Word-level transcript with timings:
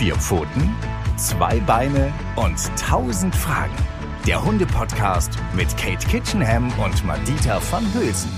Vier 0.00 0.16
Pfoten, 0.16 0.74
zwei 1.18 1.60
Beine 1.60 2.10
und 2.34 2.56
tausend 2.78 3.36
Fragen. 3.36 3.76
Der 4.26 4.42
Hunde-Podcast 4.42 5.32
mit 5.54 5.68
Kate 5.76 6.06
Kitchenham 6.08 6.72
und 6.82 7.04
Madita 7.04 7.60
van 7.70 7.84
Hülsen. 7.92 8.30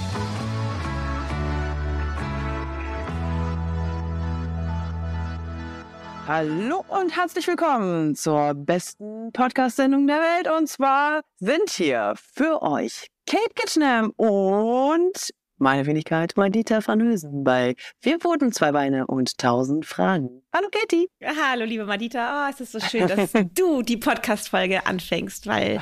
Hallo 6.27 6.85
und 6.89 7.15
herzlich 7.15 7.47
willkommen 7.47 8.17
zur 8.17 8.55
besten 8.55 9.31
Podcast-Sendung 9.33 10.09
der 10.09 10.19
Welt. 10.19 10.51
Und 10.51 10.67
zwar 10.67 11.21
sind 11.39 11.71
hier 11.71 12.15
für 12.17 12.61
euch 12.63 13.07
Kate 13.29 13.55
Kitchenham 13.55 14.11
und 14.17 15.33
meine 15.63 15.87
Wenigkeit 15.87 16.37
Madita 16.37 16.87
van 16.87 17.01
Hülsen 17.01 17.45
bei 17.45 17.77
Vier 18.01 18.19
Pfoten, 18.19 18.53
zwei 18.53 18.73
Beine 18.73 19.07
und 19.07 19.39
tausend 19.39 19.87
Fragen. 19.87 20.43
Hallo 20.53 20.69
Katie. 20.71 21.09
Hallo 21.25 21.65
liebe 21.65 21.87
Madita. 21.87 22.47
Oh, 22.47 22.51
es 22.51 22.61
ist 22.61 22.73
so 22.73 22.81
schön, 22.81 23.07
dass 23.09 23.33
du 23.55 23.83
die 23.83 23.97
Podcast-Folge 23.97 24.87
anfängst, 24.87 25.47
weil 25.47 25.81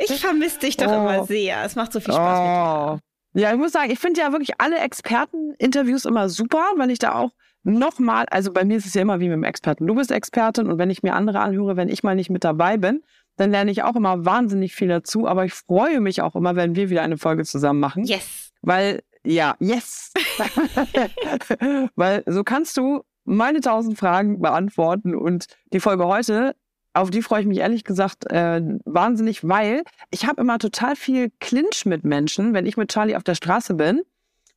ich 0.00 0.20
vermisse 0.20 0.58
dich 0.58 0.76
doch 0.76 0.88
oh. 0.88 0.96
immer 0.96 1.24
sehr. 1.24 1.64
Es 1.64 1.76
macht 1.76 1.92
so 1.92 2.00
viel 2.00 2.12
Spaß 2.12 2.38
oh. 2.38 2.92
mit 2.92 3.00
dir. 3.00 3.42
Ja, 3.42 3.52
ich 3.52 3.58
muss 3.58 3.72
sagen, 3.72 3.92
ich 3.92 3.98
finde 4.00 4.20
ja 4.20 4.32
wirklich 4.32 4.60
alle 4.60 4.78
Experten-Interviews 4.78 6.04
immer 6.04 6.28
super, 6.28 6.64
weil 6.76 6.90
ich 6.90 6.98
da 6.98 7.14
auch 7.14 7.30
nochmal, 7.62 8.26
also 8.30 8.52
bei 8.52 8.64
mir 8.64 8.78
ist 8.78 8.86
es 8.86 8.94
ja 8.94 9.02
immer 9.02 9.20
wie 9.20 9.28
mit 9.28 9.34
dem 9.34 9.44
Experten. 9.44 9.86
Du 9.86 9.94
bist 9.94 10.10
Expertin 10.10 10.66
und 10.66 10.78
wenn 10.78 10.90
ich 10.90 11.04
mir 11.04 11.14
andere 11.14 11.38
anhöre, 11.38 11.76
wenn 11.76 11.88
ich 11.88 12.02
mal 12.02 12.16
nicht 12.16 12.30
mit 12.30 12.42
dabei 12.42 12.76
bin, 12.76 13.04
dann 13.36 13.52
lerne 13.52 13.70
ich 13.70 13.84
auch 13.84 13.94
immer 13.94 14.24
wahnsinnig 14.24 14.74
viel 14.74 14.88
dazu. 14.88 15.28
Aber 15.28 15.44
ich 15.44 15.52
freue 15.52 16.00
mich 16.00 16.22
auch 16.22 16.34
immer, 16.34 16.56
wenn 16.56 16.74
wir 16.74 16.90
wieder 16.90 17.02
eine 17.02 17.18
Folge 17.18 17.44
zusammen 17.44 17.78
machen. 17.78 18.04
Yes. 18.04 18.49
Weil, 18.62 19.02
ja, 19.24 19.56
yes. 19.60 20.12
Weil 21.94 22.22
so 22.26 22.44
kannst 22.44 22.76
du 22.76 23.02
meine 23.24 23.60
tausend 23.60 23.98
Fragen 23.98 24.40
beantworten 24.40 25.14
und 25.14 25.46
die 25.72 25.80
Folge 25.80 26.06
heute, 26.06 26.56
auf 26.94 27.10
die 27.10 27.22
freue 27.22 27.42
ich 27.42 27.46
mich 27.46 27.58
ehrlich 27.58 27.84
gesagt 27.84 28.30
äh, 28.32 28.60
wahnsinnig, 28.84 29.46
weil 29.46 29.84
ich 30.10 30.26
habe 30.26 30.40
immer 30.40 30.58
total 30.58 30.96
viel 30.96 31.30
Clinch 31.38 31.84
mit 31.86 32.04
Menschen, 32.04 32.52
wenn 32.52 32.66
ich 32.66 32.76
mit 32.76 32.90
Charlie 32.90 33.14
auf 33.14 33.22
der 33.22 33.36
Straße 33.36 33.74
bin 33.74 34.02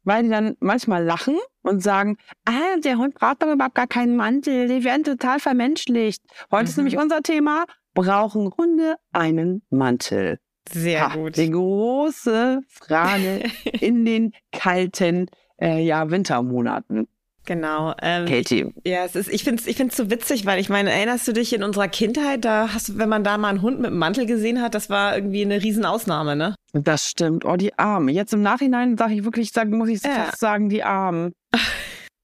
weil 0.03 0.23
die 0.23 0.29
dann 0.29 0.55
manchmal 0.59 1.03
lachen 1.03 1.37
und 1.61 1.81
sagen, 1.81 2.17
ah, 2.45 2.77
der 2.83 2.97
Hund 2.97 3.15
braucht 3.15 3.41
doch 3.41 3.51
überhaupt 3.51 3.75
gar 3.75 3.87
keinen 3.87 4.15
Mantel, 4.15 4.67
die 4.67 4.83
werden 4.83 5.03
total 5.03 5.39
vermenschlicht. 5.39 6.21
Heute 6.51 6.63
mhm. 6.63 6.69
ist 6.69 6.77
nämlich 6.77 6.97
unser 6.97 7.21
Thema, 7.21 7.65
brauchen 7.93 8.51
Hunde 8.57 8.95
einen 9.11 9.63
Mantel? 9.69 10.39
Sehr 10.71 11.09
ha, 11.09 11.15
gut. 11.15 11.37
Die 11.37 11.51
große 11.51 12.61
Frage 12.67 13.43
in 13.79 14.05
den 14.05 14.33
kalten 14.51 15.27
äh, 15.61 15.83
ja, 15.83 16.09
Wintermonaten. 16.09 17.07
Genau. 17.45 17.93
Ähm, 18.01 18.25
Katie. 18.25 18.73
Ja, 18.85 19.03
es 19.03 19.15
ist, 19.15 19.27
ich 19.27 19.43
finde 19.43 19.61
es 19.61 19.67
ich 19.67 19.75
find's 19.75 19.97
so 19.97 20.09
witzig, 20.09 20.45
weil 20.45 20.59
ich 20.59 20.69
meine, 20.69 20.91
erinnerst 20.91 21.27
du 21.27 21.33
dich 21.33 21.53
in 21.53 21.63
unserer 21.63 21.89
Kindheit, 21.89 22.45
da 22.45 22.69
hast 22.73 22.89
du, 22.89 22.97
wenn 22.97 23.09
man 23.09 23.23
da 23.23 23.37
mal 23.37 23.49
einen 23.49 23.61
Hund 23.61 23.79
mit 23.79 23.87
einem 23.87 23.99
Mantel 23.99 24.25
gesehen 24.25 24.61
hat, 24.61 24.75
das 24.75 24.89
war 24.89 25.15
irgendwie 25.15 25.41
eine 25.41 25.61
Riesenausnahme, 25.61 26.35
ne? 26.35 26.55
Das 26.71 27.09
stimmt. 27.09 27.43
Oh, 27.45 27.55
die 27.55 27.77
Arme. 27.77 28.11
Jetzt 28.11 28.33
im 28.33 28.41
Nachhinein 28.41 28.97
sage 28.97 29.15
ich 29.15 29.23
wirklich, 29.25 29.51
sag, 29.51 29.69
muss 29.69 29.89
ich 29.89 30.01
ja. 30.03 30.11
fast 30.11 30.39
sagen, 30.39 30.69
die 30.69 30.83
Armen. 30.83 31.33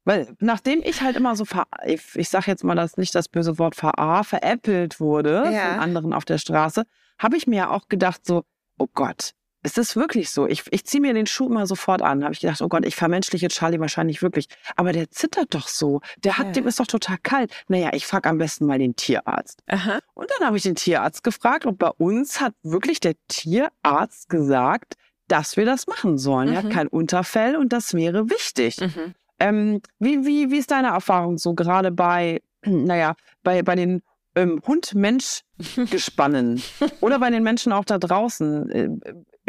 Weil 0.05 0.33
nachdem 0.39 0.81
ich 0.83 1.01
halt 1.01 1.17
immer 1.17 1.35
so, 1.35 1.45
ver 1.45 1.65
ich, 1.85 2.01
ich 2.15 2.29
sage 2.29 2.45
jetzt 2.47 2.63
mal 2.63 2.75
das 2.75 2.97
nicht 2.97 3.13
das 3.13 3.27
böse 3.27 3.59
Wort 3.59 3.75
verar, 3.75 4.23
veräppelt 4.23 4.99
wurde 4.99 5.49
ja. 5.51 5.71
von 5.71 5.79
anderen 5.79 6.13
auf 6.13 6.25
der 6.25 6.37
Straße, 6.37 6.85
habe 7.19 7.37
ich 7.37 7.47
mir 7.47 7.57
ja 7.57 7.69
auch 7.69 7.87
gedacht 7.87 8.25
so, 8.25 8.43
oh 8.77 8.87
Gott, 8.93 9.33
ist 9.61 9.77
das 9.77 9.97
wirklich 9.97 10.29
so? 10.29 10.47
Ich, 10.47 10.63
ich 10.71 10.85
ziehe 10.85 11.01
mir 11.01 11.13
den 11.13 11.27
Schuh 11.27 11.47
immer 11.47 11.67
sofort 11.67 12.01
an. 12.01 12.23
Habe 12.23 12.33
ich 12.33 12.39
gedacht, 12.39 12.61
oh 12.61 12.69
Gott, 12.69 12.85
ich 12.85 12.95
vermenschliche 12.95 13.49
Charlie 13.49 13.79
wahrscheinlich 13.79 14.21
wirklich. 14.21 14.47
Aber 14.77 14.93
der 14.93 15.11
zittert 15.11 15.53
doch 15.53 15.67
so. 15.67 15.99
Der 16.23 16.37
hat, 16.37 16.47
ja. 16.47 16.51
dem 16.53 16.67
ist 16.67 16.79
doch 16.79 16.87
total 16.87 17.17
kalt. 17.21 17.51
Naja, 17.67 17.89
ich 17.93 18.05
frage 18.05 18.29
am 18.29 18.37
besten 18.37 18.65
mal 18.65 18.79
den 18.79 18.95
Tierarzt. 18.95 19.61
Aha. 19.67 19.99
Und 20.13 20.31
dann 20.31 20.47
habe 20.47 20.55
ich 20.55 20.63
den 20.63 20.75
Tierarzt 20.75 21.25
gefragt 21.25 21.65
und 21.65 21.77
bei 21.77 21.89
uns 21.89 22.39
hat 22.39 22.53
wirklich 22.63 23.01
der 23.01 23.15
Tierarzt 23.27 24.29
gesagt, 24.29 24.93
dass 25.27 25.57
wir 25.57 25.65
das 25.65 25.87
machen 25.87 26.17
sollen. 26.17 26.49
Mhm. 26.49 26.55
Er 26.55 26.63
hat 26.63 26.71
kein 26.71 26.87
Unterfell 26.87 27.57
und 27.57 27.73
das 27.73 27.93
wäre 27.93 28.29
wichtig. 28.29 28.79
Mhm. 28.79 29.13
Ähm, 29.39 29.81
wie, 29.99 30.25
wie, 30.25 30.51
wie 30.51 30.57
ist 30.57 30.71
deine 30.71 30.89
Erfahrung 30.89 31.37
so 31.37 31.53
gerade 31.53 31.91
bei, 31.91 32.41
naja, 32.65 33.15
bei, 33.43 33.61
bei 33.61 33.75
den 33.75 34.03
ähm, 34.39 34.61
Hund-Mensch-Gespannen 34.65 36.61
oder 37.01 37.19
bei 37.19 37.29
den 37.29 37.43
Menschen 37.43 37.71
auch 37.73 37.85
da 37.85 37.97
draußen? 37.97 38.69
Äh, 38.71 38.89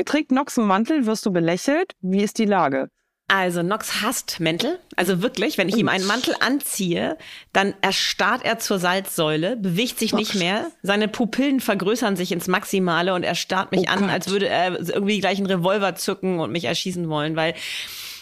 Trägt 0.05 0.33
Nox 0.33 0.59
einen 0.59 0.67
Mantel? 0.69 1.07
Wirst 1.07 1.27
du 1.27 1.31
belächelt? 1.31 1.93
Wie 2.01 2.23
ist 2.23 2.39
die 2.39 2.47
Lage? 2.47 2.89
Also 3.29 3.63
Nox 3.63 4.03
hasst 4.03 4.41
Mäntel. 4.41 4.81
Also 4.97 5.23
wirklich, 5.23 5.57
wenn 5.57 5.69
ich 5.69 5.77
ihm 5.77 5.89
einen 5.89 6.05
Mantel 6.05 6.35
anziehe, 6.41 7.17
dann 7.53 7.75
erstarrt 7.81 8.45
er 8.45 8.59
zur 8.59 8.81
Salzsäule, 8.81 9.57
bewegt 9.57 10.01
sich 10.01 10.13
nicht 10.13 10.35
mehr, 10.35 10.73
seine 10.83 11.07
Pupillen 11.07 11.61
vergrößern 11.61 12.17
sich 12.17 12.33
ins 12.33 12.49
Maximale 12.49 13.15
und 13.15 13.23
er 13.23 13.37
starrt 13.37 13.71
mich 13.71 13.83
oh 13.83 13.93
an, 13.93 14.01
Gott. 14.01 14.11
als 14.11 14.31
würde 14.31 14.49
er 14.49 14.81
irgendwie 14.81 15.21
gleich 15.21 15.39
einen 15.39 15.47
Revolver 15.47 15.95
zücken 15.95 16.41
und 16.41 16.51
mich 16.51 16.65
erschießen 16.65 17.09
wollen, 17.09 17.37
weil 17.37 17.55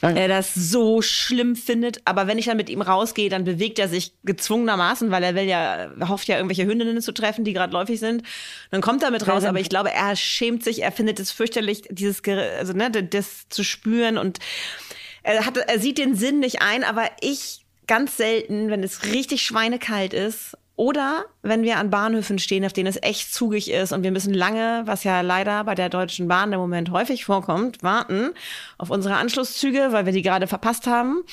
er 0.01 0.29
das 0.29 0.55
so 0.55 1.03
schlimm 1.03 1.57
findet. 1.57 2.01
Aber 2.05 2.27
wenn 2.27 2.39
ich 2.39 2.47
dann 2.47 2.57
mit 2.57 2.71
ihm 2.71 2.83
rausgehe, 2.83 3.29
dann 3.29 3.45
bewegt 3.45 3.79
er 3.79 3.89
sich 3.89 4.13
gezwungenermaßen, 4.25 5.11
weil 5.11 5.23
er 5.23 5.35
will 5.35 5.45
ja, 5.45 5.91
hofft 6.09 6.29
ja 6.29 6.37
irgendwelche 6.37 6.67
Hündinnen 6.67 7.01
zu 7.03 7.13
treffen, 7.13 7.45
die 7.45 7.53
gerade 7.53 7.73
läufig 7.73 7.99
sind. 7.99 8.23
Dann 8.71 8.81
kommt 8.81 9.03
er 9.03 9.11
mit 9.11 9.27
raus, 9.27 9.45
aber 9.45 9.61
ich 9.61 9.69
glaube, 9.69 9.93
er 9.93 10.15
schämt 10.17 10.63
sich, 10.63 10.83
er 10.83 10.93
findet 10.93 11.19
es 11.21 11.33
fürchterlich, 11.33 11.83
dieses, 11.91 12.23
also 12.25 12.73
ne, 12.73 12.91
das 12.91 13.49
zu 13.49 13.65
spüren 13.65 14.19
und 14.19 14.39
er 15.23 15.45
hat, 15.45 15.57
er 15.57 15.79
sieht 15.79 15.99
den 15.99 16.15
Sinn 16.15 16.39
nicht 16.39 16.63
ein, 16.63 16.85
aber 16.85 17.11
ich 17.21 17.65
ganz 17.87 18.17
selten, 18.17 18.71
wenn 18.71 18.83
es 18.83 19.05
richtig 19.05 19.43
schweinekalt 19.43 20.15
ist 20.15 20.57
oder 20.79 21.25
wenn 21.43 21.65
wir 21.65 21.79
an 21.79 21.91
Bahnhöfen 21.91 22.39
stehen, 22.39 22.65
auf 22.65 22.73
denen 22.73 22.87
es 22.87 23.03
echt 23.03 23.35
zugig 23.35 23.69
ist 23.69 23.93
und 23.93 24.05
wir 24.05 24.13
müssen 24.13 24.33
lange, 24.33 24.83
was 24.85 25.03
ja 25.03 25.23
leider 25.23 25.65
bei 25.65 25.75
der 25.75 25.89
Deutschen 25.89 26.29
Bahn 26.29 26.53
im 26.53 26.61
Moment 26.61 26.93
häufig 26.93 27.25
vorkommt, 27.25 27.83
warten 27.83 28.31
auf 28.79 28.89
unsere 28.89 29.17
Anschlusszüge, 29.17 29.89
weil 29.91 30.07
wir 30.07 30.13
die 30.13 30.23
gerade 30.23 30.47
verpasst 30.47 30.87
haben, 30.87 31.25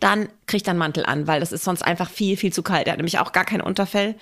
dann 0.00 0.28
kriegt 0.46 0.66
er 0.66 0.72
einen 0.72 0.80
Mantel 0.80 1.06
an, 1.06 1.28
weil 1.28 1.38
das 1.38 1.52
ist 1.52 1.62
sonst 1.62 1.82
einfach 1.82 2.10
viel, 2.10 2.36
viel 2.36 2.52
zu 2.52 2.64
kalt. 2.64 2.88
Er 2.88 2.94
hat 2.94 2.98
nämlich 2.98 3.20
auch 3.20 3.30
gar 3.30 3.44
kein 3.44 3.60
Unterfell. 3.60 4.16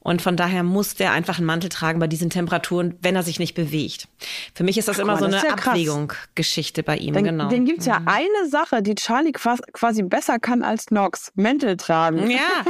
Und 0.00 0.22
von 0.22 0.36
daher 0.36 0.62
muss 0.62 0.94
der 0.94 1.12
einfach 1.12 1.38
einen 1.38 1.46
Mantel 1.46 1.68
tragen 1.70 1.98
bei 1.98 2.06
diesen 2.06 2.30
Temperaturen, 2.30 2.96
wenn 3.02 3.16
er 3.16 3.22
sich 3.22 3.38
nicht 3.38 3.54
bewegt. 3.54 4.08
Für 4.54 4.64
mich 4.64 4.78
ist 4.78 4.88
das 4.88 4.98
Ach, 4.98 5.02
immer 5.02 5.16
so 5.18 5.26
das 5.26 5.42
eine 5.42 5.48
ja 5.48 5.54
Abwägung 5.54 6.12
Geschichte 6.34 6.82
bei 6.82 6.96
ihm, 6.96 7.14
den, 7.14 7.24
genau. 7.24 7.48
Den 7.48 7.64
gibt's 7.64 7.86
ja 7.86 7.98
mhm. 8.00 8.08
eine 8.08 8.48
Sache, 8.48 8.82
die 8.82 8.94
Charlie 8.94 9.32
quasi 9.32 10.02
besser 10.02 10.38
kann 10.38 10.62
als 10.62 10.90
Nox. 10.90 11.32
Mäntel 11.34 11.76
tragen. 11.76 12.30
Ja. 12.30 12.64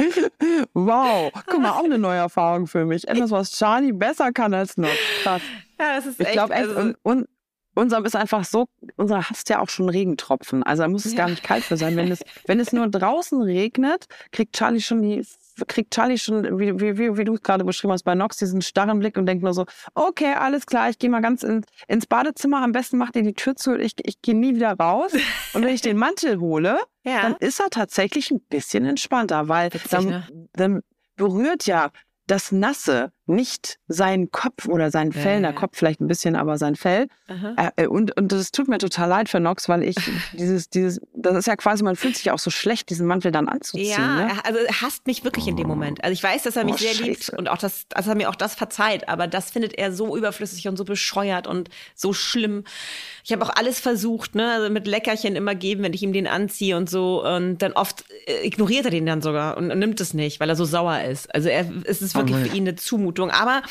wow. 0.74 1.30
Guck 1.46 1.60
mal, 1.60 1.70
auch 1.70 1.84
eine 1.84 1.98
neue 1.98 2.18
Erfahrung 2.18 2.66
für 2.66 2.84
mich. 2.84 3.06
Etwas, 3.06 3.30
was 3.30 3.52
Charlie 3.52 3.92
besser 3.92 4.32
kann 4.32 4.52
als 4.52 4.76
Nox. 4.76 4.94
Krass. 5.22 5.42
Ja, 5.78 5.96
das 5.96 6.06
ist 6.06 6.20
ich 6.20 6.26
echt. 6.26 6.34
glaube 6.34 6.54
echt, 6.54 6.68
also, 6.68 6.80
und, 6.80 6.96
und 7.02 7.28
unser 7.74 8.04
ist 8.04 8.16
einfach 8.16 8.44
so, 8.44 8.66
unser 8.96 9.28
hasst 9.28 9.48
ja 9.48 9.60
auch 9.60 9.68
schon 9.68 9.88
Regentropfen. 9.88 10.62
Also 10.62 10.82
da 10.82 10.88
muss 10.88 11.04
es 11.04 11.12
ja. 11.12 11.18
gar 11.18 11.30
nicht 11.30 11.42
kalt 11.42 11.64
für 11.64 11.76
sein. 11.76 11.96
Wenn 11.96 12.10
es, 12.10 12.20
wenn 12.46 12.60
es 12.60 12.72
nur 12.72 12.88
draußen 12.88 13.40
regnet, 13.42 14.06
kriegt 14.32 14.56
Charlie 14.56 14.80
schon 14.80 15.02
die, 15.02 15.24
kriegt 15.68 15.94
Charlie 15.94 16.18
schon, 16.18 16.58
wie, 16.58 16.80
wie, 16.80 16.98
wie, 16.98 17.16
wie 17.16 17.24
du 17.24 17.34
es 17.34 17.42
gerade 17.42 17.64
beschrieben 17.64 17.92
hast, 17.92 18.02
bei 18.02 18.14
Nox 18.14 18.38
diesen 18.38 18.62
starren 18.62 18.98
Blick 18.98 19.16
und 19.16 19.26
denkt 19.26 19.44
nur 19.44 19.54
so, 19.54 19.66
okay, 19.94 20.34
alles 20.34 20.66
klar, 20.66 20.90
ich 20.90 20.98
gehe 20.98 21.10
mal 21.10 21.20
ganz 21.20 21.42
in, 21.42 21.64
ins 21.86 22.06
Badezimmer, 22.06 22.62
am 22.62 22.72
besten 22.72 22.98
macht 22.98 23.16
ihr 23.16 23.22
die 23.22 23.34
Tür 23.34 23.54
zu, 23.54 23.76
ich, 23.76 23.94
ich 24.02 24.20
gehe 24.20 24.36
nie 24.36 24.54
wieder 24.54 24.72
raus. 24.72 25.12
Und 25.52 25.64
wenn 25.64 25.74
ich 25.74 25.82
den 25.82 25.96
Mantel 25.96 26.40
hole, 26.40 26.78
ja. 27.04 27.22
dann 27.22 27.36
ist 27.36 27.60
er 27.60 27.70
tatsächlich 27.70 28.30
ein 28.30 28.40
bisschen 28.40 28.84
entspannter, 28.84 29.48
weil 29.48 29.72
Witzig, 29.72 29.90
dann, 29.90 30.06
ne? 30.06 30.48
dann 30.54 30.80
berührt 31.16 31.66
ja 31.66 31.90
das 32.26 32.52
Nasse 32.52 33.12
nicht 33.26 33.78
sein 33.86 34.30
Kopf 34.30 34.66
oder 34.66 34.90
sein 34.90 35.12
Fell, 35.12 35.36
ja, 35.36 35.40
der 35.40 35.52
Kopf 35.52 35.76
vielleicht 35.76 36.00
ein 36.00 36.08
bisschen, 36.08 36.36
aber 36.36 36.58
sein 36.58 36.74
Fell. 36.74 37.06
Äh, 37.76 37.86
und, 37.86 38.16
und 38.16 38.32
das 38.32 38.50
tut 38.50 38.66
mir 38.66 38.78
total 38.78 39.08
leid 39.08 39.28
für 39.28 39.38
Nox, 39.38 39.68
weil 39.68 39.84
ich 39.84 39.96
dieses, 40.32 40.68
dieses, 40.68 41.00
das 41.14 41.36
ist 41.36 41.46
ja 41.46 41.56
quasi, 41.56 41.84
man 41.84 41.96
fühlt 41.96 42.16
sich 42.16 42.30
auch 42.30 42.38
so 42.38 42.50
schlecht, 42.50 42.90
diesen 42.90 43.06
Mantel 43.06 43.30
dann 43.30 43.48
anzuziehen. 43.48 43.90
Ja, 43.90 44.26
ne? 44.26 44.44
also 44.44 44.58
er 44.58 44.80
hasst 44.80 45.06
mich 45.06 45.22
wirklich 45.22 45.46
in 45.46 45.56
dem 45.56 45.68
Moment. 45.68 46.02
Also 46.02 46.12
ich 46.12 46.22
weiß, 46.22 46.42
dass 46.42 46.56
er 46.56 46.64
mich 46.64 46.74
oh, 46.74 46.78
sehr 46.78 46.94
Scheiße. 46.94 47.04
liebt 47.04 47.28
und 47.30 47.48
auch 47.48 47.58
das, 47.58 47.86
dass 47.88 48.08
er 48.08 48.16
mir 48.16 48.28
auch 48.28 48.34
das 48.34 48.54
verzeiht, 48.54 49.08
aber 49.08 49.28
das 49.28 49.50
findet 49.50 49.78
er 49.78 49.92
so 49.92 50.16
überflüssig 50.16 50.66
und 50.66 50.76
so 50.76 50.84
bescheuert 50.84 51.46
und 51.46 51.70
so 51.94 52.12
schlimm. 52.12 52.64
Ich 53.24 53.32
habe 53.32 53.44
auch 53.44 53.54
alles 53.54 53.78
versucht, 53.78 54.34
ne, 54.34 54.52
also 54.52 54.70
mit 54.70 54.86
Leckerchen 54.86 55.36
immer 55.36 55.54
geben, 55.54 55.84
wenn 55.84 55.92
ich 55.92 56.02
ihm 56.02 56.12
den 56.12 56.26
anziehe 56.26 56.76
und 56.76 56.90
so. 56.90 57.24
Und 57.24 57.58
dann 57.58 57.72
oft 57.72 58.04
äh, 58.26 58.46
ignoriert 58.46 58.86
er 58.86 58.90
den 58.90 59.06
dann 59.06 59.22
sogar 59.22 59.56
und, 59.56 59.70
und 59.70 59.78
nimmt 59.78 60.00
es 60.00 60.14
nicht, 60.14 60.40
weil 60.40 60.48
er 60.48 60.56
so 60.56 60.64
sauer 60.64 61.02
ist. 61.02 61.32
Also 61.34 61.48
er, 61.48 61.70
es 61.84 62.02
ist 62.02 62.16
wirklich 62.16 62.36
oh, 62.36 62.48
für 62.48 62.56
ihn 62.56 62.66
eine 62.66 62.76
Zumutung 62.76 63.19
Zumutung. 63.20 63.30
Aber 63.30 63.62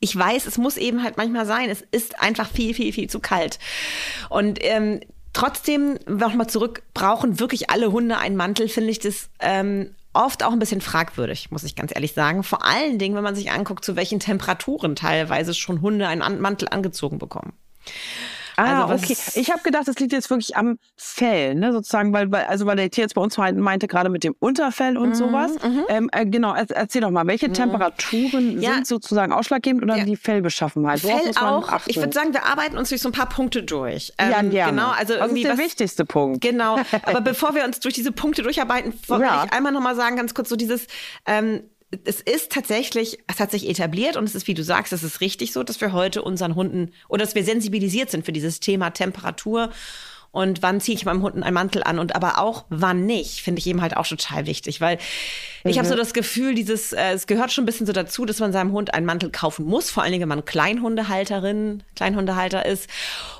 ich 0.00 0.16
weiß, 0.16 0.46
es 0.46 0.58
muss 0.58 0.76
eben 0.76 1.02
halt 1.02 1.16
manchmal 1.16 1.46
sein. 1.46 1.70
Es 1.70 1.82
ist 1.92 2.20
einfach 2.20 2.50
viel, 2.50 2.74
viel, 2.74 2.92
viel 2.92 3.08
zu 3.08 3.20
kalt. 3.20 3.58
Und 4.28 4.58
ähm, 4.62 5.00
trotzdem, 5.32 5.98
nochmal 6.06 6.48
zurück, 6.48 6.82
brauchen 6.94 7.40
wirklich 7.40 7.70
alle 7.70 7.92
Hunde 7.92 8.18
einen 8.18 8.36
Mantel, 8.36 8.68
finde 8.68 8.90
ich 8.90 8.98
das 8.98 9.30
ähm, 9.38 9.94
oft 10.12 10.42
auch 10.42 10.52
ein 10.52 10.58
bisschen 10.58 10.80
fragwürdig, 10.80 11.50
muss 11.50 11.64
ich 11.64 11.76
ganz 11.76 11.92
ehrlich 11.94 12.12
sagen. 12.12 12.42
Vor 12.42 12.64
allen 12.64 12.98
Dingen, 12.98 13.14
wenn 13.14 13.22
man 13.22 13.34
sich 13.34 13.50
anguckt, 13.50 13.84
zu 13.84 13.96
welchen 13.96 14.20
Temperaturen 14.20 14.96
teilweise 14.96 15.54
schon 15.54 15.80
Hunde 15.80 16.08
einen 16.08 16.40
Mantel 16.40 16.68
angezogen 16.68 17.18
bekommen. 17.18 17.54
Ah, 18.56 18.86
also 18.86 19.04
okay. 19.04 19.16
Ich 19.34 19.50
habe 19.50 19.62
gedacht, 19.62 19.88
das 19.88 19.98
liegt 19.98 20.12
jetzt 20.12 20.30
wirklich 20.30 20.56
am 20.56 20.78
Fell, 20.96 21.54
ne, 21.54 21.72
sozusagen, 21.72 22.12
weil, 22.12 22.30
weil 22.30 22.44
also 22.44 22.66
weil 22.66 22.76
der 22.76 22.90
Tier 22.90 23.02
jetzt 23.02 23.14
bei 23.14 23.20
uns 23.20 23.36
meinte 23.36 23.88
gerade 23.88 24.08
mit 24.08 24.24
dem 24.24 24.34
Unterfell 24.38 24.96
und 24.96 25.10
mhm, 25.10 25.14
sowas. 25.14 25.52
Mhm. 25.62 25.84
Ähm, 25.88 26.10
äh, 26.12 26.26
genau, 26.26 26.54
erzähl 26.54 27.00
doch 27.00 27.10
mal, 27.10 27.26
welche 27.26 27.48
mhm. 27.48 27.54
Temperaturen 27.54 28.60
ja. 28.60 28.74
sind 28.74 28.86
sozusagen 28.86 29.32
ausschlaggebend 29.32 29.82
oder 29.82 29.96
ja. 29.96 30.04
die 30.04 30.16
Fellbeschaffenheit? 30.16 31.00
Fell 31.00 31.32
auch. 31.40 31.80
Ich 31.86 31.96
würde 31.96 32.12
sagen, 32.12 32.32
wir 32.32 32.44
arbeiten 32.44 32.76
uns 32.76 32.90
durch 32.90 33.00
so 33.00 33.08
ein 33.08 33.12
paar 33.12 33.28
Punkte 33.28 33.62
durch. 33.62 34.12
Ähm, 34.18 34.30
ja, 34.30 34.42
gerne. 34.42 34.72
Genau, 34.72 34.90
also 34.90 35.14
was 35.18 35.32
ist 35.32 35.44
der 35.44 35.52
was, 35.52 35.58
wichtigste 35.58 36.04
Punkt? 36.04 36.40
Genau. 36.40 36.78
Aber 37.04 37.20
bevor 37.20 37.54
wir 37.54 37.64
uns 37.64 37.80
durch 37.80 37.94
diese 37.94 38.12
Punkte 38.12 38.42
durcharbeiten, 38.42 38.92
wollte 39.08 39.24
ja. 39.24 39.44
ich 39.44 39.52
einmal 39.52 39.72
nochmal 39.72 39.96
sagen, 39.96 40.16
ganz 40.16 40.34
kurz 40.34 40.48
so 40.48 40.56
dieses 40.56 40.86
ähm, 41.26 41.62
es 42.04 42.20
ist 42.20 42.52
tatsächlich, 42.52 43.18
es 43.26 43.38
hat 43.38 43.50
sich 43.50 43.68
etabliert 43.68 44.16
und 44.16 44.24
es 44.24 44.34
ist, 44.34 44.46
wie 44.46 44.54
du 44.54 44.64
sagst, 44.64 44.92
es 44.92 45.02
ist 45.02 45.20
richtig 45.20 45.52
so, 45.52 45.62
dass 45.62 45.80
wir 45.80 45.92
heute 45.92 46.22
unseren 46.22 46.54
Hunden 46.54 46.92
oder 47.08 47.24
dass 47.24 47.34
wir 47.34 47.44
sensibilisiert 47.44 48.10
sind 48.10 48.24
für 48.24 48.32
dieses 48.32 48.60
Thema 48.60 48.90
Temperatur 48.90 49.70
und 50.32 50.62
wann 50.62 50.80
ziehe 50.80 50.96
ich 50.96 51.04
meinem 51.04 51.22
Hund 51.22 51.40
einen 51.40 51.54
Mantel 51.54 51.82
an 51.82 51.98
und 51.98 52.16
aber 52.16 52.38
auch 52.38 52.64
wann 52.70 53.04
nicht, 53.04 53.42
finde 53.42 53.58
ich 53.58 53.66
eben 53.66 53.82
halt 53.82 53.96
auch 53.98 54.06
total 54.06 54.46
wichtig, 54.46 54.80
weil 54.80 54.96
mhm. 55.62 55.70
ich 55.70 55.78
habe 55.78 55.86
so 55.86 55.94
das 55.94 56.14
Gefühl, 56.14 56.54
dieses, 56.54 56.94
äh, 56.94 57.12
es 57.12 57.26
gehört 57.26 57.52
schon 57.52 57.64
ein 57.64 57.66
bisschen 57.66 57.86
so 57.86 57.92
dazu, 57.92 58.24
dass 58.24 58.40
man 58.40 58.50
seinem 58.50 58.72
Hund 58.72 58.94
einen 58.94 59.04
Mantel 59.04 59.30
kaufen 59.30 59.66
muss, 59.66 59.90
vor 59.90 60.02
allen 60.02 60.12
Dingen, 60.12 60.22
wenn 60.22 60.28
man 60.36 60.44
Kleinhundehalterin, 60.46 61.82
Kleinhundehalter 61.94 62.64
ist 62.64 62.88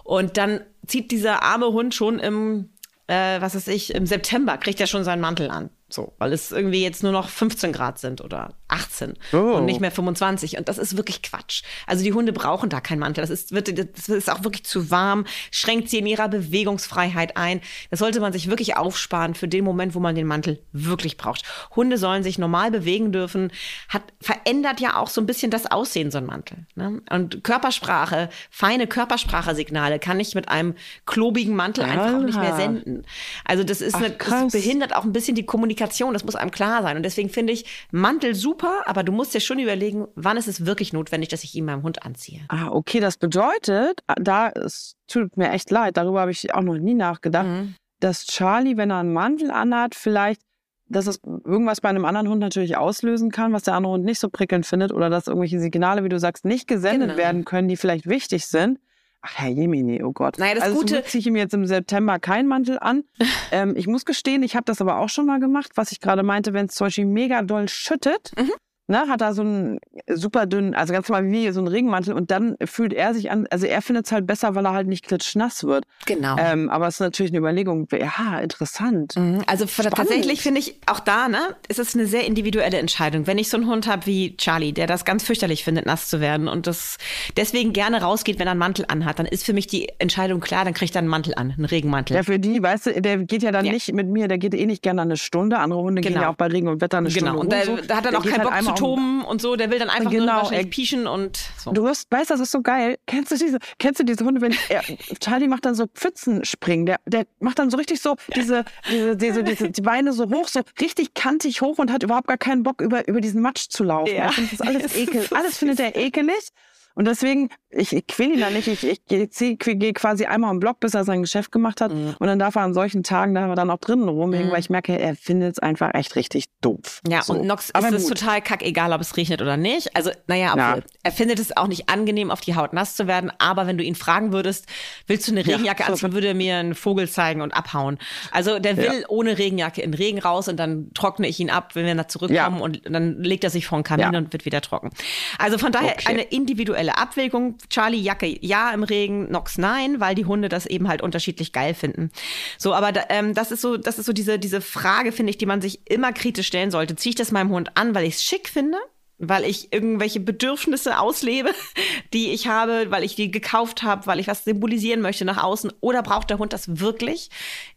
und 0.05 0.37
dann 0.37 0.61
zieht 0.87 1.11
dieser 1.11 1.43
arme 1.43 1.69
Hund 1.69 1.95
schon 1.95 2.19
im, 2.19 2.69
äh, 3.07 3.41
was 3.41 3.55
weiß 3.55 3.69
ich, 3.69 3.95
im 3.95 4.05
September 4.05 4.59
kriegt 4.59 4.79
er 4.79 4.87
schon 4.87 5.03
seinen 5.03 5.23
Mantel 5.23 5.51
an. 5.51 5.71
So, 5.93 6.15
weil 6.19 6.33
es 6.33 6.53
irgendwie 6.53 6.83
jetzt 6.83 7.03
nur 7.03 7.13
noch 7.13 7.29
15 7.29 7.73
Grad 7.73 7.99
sind 7.99 8.23
oder 8.23 8.55
18 8.69 9.15
oh. 9.33 9.37
und 9.37 9.67
nicht 9.67 9.81
mehr 9.81 9.91
25. 9.91 10.57
Und 10.57 10.69
das 10.69 10.79
ist 10.79 10.97
wirklich 10.97 11.23
Quatsch. 11.23 11.63
Also 11.87 12.03
die 12.03 12.15
Hunde 12.15 12.33
brauchen 12.33 12.71
da 12.71 12.81
keinen 12.81 13.01
Mantel. 13.01 13.21
Das 13.21 13.31
ist, 13.31 13.53
wird, 13.53 13.69
das 13.69 14.09
ist 14.09 14.31
auch 14.31 14.43
wirklich 14.43 14.65
zu 14.65 14.91
warm, 14.91 15.27
schränkt 15.51 15.91
sie 15.91 15.99
in 15.99 16.07
ihrer 16.07 16.29
Bewegungsfreiheit 16.29 17.37
ein. 17.37 17.61
Das 17.91 17.99
sollte 17.99 18.21
man 18.21 18.33
sich 18.33 18.49
wirklich 18.49 18.77
aufsparen 18.77 19.35
für 19.35 19.49
den 19.49 19.65
Moment, 19.65 19.95
wo 19.95 20.01
man 20.01 20.15
den 20.15 20.27
Mantel 20.27 20.63
wirklich 20.73 21.19
braucht. 21.19 21.43
Hunde 21.77 21.99
sollen 21.99 22.23
sich 22.23 22.39
normal 22.39 22.71
bewegen 22.71 23.13
dürfen. 23.13 23.53
Hat, 23.89 24.03
verändert 24.21 24.81
ja 24.81 24.97
auch 24.97 25.09
so 25.09 25.21
ein 25.21 25.27
bisschen 25.27 25.51
das 25.51 25.71
Aussehen, 25.71 26.11
so 26.11 26.19
ein 26.19 26.27
Mantel. 26.27 26.67
Ne? 26.75 27.03
Und 27.11 27.45
Körpersprache, 27.45 28.31
feine 28.51 28.87
Körpersprache-Signale 28.87 29.99
kann 29.99 30.19
ich 30.19 30.35
mit 30.35 30.49
einem 30.49 30.75
klobigen 31.05 31.55
Mantel 31.55 31.85
einfach 31.85 32.15
auch 32.15 32.23
nicht 32.23 32.39
mehr 32.39 32.57
senden. 32.57 33.05
Also 33.45 33.63
das 33.63 33.83
ist 33.83 33.95
eine, 33.95 34.11
das 34.11 34.53
behindert 34.53 34.97
auch 34.97 35.05
ein 35.05 35.13
bisschen 35.13 35.35
die 35.35 35.45
Kommunikation. 35.45 35.82
Das 36.15 36.25
muss 36.25 36.37
einem 36.37 36.51
klar 36.51 36.83
sein. 36.83 36.97
Und 36.97 37.03
deswegen 37.03 37.29
finde 37.29 37.53
ich 37.53 37.65
Mantel 37.91 38.35
super 38.35 38.53
super, 38.53 38.83
aber 38.87 39.03
du 39.03 39.13
musst 39.13 39.35
dir 39.35 39.41
schon 39.41 39.59
überlegen, 39.59 40.07
wann 40.15 40.37
ist 40.37 40.47
es 40.47 40.67
wirklich 40.67 40.93
notwendig, 40.93 41.29
dass 41.31 41.45
ich 41.45 41.55
ihn 41.55 41.65
meinem 41.65 41.83
Hund 41.83 42.05
anziehe. 42.05 42.41
Ah, 42.49 42.69
okay, 42.71 43.01
das 43.01 43.17
bedeutet, 43.17 44.01
ah, 44.07 44.15
da 44.21 44.51
es 44.51 44.95
tut 45.09 45.37
mir 45.37 45.51
echt 45.51 45.71
leid, 45.71 45.97
darüber 45.97 46.21
habe 46.21 46.31
ich 46.31 46.55
auch 46.55 46.63
noch 46.63 46.77
nie 46.77 46.95
nachgedacht, 46.95 47.47
mhm. 47.47 47.75
dass 48.01 48.27
Charlie, 48.27 48.77
wenn 48.77 48.91
er 48.91 48.99
einen 48.99 49.13
Mantel 49.13 49.51
anhat, 49.51 49.95
vielleicht 49.95 50.41
dass 50.89 51.07
es 51.07 51.21
irgendwas 51.25 51.81
bei 51.81 51.89
einem 51.89 52.05
anderen 52.05 52.29
Hund 52.29 52.41
natürlich 52.41 52.77
auslösen 52.77 53.31
kann, 53.31 53.55
was 53.55 53.63
der 53.63 53.73
andere 53.73 53.95
Hund 53.95 54.05
nicht 54.05 54.21
so 54.21 54.29
prickelnd 54.29 54.67
findet 54.67 54.93
oder 54.93 55.09
dass 55.09 55.27
irgendwelche 55.27 55.59
Signale, 55.59 56.05
wie 56.05 56.11
du 56.11 56.19
sagst, 56.19 56.45
nicht 56.45 56.69
gesendet 56.69 57.11
genau. 57.11 57.19
werden 57.19 57.47
können, 57.47 57.67
die 57.67 57.79
vielleicht 57.79 58.07
wichtig 58.07 58.47
sind. 58.47 58.79
Ach, 59.23 59.35
Herr 59.37 59.51
Jemini, 59.51 60.03
oh 60.03 60.13
Gott. 60.13 60.39
Naja, 60.39 60.57
das 60.57 60.65
also 60.65 60.79
Gute 60.79 61.05
ziehe 61.05 61.21
ich 61.21 61.27
ihm 61.27 61.37
jetzt 61.37 61.55
im 61.55 61.65
September 61.65 62.19
keinen 62.19 62.49
Mantel 62.49 62.79
an. 62.81 63.05
ähm, 63.53 63.75
ich 63.77 63.87
muss 63.87 64.05
gestehen, 64.05 64.43
ich 64.43 64.57
habe 64.57 64.65
das 64.65 64.81
aber 64.81 64.99
auch 64.99 65.09
schon 65.09 65.27
mal 65.27 65.39
gemacht, 65.39 65.73
was 65.77 65.93
ich 65.93 66.01
gerade 66.01 66.23
meinte, 66.23 66.53
wenn 66.53 66.67
es 66.67 66.75
zum 66.75 66.87
Beispiel 66.87 67.07
mega 67.07 67.43
doll 67.43 67.69
schüttet, 67.69 68.33
mhm 68.37 68.51
ne, 68.87 69.05
hat 69.09 69.21
da 69.21 69.33
so 69.33 69.43
einen 69.43 69.79
super 70.09 70.47
dünnen, 70.47 70.75
also 70.75 70.93
ganz 70.93 71.09
normal 71.09 71.31
wie 71.31 71.51
so 71.51 71.61
einen 71.61 71.69
Regenmantel 71.69 72.15
und 72.15 72.31
dann 72.31 72.57
fühlt 72.65 72.93
er 72.93 73.15
sich 73.15 73.31
an, 73.31 73.47
also 73.51 73.67
er 73.67 73.83
findet 73.83 74.07
es 74.07 74.13
halt 74.13 74.27
besser, 74.27 74.55
weil 74.55 74.67
er 74.67 74.73
halt 74.73 74.89
nicht 74.89 75.07
klitschnass 75.07 75.65
wird. 75.65 75.85
Genau. 76.07 76.37
Ähm, 76.39 76.69
aber 76.71 76.89
es 76.89 76.95
ist 76.95 77.01
natürlich 77.01 77.33
eine 77.33 77.39
Überlegung, 77.39 77.89
ja, 77.93 78.39
interessant. 78.41 79.15
Mhm. 79.17 79.43
Also 79.47 79.67
Spannend. 79.67 79.95
tatsächlich 79.95 80.41
finde 80.41 80.61
ich 80.61 80.81
auch 80.87 81.01
da, 81.01 81.29
ne, 81.29 81.57
ist 81.69 81.79
es 81.79 81.95
eine 81.95 82.07
sehr 82.07 82.27
individuelle 82.27 82.79
Entscheidung. 82.79 83.27
Wenn 83.27 83.39
ich 83.39 83.49
so 83.49 83.57
einen 83.57 83.67
Hund 83.67 83.87
habe 83.87 84.07
wie 84.07 84.37
Charlie, 84.37 84.73
der 84.73 84.87
das 84.87 85.05
ganz 85.05 85.25
fürchterlich 85.25 85.65
findet, 85.65 85.87
nass 85.87 86.09
zu 86.09 86.21
werden 86.21 86.49
und 86.49 86.67
das 86.67 86.99
deswegen 87.37 87.73
gerne 87.73 88.03
rausgeht, 88.03 88.39
wenn 88.39 88.47
er 88.47 88.53
einen 88.53 88.61
Mantel 88.61 88.85
anhat, 88.89 89.19
dann 89.19 89.27
ist 89.27 89.45
für 89.45 89.53
mich 89.53 89.67
die 89.67 89.89
Entscheidung 89.99 90.41
klar, 90.41 90.65
dann 90.65 90.75
kriegt 90.75 90.95
er 90.95 91.01
einen 91.01 91.09
Mantel 91.09 91.35
an, 91.35 91.53
einen 91.53 91.65
Regenmantel. 91.65 92.17
Ja, 92.17 92.23
für 92.23 92.39
die, 92.39 92.63
weißt 92.63 92.87
du, 92.87 93.01
der 93.01 93.19
geht 93.19 93.43
ja 93.43 93.53
dann 93.53 93.65
ja. 93.65 93.73
nicht 93.73 93.93
mit 93.93 94.09
mir, 94.09 94.29
der 94.29 94.39
geht 94.39 94.55
eh 94.55 94.67
nicht 94.67 94.83
gerne 94.83 95.03
eine 95.03 95.17
Stunde. 95.17 95.59
Andere 95.59 95.81
Hunde 95.81 96.03
genau. 96.03 96.15
gehen 96.15 96.23
ja 96.23 96.31
auch 96.31 96.37
bei 96.37 96.47
Regen 96.47 96.69
und 96.69 96.81
Wetter 96.81 96.99
eine 96.99 97.09
genau. 97.09 97.39
Stunde. 97.39 97.57
Genau, 97.61 97.73
und 97.73 97.83
da, 97.83 97.95
da 97.95 97.97
hat 97.97 98.07
er 98.07 98.19
auch 98.19 98.25
keinen 98.25 98.39
halt 98.39 98.43
Bock 98.43 98.53
zu 98.77 98.85
toben 98.85 99.25
und 99.25 99.41
so, 99.41 99.57
der 99.57 99.71
will 99.71 99.79
dann 99.79 99.91
einfach 99.91 100.11
genau, 100.11 100.51
nur 100.51 100.63
pieschen 100.65 101.07
und 101.07 101.39
so. 101.59 101.73
Du 101.73 101.85
wirst, 101.85 102.11
weißt, 102.11 102.31
das 102.31 102.41
ist 102.41 102.51
so 102.51 102.63
geil. 102.63 102.99
Kennst 103.07 103.33
du 103.33 103.37
diese, 103.37 103.59
kennst 103.79 104.01
du 104.01 104.05
diese 104.05 104.25
Hunde, 104.25 104.41
wenn 104.41 104.55
er, 104.69 104.83
Charlie 105.21 105.49
macht 105.49 105.65
dann 105.65 105.75
so 105.75 105.87
Pfützenspringen, 105.87 106.87
der, 106.87 106.97
der 107.07 107.27
macht 107.41 107.59
dann 107.59 107.71
so 107.71 107.77
richtig 107.77 108.01
so 108.01 108.17
diese, 108.35 108.65
diese, 108.91 109.17
diese, 109.17 109.45
diese, 109.45 109.71
die 109.71 109.83
Beine 109.83 110.13
so 110.13 110.31
hoch, 110.31 110.49
so 110.49 110.61
richtig 110.81 111.15
kantig 111.15 111.63
hoch 111.63 111.79
und 111.79 111.93
hat 111.93 112.03
überhaupt 112.03 112.27
gar 112.29 112.39
keinen 112.39 112.63
Bock 112.63 112.81
über, 112.81 113.07
über 113.09 113.21
diesen 113.21 113.43
Matsch 113.43 113.69
zu 113.69 113.85
laufen. 113.85 114.15
Ja. 114.15 114.31
Das 114.51 114.61
alles 114.61 114.97
ekel, 114.97 115.27
alles 115.33 115.59
findet 115.59 115.81
er 115.81 115.97
ekelig. 115.97 116.51
Und 116.95 117.07
deswegen, 117.07 117.49
ich, 117.71 117.93
ich 117.95 118.07
quäle 118.07 118.35
ihn 118.35 118.41
da 118.41 118.51
nicht. 118.51 118.69
Ich, 118.69 118.85
ich, 118.85 119.01
ich 119.09 119.59
gehe 119.59 119.93
quasi 119.93 120.27
einmal 120.27 120.53
im 120.53 120.61
Block, 120.61 120.81
bis 120.81 120.95
er 120.95 121.05
sein 121.05 121.23
Geschäft 121.23 121.53
gemacht 121.53 121.81
hat. 121.81 121.93
Mhm. 121.93 122.15
Und 122.19 122.27
dann 122.27 122.39
darf 122.39 122.57
er 122.57 122.63
an 122.63 122.75
solchen 122.75 123.03
Tagen 123.03 123.35
da 123.35 123.55
dann 123.55 123.71
auch 123.71 123.79
drinnen 123.79 124.09
rumhängen, 124.09 124.49
mhm. 124.49 124.53
weil 124.53 124.61
ich 124.61 124.71
merke, 124.71 124.99
er 124.99 125.15
findet 125.17 125.53
es 125.53 125.59
einfach 125.59 125.95
echt 125.95 126.17
richtig 126.17 126.47
doof. 126.61 127.01
Ja, 127.09 127.23
so. 127.23 127.35
und 127.35 127.47
Nox 127.47 127.75
aber 127.75 127.89
ist 127.89 127.95
es 127.95 128.07
total 128.07 128.43
kack, 128.43 128.63
egal 128.63 128.93
ob 128.93 129.01
es 129.01 129.17
regnet 129.17 129.43
oder 129.43 129.57
nicht. 129.57 129.97
Also, 129.97 130.11
naja, 130.27 130.55
ja. 130.57 130.79
er 131.03 131.13
findet 131.13 131.39
es 131.39 131.57
auch 131.57 131.69
nicht 131.69 131.89
angenehm, 131.89 132.31
auf 132.31 132.41
die 132.41 132.57
Haut 132.57 132.73
nass 132.73 132.95
zu 132.97 133.07
werden. 133.07 133.33
Aber 133.39 133.67
wenn 133.67 133.79
du 133.79 133.85
ihn 133.85 133.95
fragen 133.95 134.33
würdest, 134.33 134.67
willst 135.07 135.29
du 135.29 135.33
eine 135.33 135.47
Regenjacke 135.47 135.81
ja, 135.81 135.87
so. 135.87 135.93
anziehen, 135.93 136.13
würde 136.13 136.29
er 136.29 136.35
mir 136.35 136.57
einen 136.57 136.75
Vogel 136.75 137.09
zeigen 137.09 137.41
und 137.41 137.53
abhauen. 137.53 137.99
Also, 138.31 138.59
der 138.59 138.77
will 138.77 139.01
ja. 139.01 139.09
ohne 139.09 139.39
Regenjacke 139.39 139.83
in 139.83 139.95
Regen 139.95 140.19
raus 140.19 140.49
und 140.49 140.57
dann 140.57 140.91
trockne 140.95 141.27
ich 141.27 141.41
ihn 141.41 141.51
ab, 141.51 141.75
wenn 141.75 141.87
wir 141.87 141.95
da 141.95 142.09
zurückkommen 142.09 142.61
und 142.61 142.83
dann 142.89 143.23
legt 143.23 143.45
er 143.45 143.51
sich 143.51 143.67
vor 143.67 143.79
den 143.79 143.85
Kamin 143.85 144.17
und 144.17 144.33
wird 144.33 144.45
wieder 144.45 144.61
trocken. 144.61 144.91
Also 145.39 145.59
von 145.59 145.73
daher 145.73 145.93
okay. 145.93 146.09
eine 146.09 146.23
individuelle 146.23 146.82
individuelle 146.83 146.99
Abwägung. 146.99 147.57
Charlie 147.69 148.01
Jacke 148.01 148.37
ja 148.41 148.73
im 148.73 148.83
Regen, 148.83 149.31
Nox 149.31 149.59
nein, 149.59 150.01
weil 150.01 150.15
die 150.15 150.25
Hunde 150.25 150.49
das 150.49 150.67
eben 150.67 150.89
halt 150.89 151.03
unterschiedlich 151.03 151.53
geil 151.53 151.75
finden. 151.75 152.11
So, 152.59 152.75
aber 152.75 152.93
ähm, 153.11 153.35
das 153.35 153.53
ist 153.53 153.63
so, 153.63 153.77
das 153.77 153.99
ist 153.99 154.07
so 154.07 154.13
diese 154.13 154.39
diese 154.39 154.61
Frage, 154.61 155.13
finde 155.13 155.31
ich, 155.31 155.39
die 155.39 155.47
man 155.47 155.61
sich 155.61 155.81
immer 155.91 156.13
kritisch 156.13 156.47
stellen 156.47 156.71
sollte. 156.71 156.97
Ziehe 156.97 157.11
ich 157.11 157.17
das 157.17 157.33
meinem 157.33 157.51
Hund 157.51 157.77
an, 157.77 157.95
weil 157.95 158.07
ich 158.07 158.15
es 158.15 158.23
schick 158.23 158.49
finde? 158.49 158.79
weil 159.25 159.45
ich 159.45 159.73
irgendwelche 159.73 160.19
Bedürfnisse 160.19 160.99
auslebe, 160.99 161.53
die 162.13 162.33
ich 162.33 162.49
habe, 162.49 162.87
weil 162.89 163.05
ich 163.05 163.15
die 163.15 163.31
gekauft 163.31 163.85
habe, 163.85 164.05
weil 164.09 164.19
ich 164.19 164.27
was 164.27 164.43
symbolisieren 164.43 165.01
möchte 165.01 165.25
nach 165.25 165.41
außen. 165.41 165.73
Oder 165.81 166.03
braucht 166.03 166.29
der 166.29 166.39
Hund 166.39 166.53
das 166.53 166.81
wirklich 166.81 167.31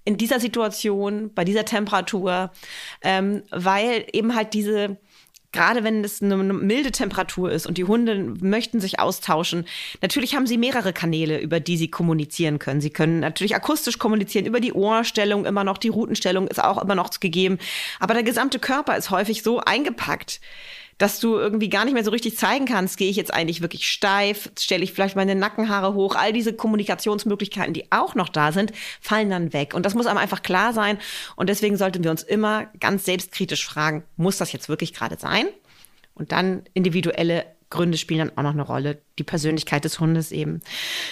in 0.05 0.17
dieser 0.17 0.39
Situation, 0.39 1.31
bei 1.35 1.45
dieser 1.45 1.63
Temperatur, 1.63 2.51
ähm, 3.03 3.43
weil 3.51 4.07
eben 4.11 4.35
halt 4.35 4.55
diese 4.55 4.97
gerade 5.55 5.83
wenn 5.83 6.03
es 6.03 6.21
eine 6.21 6.35
milde 6.35 6.91
Temperatur 6.91 7.49
ist 7.49 7.65
und 7.65 7.77
die 7.77 7.85
Hunde 7.85 8.35
möchten 8.41 8.81
sich 8.81 8.99
austauschen, 8.99 9.65
natürlich 10.01 10.35
haben 10.35 10.45
sie 10.45 10.57
mehrere 10.57 10.91
Kanäle, 10.91 11.39
über 11.39 11.59
die 11.59 11.77
sie 11.77 11.89
kommunizieren 11.89 12.59
können. 12.59 12.81
Sie 12.81 12.89
können 12.89 13.21
natürlich 13.21 13.55
akustisch 13.55 13.97
kommunizieren, 13.97 14.45
über 14.45 14.59
die 14.59 14.73
Ohrstellung 14.73 15.45
immer 15.45 15.63
noch, 15.63 15.77
die 15.77 15.87
Routenstellung 15.87 16.47
ist 16.47 16.61
auch 16.61 16.81
immer 16.81 16.95
noch 16.95 17.09
gegeben. 17.19 17.57
Aber 17.99 18.13
der 18.13 18.23
gesamte 18.23 18.59
Körper 18.59 18.97
ist 18.97 19.11
häufig 19.11 19.43
so 19.43 19.59
eingepackt, 19.59 20.41
dass 20.97 21.19
du 21.19 21.35
irgendwie 21.35 21.69
gar 21.69 21.85
nicht 21.85 21.93
mehr 21.93 22.03
so 22.03 22.11
richtig 22.11 22.37
zeigen 22.37 22.65
kannst, 22.65 22.97
gehe 22.97 23.09
ich 23.09 23.17
jetzt 23.17 23.33
eigentlich 23.33 23.61
wirklich 23.61 23.87
steif, 23.87 24.49
stelle 24.57 24.83
ich 24.83 24.93
vielleicht 24.93 25.15
meine 25.15 25.35
Nackenhaare 25.35 25.93
hoch, 25.93 26.15
all 26.15 26.31
diese 26.31 26.53
Kommunikationsmöglichkeiten, 26.53 27.73
die 27.73 27.91
auch 27.91 28.15
noch 28.15 28.29
da 28.29 28.51
sind, 28.51 28.71
fallen 29.01 29.29
dann 29.29 29.53
weg. 29.53 29.73
Und 29.73 29.85
das 29.85 29.93
muss 29.93 30.05
einem 30.05 30.17
einfach 30.17 30.41
klar 30.41 30.73
sein. 30.73 30.97
Und 31.35 31.49
deswegen 31.49 31.77
sollten 31.77 32.03
wir 32.03 32.11
uns 32.11 32.23
immer 32.23 32.67
ganz 32.79 33.05
selbstkritisch 33.05 33.65
fragen, 33.65 34.03
muss 34.15 34.37
das 34.37 34.53
jetzt 34.53 34.69
wirklich 34.69 34.93
gerade 34.93 35.17
sein? 35.19 35.47
Und 36.13 36.31
dann 36.31 36.63
individuelle 36.73 37.45
Gründe 37.69 37.97
spielen 37.97 38.29
dann 38.29 38.37
auch 38.37 38.43
noch 38.43 38.53
eine 38.53 38.61
Rolle, 38.61 39.01
die 39.19 39.23
Persönlichkeit 39.23 39.83
des 39.83 39.99
Hundes 39.99 40.31
eben. 40.31 40.61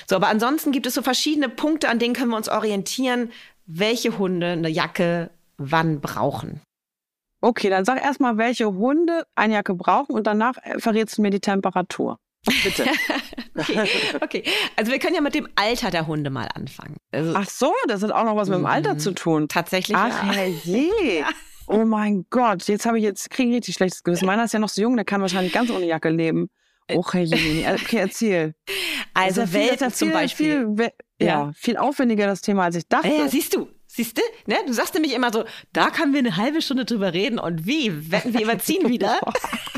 So, 0.08 0.16
aber 0.16 0.28
ansonsten 0.28 0.72
gibt 0.72 0.86
es 0.86 0.94
so 0.94 1.02
verschiedene 1.02 1.50
Punkte, 1.50 1.90
an 1.90 2.00
denen 2.00 2.13
können 2.13 2.30
wir 2.30 2.38
uns 2.38 2.48
orientieren, 2.48 3.32
welche 3.66 4.18
Hunde 4.18 4.48
eine 4.48 4.70
Jacke 4.70 5.30
wann 5.58 6.00
brauchen. 6.00 6.62
Okay, 7.44 7.70
dann 7.70 7.84
sag 7.84 8.02
erstmal, 8.02 8.38
welche 8.38 8.68
Hunde 8.68 9.26
eine 9.36 9.56
Jacke 9.56 9.74
brauchen 9.74 10.16
und 10.16 10.26
danach 10.26 10.56
äh, 10.64 10.80
verrätst 10.80 11.18
du 11.18 11.22
mir 11.22 11.30
die 11.30 11.42
Temperatur. 11.42 12.18
Bitte. 12.64 12.86
okay. 13.58 13.90
okay, 14.22 14.44
also 14.78 14.94
wir 14.94 15.00
können 15.00 15.16
ja 15.16 15.20
mit 15.20 15.36
dem 15.36 15.50
Alter 15.56 15.92
der 15.92 16.08
Hunde 16.08 16.30
mal 16.30 16.48
anfangen. 16.56 16.96
Also, 17.12 17.34
Ach 17.36 17.50
so, 17.50 17.74
das 17.90 18.02
hat 18.02 18.12
auch 18.12 18.24
noch 18.24 18.38
was 18.38 18.48
mit 18.48 18.60
dem 18.60 18.66
Alter 18.66 18.94
mhm. 18.94 19.00
zu 19.00 19.12
tun. 19.12 19.50
Tatsächlich. 19.50 19.98
Ach 19.98 20.26
ja. 20.26 20.32
herrje. 20.32 20.90
ja. 21.20 21.28
Oh 21.68 21.84
mein 21.84 22.26
Gott, 22.30 22.66
jetzt 22.70 22.86
habe 22.86 22.98
ich 22.98 23.04
jetzt 23.04 23.30
kriege 23.30 23.50
ich 23.50 23.58
richtig 23.58 23.76
schlechtes 23.76 24.04
Gewissen. 24.04 24.26
Meiner 24.26 24.46
ist 24.46 24.54
ja 24.54 24.60
noch 24.60 24.70
so 24.70 24.82
jung, 24.82 24.96
der 24.96 25.04
kann 25.04 25.20
wahrscheinlich 25.20 25.52
ganz 25.52 25.70
ohne 25.70 25.86
Jacke 25.86 26.10
leben. 26.10 26.50
Oh 26.94 27.04
herrje. 27.12 27.74
Okay, 27.74 27.98
erzähl. 27.98 28.56
Also 29.14 29.52
Welpen 29.52 29.90
ja 29.90 29.90
zum 29.94 30.12
Beispiel. 30.14 30.76
Viel, 30.78 30.92
ja, 31.20 31.28
ja, 31.28 31.52
viel 31.56 31.76
aufwendiger 31.76 32.26
das 32.26 32.40
Thema, 32.40 32.64
als 32.64 32.78
ich 32.78 32.88
dachte. 32.88 33.10
Ja, 33.10 33.28
siehst 33.28 33.54
du. 33.54 33.68
Siehst 33.96 34.18
du? 34.18 34.24
Ne? 34.48 34.56
Du 34.66 34.74
sagst 34.74 34.96
nämlich 34.96 35.14
immer 35.14 35.32
so, 35.32 35.44
da 35.72 35.92
können 35.92 36.14
wir 36.14 36.20
eine 36.20 36.36
halbe 36.36 36.64
Stunde 36.64 36.84
drüber 36.84 37.14
reden 37.14 37.38
und 37.38 37.68
wie? 37.68 38.12
Wetten 38.12 38.34
wir 38.34 38.42
überziehen 38.42 38.90
wieder? 38.90 39.20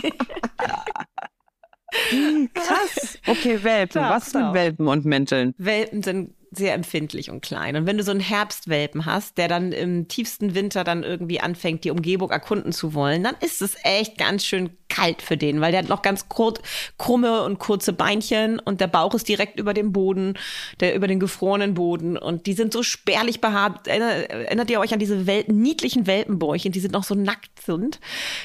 Krass. 2.53 3.19
Okay, 3.27 3.62
Welpen. 3.62 4.01
Doch, 4.01 4.10
Was 4.12 4.27
ist 4.27 4.36
mit. 4.36 4.53
Welpen 4.53 4.88
und 4.88 5.03
Mänteln? 5.03 5.53
Welpen 5.57 6.01
sind 6.01 6.34
sehr 6.57 6.74
empfindlich 6.74 7.29
und 7.29 7.41
klein. 7.41 7.75
Und 7.75 7.85
wenn 7.85 7.97
du 7.97 8.03
so 8.03 8.12
einen 8.12 8.19
Herbstwelpen 8.19 9.05
hast, 9.05 9.38
der 9.38 9.47
dann 9.47 9.71
im 9.71 10.07
tiefsten 10.07 10.55
Winter 10.55 10.83
dann 10.83 11.03
irgendwie 11.03 11.39
anfängt, 11.39 11.83
die 11.83 11.91
Umgebung 11.91 12.31
erkunden 12.31 12.71
zu 12.71 12.93
wollen, 12.93 13.24
dann 13.24 13.35
ist 13.41 13.62
es 13.62 13.75
echt 13.83 14.17
ganz 14.17 14.45
schön 14.45 14.71
kalt 14.95 15.21
für 15.21 15.35
den, 15.35 15.62
weil 15.62 15.71
der 15.71 15.81
hat 15.81 15.89
noch 15.89 16.01
ganz 16.01 16.29
kurz, 16.29 16.62
krumme 16.97 17.43
und 17.43 17.59
kurze 17.59 17.91
Beinchen 17.91 18.59
und 18.59 18.81
der 18.81 18.88
Bauch 18.88 19.13
ist 19.13 19.27
direkt 19.27 19.59
über 19.59 19.74
dem 19.74 19.91
Boden, 19.91 20.35
der 20.79 20.95
über 20.95 21.07
den 21.07 21.19
gefrorenen 21.19 21.74
Boden 21.74 22.17
und 22.17 22.45
die 22.45 22.53
sind 22.53 22.71
so 22.71 22.83
spärlich 22.83 23.41
behaart. 23.41 23.88
Erinnert, 23.88 24.29
erinnert 24.29 24.69
ihr 24.69 24.79
euch 24.79 24.93
an 24.93 25.00
diese 25.00 25.27
Welpen, 25.27 25.62
niedlichen 25.62 26.07
Welpenbäuchchen, 26.07 26.71
die 26.71 26.79
sind 26.79 26.91
noch 26.91 27.03
so 27.03 27.15
nackt 27.15 27.62
sind? 27.65 28.00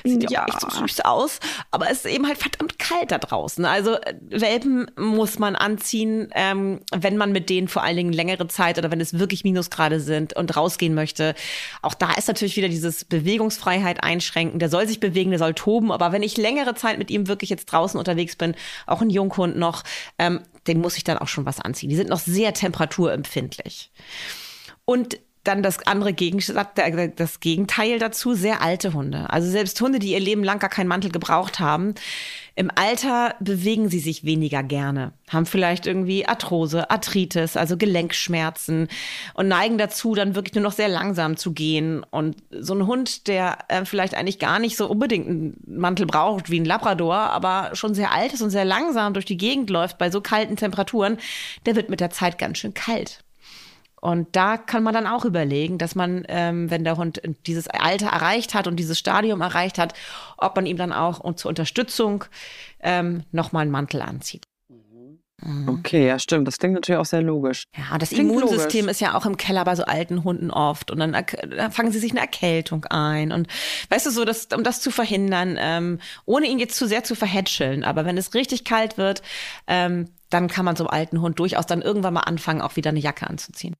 Sieht 0.04 0.30
ja 0.30 0.42
auch 0.42 0.48
echt 0.48 0.60
so 0.60 0.70
süß 0.70 1.00
aus, 1.02 1.40
aber 1.70 1.90
es 1.90 2.04
ist 2.04 2.12
eben 2.12 2.26
halt 2.26 2.38
verdammt 2.38 2.78
kalt 2.78 3.12
da 3.12 3.18
draußen. 3.18 3.64
Also 3.64 3.94
äh, 3.94 4.14
Welpen 4.30 4.90
muss 4.96 5.38
man 5.38 5.54
anziehen, 5.54 6.30
ähm, 6.34 6.80
wenn 6.94 7.16
man 7.16 7.32
mit 7.32 7.50
denen 7.50 7.68
vor 7.68 7.82
allen 7.82 7.96
Dingen 7.96 7.99
längere 8.08 8.48
Zeit 8.48 8.78
oder 8.78 8.90
wenn 8.90 9.00
es 9.00 9.18
wirklich 9.18 9.44
Minusgrade 9.44 10.00
sind 10.00 10.34
und 10.34 10.56
rausgehen 10.56 10.94
möchte. 10.94 11.34
Auch 11.82 11.92
da 11.92 12.12
ist 12.14 12.28
natürlich 12.28 12.56
wieder 12.56 12.68
dieses 12.68 13.04
Bewegungsfreiheit 13.04 14.02
einschränken. 14.02 14.58
Der 14.58 14.70
soll 14.70 14.88
sich 14.88 15.00
bewegen, 15.00 15.30
der 15.30 15.38
soll 15.38 15.52
toben, 15.52 15.92
aber 15.92 16.12
wenn 16.12 16.22
ich 16.22 16.38
längere 16.38 16.74
Zeit 16.74 16.98
mit 16.98 17.10
ihm 17.10 17.28
wirklich 17.28 17.50
jetzt 17.50 17.66
draußen 17.66 17.98
unterwegs 17.98 18.36
bin, 18.36 18.54
auch 18.86 19.02
ein 19.02 19.10
Junghund 19.10 19.58
noch, 19.58 19.84
ähm, 20.18 20.40
den 20.66 20.80
muss 20.80 20.96
ich 20.96 21.04
dann 21.04 21.18
auch 21.18 21.28
schon 21.28 21.44
was 21.44 21.60
anziehen. 21.60 21.90
Die 21.90 21.96
sind 21.96 22.08
noch 22.08 22.20
sehr 22.20 22.54
temperaturempfindlich. 22.54 23.90
Und 24.84 25.18
dann 25.44 25.62
das 25.62 25.86
andere 25.86 26.12
Gegensatz, 26.12 26.74
der- 26.74 27.08
das 27.08 27.40
Gegenteil 27.40 27.98
dazu, 27.98 28.34
sehr 28.34 28.62
alte 28.62 28.92
Hunde. 28.92 29.30
Also 29.30 29.50
selbst 29.50 29.80
Hunde, 29.80 29.98
die 29.98 30.12
ihr 30.12 30.20
Leben 30.20 30.44
lang 30.44 30.58
gar 30.58 30.68
keinen 30.70 30.88
Mantel 30.88 31.10
gebraucht 31.10 31.60
haben, 31.60 31.94
im 32.56 32.70
Alter 32.74 33.36
bewegen 33.40 33.88
sie 33.88 34.00
sich 34.00 34.24
weniger 34.24 34.62
gerne, 34.62 35.12
haben 35.30 35.46
vielleicht 35.46 35.86
irgendwie 35.86 36.26
Arthrose, 36.26 36.90
Arthritis, 36.90 37.56
also 37.56 37.78
Gelenkschmerzen 37.78 38.88
und 39.32 39.48
neigen 39.48 39.78
dazu, 39.78 40.14
dann 40.14 40.34
wirklich 40.34 40.54
nur 40.54 40.64
noch 40.64 40.72
sehr 40.72 40.88
langsam 40.88 41.38
zu 41.38 41.52
gehen. 41.52 42.04
Und 42.10 42.36
so 42.50 42.74
ein 42.74 42.86
Hund, 42.86 43.28
der 43.28 43.58
äh, 43.68 43.86
vielleicht 43.86 44.14
eigentlich 44.14 44.38
gar 44.40 44.58
nicht 44.58 44.76
so 44.76 44.88
unbedingt 44.90 45.26
einen 45.26 45.56
Mantel 45.66 46.04
braucht 46.04 46.50
wie 46.50 46.60
ein 46.60 46.66
Labrador, 46.66 47.16
aber 47.16 47.70
schon 47.72 47.94
sehr 47.94 48.12
alt 48.12 48.34
ist 48.34 48.42
und 48.42 48.50
sehr 48.50 48.66
langsam 48.66 49.14
durch 49.14 49.24
die 49.24 49.38
Gegend 49.38 49.70
läuft 49.70 49.96
bei 49.96 50.10
so 50.10 50.20
kalten 50.20 50.56
Temperaturen, 50.56 51.16
der 51.64 51.76
wird 51.76 51.88
mit 51.88 52.00
der 52.00 52.10
Zeit 52.10 52.36
ganz 52.36 52.58
schön 52.58 52.74
kalt. 52.74 53.24
Und 54.00 54.34
da 54.34 54.56
kann 54.56 54.82
man 54.82 54.94
dann 54.94 55.06
auch 55.06 55.24
überlegen, 55.24 55.78
dass 55.78 55.94
man, 55.94 56.24
ähm, 56.28 56.70
wenn 56.70 56.84
der 56.84 56.96
Hund 56.96 57.20
dieses 57.46 57.68
Alter 57.68 58.08
erreicht 58.08 58.54
hat 58.54 58.66
und 58.66 58.76
dieses 58.76 58.98
Stadium 58.98 59.40
erreicht 59.40 59.78
hat, 59.78 59.94
ob 60.36 60.56
man 60.56 60.66
ihm 60.66 60.76
dann 60.76 60.92
auch 60.92 61.20
und 61.20 61.38
zur 61.38 61.50
Unterstützung 61.50 62.24
ähm, 62.80 63.24
nochmal 63.30 63.62
einen 63.62 63.70
Mantel 63.70 64.02
anzieht. 64.02 64.46
Okay, 65.66 66.06
ja, 66.06 66.18
stimmt. 66.18 66.46
Das 66.46 66.58
klingt 66.58 66.74
natürlich 66.74 66.98
auch 66.98 67.06
sehr 67.06 67.22
logisch. 67.22 67.64
Ja, 67.76 67.96
das 67.96 68.10
Klingt 68.10 68.30
Immunsystem 68.30 68.82
logisch. 68.82 68.92
ist 68.92 69.00
ja 69.00 69.14
auch 69.14 69.24
im 69.24 69.36
Keller 69.36 69.64
bei 69.64 69.74
so 69.74 69.84
alten 69.84 70.22
Hunden 70.24 70.50
oft. 70.50 70.90
Und 70.90 70.98
dann, 70.98 71.12
dann 71.12 71.72
fangen 71.72 71.92
sie 71.92 71.98
sich 71.98 72.10
eine 72.10 72.20
Erkältung 72.20 72.84
ein. 72.86 73.32
Und 73.32 73.48
weißt 73.88 74.06
du 74.06 74.10
so, 74.10 74.24
dass, 74.24 74.48
um 74.54 74.64
das 74.64 74.80
zu 74.82 74.90
verhindern, 74.90 75.56
ähm, 75.58 75.98
ohne 76.26 76.46
ihn 76.46 76.58
jetzt 76.58 76.76
zu 76.76 76.86
sehr 76.86 77.04
zu 77.04 77.14
verhätscheln, 77.14 77.84
aber 77.84 78.04
wenn 78.04 78.18
es 78.18 78.34
richtig 78.34 78.64
kalt 78.64 78.98
wird, 78.98 79.22
ähm, 79.66 80.10
dann 80.28 80.48
kann 80.48 80.64
man 80.64 80.76
so 80.76 80.86
einem 80.86 81.00
alten 81.00 81.20
Hund 81.20 81.38
durchaus 81.38 81.66
dann 81.66 81.82
irgendwann 81.82 82.14
mal 82.14 82.20
anfangen, 82.20 82.60
auch 82.60 82.76
wieder 82.76 82.90
eine 82.90 83.00
Jacke 83.00 83.28
anzuziehen. 83.28 83.74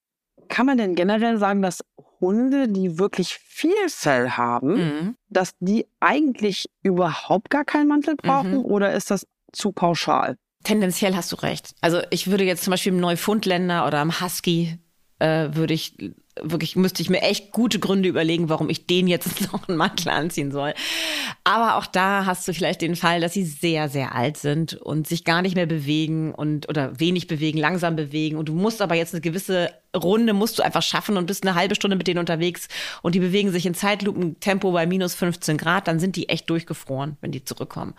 Kann 0.51 0.67
man 0.67 0.77
denn 0.77 0.95
generell 0.95 1.39
sagen, 1.39 1.63
dass 1.63 1.83
Hunde, 2.21 2.69
die 2.69 2.99
wirklich 2.99 3.33
viel 3.35 3.73
Fell 3.89 4.31
haben, 4.33 4.75
Mhm. 4.75 5.17
dass 5.31 5.53
die 5.61 5.87
eigentlich 6.01 6.67
überhaupt 6.83 7.49
gar 7.49 7.65
keinen 7.65 7.89
Mantel 7.89 8.17
brauchen 8.17 8.59
Mhm. 8.59 8.65
oder 8.67 8.93
ist 8.93 9.11
das 9.11 9.27
zu 9.53 9.73
pauschal? 9.73 10.37
Tendenziell 10.63 11.17
hast 11.17 11.33
du 11.33 11.37
recht. 11.37 11.71
Also 11.81 12.03
ich 12.11 12.31
würde 12.31 12.45
jetzt 12.45 12.65
zum 12.65 12.73
Beispiel 12.73 12.93
im 12.93 13.01
Neufundländer 13.01 13.87
oder 13.87 14.03
im 14.03 14.21
Husky 14.21 14.77
äh, 15.23 15.55
würde 15.55 15.75
ich 15.75 15.97
wirklich 16.43 16.77
müsste 16.77 17.03
ich 17.03 17.11
mir 17.11 17.21
echt 17.21 17.53
gute 17.53 17.79
Gründe 17.79 18.09
überlegen, 18.09 18.49
warum 18.49 18.71
ich 18.71 18.87
den 18.87 19.07
jetzt 19.07 19.27
noch 19.53 19.69
einen 19.69 19.77
Mantel 19.77 20.09
anziehen 20.11 20.51
soll. 20.51 20.73
Aber 21.45 21.77
auch 21.77 21.85
da 21.87 22.25
hast 22.25 22.47
du 22.49 22.55
vielleicht 22.55 22.81
den 22.81 22.97
Fall, 22.97 23.21
dass 23.21 23.35
sie 23.35 23.45
sehr 23.45 23.89
sehr 23.91 24.15
alt 24.15 24.37
sind 24.39 24.75
und 24.75 25.07
sich 25.07 25.25
gar 25.25 25.43
nicht 25.43 25.57
mehr 25.57 25.67
bewegen 25.67 26.35
und 26.35 26.69
oder 26.71 26.99
wenig 26.99 27.27
bewegen, 27.27 27.59
langsam 27.59 27.97
bewegen 27.97 28.37
und 28.39 28.49
du 28.49 28.55
musst 28.55 28.81
aber 28.81 28.95
jetzt 28.95 29.13
eine 29.15 29.21
gewisse 29.21 29.71
Runde 29.97 30.33
musst 30.33 30.59
du 30.59 30.63
einfach 30.63 30.83
schaffen 30.83 31.17
und 31.17 31.27
bist 31.27 31.45
eine 31.47 31.55
halbe 31.55 31.75
Stunde 31.75 31.97
mit 31.97 32.07
denen 32.07 32.19
unterwegs 32.21 32.69
und 33.03 33.15
die 33.15 33.21
bewegen 33.21 33.51
sich 33.51 33.67
in 33.67 33.75
Zeitlupentempo 33.75 34.73
bei 34.73 34.87
minus 34.87 35.15
15 35.15 35.57
Grad, 35.57 35.89
dann 35.89 35.99
sind 35.99 36.17
die 36.17 36.29
echt 36.29 36.49
durchgefroren, 36.51 37.17
wenn 37.21 37.33
die 37.33 37.45
zurückkommen. 37.45 37.95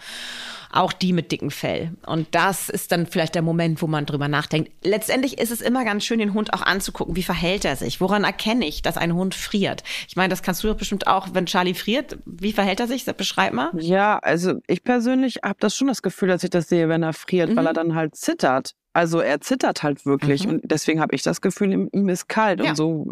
Auch 0.71 0.93
die 0.93 1.11
mit 1.11 1.31
dicken 1.31 1.51
Fell. 1.51 1.91
Und 2.05 2.27
das 2.31 2.69
ist 2.69 2.91
dann 2.93 3.05
vielleicht 3.05 3.35
der 3.35 3.41
Moment, 3.41 3.81
wo 3.81 3.87
man 3.87 4.05
drüber 4.05 4.27
nachdenkt. 4.29 4.71
Letztendlich 4.85 5.37
ist 5.37 5.51
es 5.51 5.59
immer 5.59 5.83
ganz 5.83 6.05
schön, 6.05 6.19
den 6.19 6.33
Hund 6.33 6.53
auch 6.53 6.61
anzugucken. 6.61 7.15
Wie 7.17 7.23
verhält 7.23 7.65
er 7.65 7.75
sich? 7.75 7.99
Woran 7.99 8.23
erkenne 8.23 8.65
ich, 8.65 8.81
dass 8.81 8.95
ein 8.97 9.13
Hund 9.13 9.35
friert? 9.35 9.83
Ich 10.07 10.15
meine, 10.15 10.29
das 10.29 10.43
kannst 10.43 10.63
du 10.63 10.69
doch 10.69 10.77
bestimmt 10.77 11.07
auch, 11.07 11.29
wenn 11.33 11.45
Charlie 11.45 11.73
friert. 11.73 12.17
Wie 12.25 12.53
verhält 12.53 12.79
er 12.79 12.87
sich? 12.87 13.03
Beschreib 13.05 13.51
mal. 13.53 13.71
Ja, 13.79 14.19
also 14.19 14.53
ich 14.67 14.83
persönlich 14.83 15.39
habe 15.43 15.57
das 15.59 15.75
schon 15.75 15.87
das 15.87 16.01
Gefühl, 16.01 16.29
dass 16.29 16.43
ich 16.43 16.49
das 16.49 16.69
sehe, 16.69 16.87
wenn 16.87 17.03
er 17.03 17.11
friert, 17.13 17.49
weil 17.49 17.63
Mhm. 17.63 17.67
er 17.67 17.73
dann 17.73 17.95
halt 17.95 18.15
zittert. 18.15 18.71
Also 18.93 19.19
er 19.21 19.39
zittert 19.39 19.83
halt 19.83 20.05
wirklich 20.05 20.45
Mhm. 20.45 20.53
und 20.55 20.61
deswegen 20.65 20.99
habe 20.99 21.15
ich 21.15 21.23
das 21.23 21.39
Gefühl, 21.41 21.71
ihm, 21.91 22.09
ist 22.09 22.27
kalt 22.27 22.59
Ja. 22.61 22.71
und 22.71 22.75
so. 22.75 23.05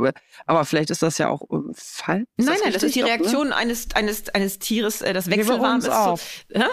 Aber 0.45 0.65
vielleicht 0.65 0.89
ist 0.89 1.01
das 1.01 1.17
ja 1.17 1.29
auch 1.29 1.43
äh, 1.43 1.57
falsch. 1.73 2.25
nein, 2.37 2.57
nein, 2.63 2.73
das 2.73 2.83
ist 2.83 2.95
die 2.95 3.01
richtig? 3.01 3.01
Doch, 3.01 3.07
ne? 3.07 3.07
Reaktion 3.07 3.53
eines, 3.53 3.87
eines, 3.95 4.29
eines 4.29 4.59
Tieres, 4.59 5.01
äh, 5.01 5.13
das 5.13 5.29
wechselwarm 5.29 5.75
uns 5.75 5.85
ist. 5.85 5.91
auch. 5.93 6.19
Hä? 6.53 6.63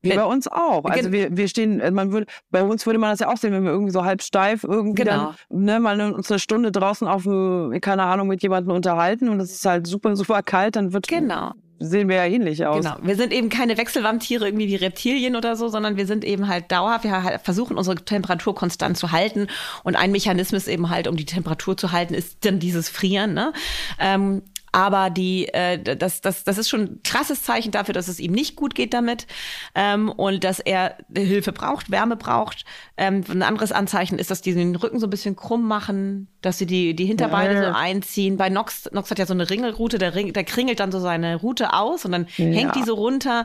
Wie 0.00 0.12
bei 0.14 0.24
uns 0.24 0.46
auch. 0.46 0.84
Also 0.84 1.10
wir, 1.10 1.36
wir 1.36 1.48
stehen, 1.48 1.80
äh, 1.80 1.90
man 1.90 2.12
würde, 2.12 2.26
bei 2.50 2.62
uns 2.62 2.86
würde 2.86 3.00
man 3.00 3.10
das 3.10 3.18
ja 3.18 3.28
auch 3.32 3.36
sehen, 3.36 3.52
wenn 3.52 3.64
wir 3.64 3.72
irgendwie 3.72 3.90
so 3.90 4.04
halb 4.04 4.22
steif 4.22 4.62
irgendwie 4.62 5.02
Genau. 5.02 5.34
dann, 5.50 5.64
ne, 5.64 5.80
mal 5.80 6.00
eine- 6.00 6.14
uns 6.14 6.30
eine 6.30 6.38
Stunde 6.38 6.70
draußen 6.70 7.08
auf 7.08 7.24
dem, 7.24 7.76
keine 7.80 8.04
Ahnung, 8.04 8.28
mit 8.28 8.40
jemandem 8.42 8.74
unterhalten 8.76 9.28
und 9.28 9.40
es 9.40 9.50
ist 9.52 9.64
halt 9.66 9.88
super, 9.88 10.14
super 10.14 10.42
kalt, 10.42 10.76
dann 10.76 10.92
wird, 10.92 11.08
Genau. 11.08 11.50
Sehen 11.78 12.08
wir 12.08 12.16
ja 12.16 12.24
ähnlich 12.24 12.66
aus. 12.66 12.84
Genau. 12.84 12.96
Wir 13.02 13.16
sind 13.16 13.32
eben 13.32 13.48
keine 13.48 13.76
Wechselwarmtiere 13.76 14.46
irgendwie 14.46 14.68
wie 14.68 14.76
Reptilien 14.76 15.36
oder 15.36 15.56
so, 15.56 15.68
sondern 15.68 15.96
wir 15.96 16.06
sind 16.06 16.24
eben 16.24 16.48
halt 16.48 16.70
dauerhaft, 16.72 17.04
wir 17.04 17.40
versuchen 17.42 17.76
unsere 17.76 17.96
Temperatur 17.96 18.54
konstant 18.54 18.96
zu 18.98 19.12
halten. 19.12 19.46
Und 19.84 19.96
ein 19.96 20.10
Mechanismus 20.10 20.66
eben 20.66 20.90
halt, 20.90 21.06
um 21.08 21.16
die 21.16 21.24
Temperatur 21.24 21.76
zu 21.76 21.92
halten, 21.92 22.14
ist 22.14 22.44
dann 22.44 22.58
dieses 22.58 22.88
Frieren. 22.88 23.34
Ne? 23.34 23.52
Ähm, 24.00 24.42
aber 24.72 25.10
die, 25.10 25.48
äh, 25.48 25.78
das, 25.96 26.20
das, 26.20 26.44
das 26.44 26.58
ist 26.58 26.68
schon 26.68 26.80
ein 26.82 27.00
krasses 27.04 27.42
Zeichen 27.42 27.70
dafür, 27.70 27.94
dass 27.94 28.08
es 28.08 28.20
ihm 28.20 28.32
nicht 28.32 28.56
gut 28.56 28.74
geht 28.74 28.94
damit 28.94 29.26
ähm, 29.74 30.08
und 30.10 30.44
dass 30.44 30.58
er 30.60 30.96
Hilfe 31.16 31.52
braucht, 31.52 31.90
Wärme 31.90 32.16
braucht. 32.16 32.64
Ähm, 32.96 33.24
ein 33.30 33.42
anderes 33.42 33.72
Anzeichen 33.72 34.18
ist, 34.18 34.30
dass 34.30 34.40
die 34.42 34.54
den 34.54 34.76
Rücken 34.76 34.98
so 35.00 35.06
ein 35.06 35.10
bisschen 35.10 35.36
krumm 35.36 35.66
machen, 35.66 36.28
dass 36.42 36.58
sie 36.58 36.66
die, 36.66 36.94
die 36.94 37.06
Hinterbeine 37.06 37.54
Ja. 37.54 37.72
so 37.72 37.78
einziehen. 37.78 38.36
Bei 38.36 38.48
Nox, 38.48 38.88
Nox 38.92 39.10
hat 39.10 39.18
ja 39.18 39.26
so 39.26 39.34
eine 39.34 39.48
Ringelrute, 39.50 39.98
der, 39.98 40.14
Ring, 40.14 40.32
der 40.32 40.44
kringelt 40.44 40.80
dann 40.80 40.92
so 40.92 41.00
seine 41.00 41.36
Route 41.36 41.72
aus 41.72 42.04
und 42.04 42.12
dann 42.12 42.26
hängt 42.26 42.74
die 42.76 42.82
so 42.84 42.94
runter. 42.94 43.44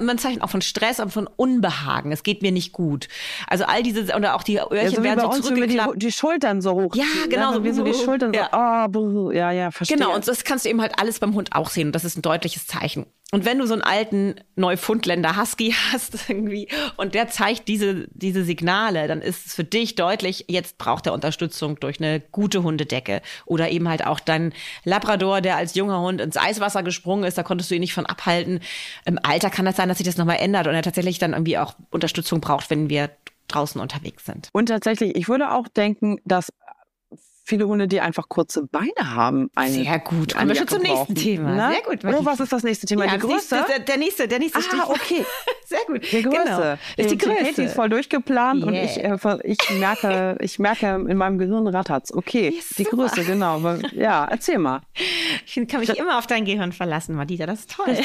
Man 0.00 0.18
zeichnet 0.18 0.42
auch 0.42 0.50
von 0.50 0.62
Stress 0.62 1.00
und 1.00 1.10
von 1.12 1.26
Unbehagen. 1.36 2.12
Es 2.12 2.22
geht 2.22 2.42
mir 2.42 2.52
nicht 2.52 2.72
gut. 2.72 3.08
Also 3.46 3.64
all 3.64 3.82
diese, 3.82 4.14
oder 4.14 4.34
auch 4.36 4.42
die 4.42 4.58
Öhrchen 4.58 4.76
Ja, 4.76 4.90
so 4.90 4.98
wie 4.98 5.02
werden 5.04 5.20
so 5.20 5.26
uns, 5.26 5.36
wir 5.36 5.40
die, 5.42 5.60
zurückgeklappt. 5.60 6.02
die 6.02 6.12
Schultern 6.12 6.60
so 6.62 6.72
hoch. 6.72 6.94
Ja, 6.94 7.04
genau, 7.28 7.52
Ne? 7.52 7.64
Wie 7.64 7.72
so 7.72 7.82
die 7.84 7.92
so- 7.92 8.04
Schultern 8.04 8.32
so, 8.32 8.38
ja. 8.40 8.48
ah, 8.52 8.86
brr, 8.86 9.32
ja, 9.34 9.50
ja, 9.50 9.70
verstehe. 9.70 9.96
Genau, 9.96 10.14
und 10.14 10.26
das 10.26 10.44
kannst 10.60 10.66
du 10.66 10.70
eben 10.70 10.82
halt 10.82 10.98
alles 10.98 11.18
beim 11.18 11.34
Hund 11.34 11.54
auch 11.54 11.70
sehen. 11.70 11.88
Und 11.88 11.94
das 11.94 12.04
ist 12.04 12.18
ein 12.18 12.22
deutliches 12.22 12.66
Zeichen. 12.66 13.06
Und 13.32 13.46
wenn 13.46 13.58
du 13.58 13.66
so 13.66 13.72
einen 13.72 13.82
alten 13.82 14.34
Neufundländer 14.56 15.40
Husky 15.40 15.74
hast 15.92 16.28
irgendwie 16.28 16.68
und 16.98 17.14
der 17.14 17.28
zeigt 17.28 17.66
diese, 17.66 18.08
diese 18.10 18.44
Signale, 18.44 19.08
dann 19.08 19.22
ist 19.22 19.46
es 19.46 19.54
für 19.54 19.64
dich 19.64 19.94
deutlich, 19.94 20.44
jetzt 20.48 20.76
braucht 20.76 21.06
er 21.06 21.14
Unterstützung 21.14 21.80
durch 21.80 21.98
eine 21.98 22.20
gute 22.20 22.62
Hundedecke. 22.62 23.22
Oder 23.46 23.70
eben 23.70 23.88
halt 23.88 24.04
auch 24.06 24.20
dein 24.20 24.52
Labrador, 24.84 25.40
der 25.40 25.56
als 25.56 25.74
junger 25.74 26.00
Hund 26.02 26.20
ins 26.20 26.36
Eiswasser 26.36 26.82
gesprungen 26.82 27.24
ist, 27.24 27.38
da 27.38 27.42
konntest 27.42 27.70
du 27.70 27.74
ihn 27.76 27.80
nicht 27.80 27.94
von 27.94 28.04
abhalten. 28.04 28.60
Im 29.06 29.18
Alter 29.22 29.48
kann 29.48 29.64
das 29.64 29.76
sein, 29.76 29.88
dass 29.88 29.96
sich 29.96 30.06
das 30.06 30.18
nochmal 30.18 30.40
ändert 30.40 30.66
und 30.66 30.74
er 30.74 30.82
tatsächlich 30.82 31.18
dann 31.18 31.32
irgendwie 31.32 31.56
auch 31.56 31.74
Unterstützung 31.90 32.42
braucht, 32.42 32.68
wenn 32.68 32.90
wir 32.90 33.08
draußen 33.48 33.80
unterwegs 33.80 34.26
sind. 34.26 34.48
Und 34.52 34.66
tatsächlich, 34.66 35.16
ich 35.16 35.28
würde 35.28 35.52
auch 35.52 35.68
denken, 35.68 36.20
dass 36.24 36.50
viele 37.50 37.66
Hunde, 37.68 37.86
die 37.86 38.00
einfach 38.00 38.28
kurze 38.28 38.66
Beine 38.66 39.14
haben, 39.14 39.50
Sehr 39.66 39.98
gut. 40.00 40.34
eine 40.34 40.48
Kommen 40.48 40.48
wir 40.48 40.56
schon 40.56 40.68
zum 40.68 40.82
nächsten. 40.82 41.14
Thema. 41.14 41.50
Ne? 41.68 41.74
Sehr 41.74 41.82
gut. 41.82 42.04
Oh, 42.18 42.24
was 42.24 42.40
ist 42.40 42.52
das 42.52 42.62
nächste 42.62 42.86
Thema? 42.86 43.04
Ja, 43.04 43.12
die 43.14 43.18
das 43.18 43.28
Größe? 43.28 43.54
nächste- 43.56 43.80
Der, 43.82 43.96
nächste, 43.98 44.28
der 44.28 44.38
nächste 44.38 44.58
Ah, 44.60 44.86
okay. 44.88 45.24
Sehr 45.66 45.80
gut. 45.86 46.02
Die 46.10 46.22
Größe. 46.22 46.30
Genau. 46.44 46.76
Ist 46.96 47.10
die 47.10 47.18
Größe. 47.18 47.44
Katie 47.44 47.62
ist 47.64 47.74
voll 47.74 47.88
durchgeplant 47.90 48.64
und 48.64 48.72
Yeah. 48.72 48.84
ich, 48.84 48.96
äh, 49.04 49.38
ich 49.44 49.58
merke, 49.78 50.36
ich 50.40 50.58
merke 50.58 50.86
in 51.08 51.16
meinem 51.16 51.38
Gehirn 51.38 51.66
rattert's. 51.66 52.12
Okay, 52.14 52.54
Ja, 52.54 52.60
die 52.78 52.84
super. 52.84 52.96
Größe, 52.96 53.24
genau. 53.24 53.60
Ja, 53.92 54.24
erzähl 54.30 54.58
mal. 54.58 54.80
Ich 55.46 55.68
kann 55.68 55.80
mich 55.80 55.98
immer 55.98 56.16
auf 56.18 56.26
dein 56.26 56.44
Gehirn 56.44 56.72
verlassen, 56.72 57.14
Madita. 57.16 57.44
Das 57.46 57.60
ist 57.60 57.72
toll. 57.72 57.96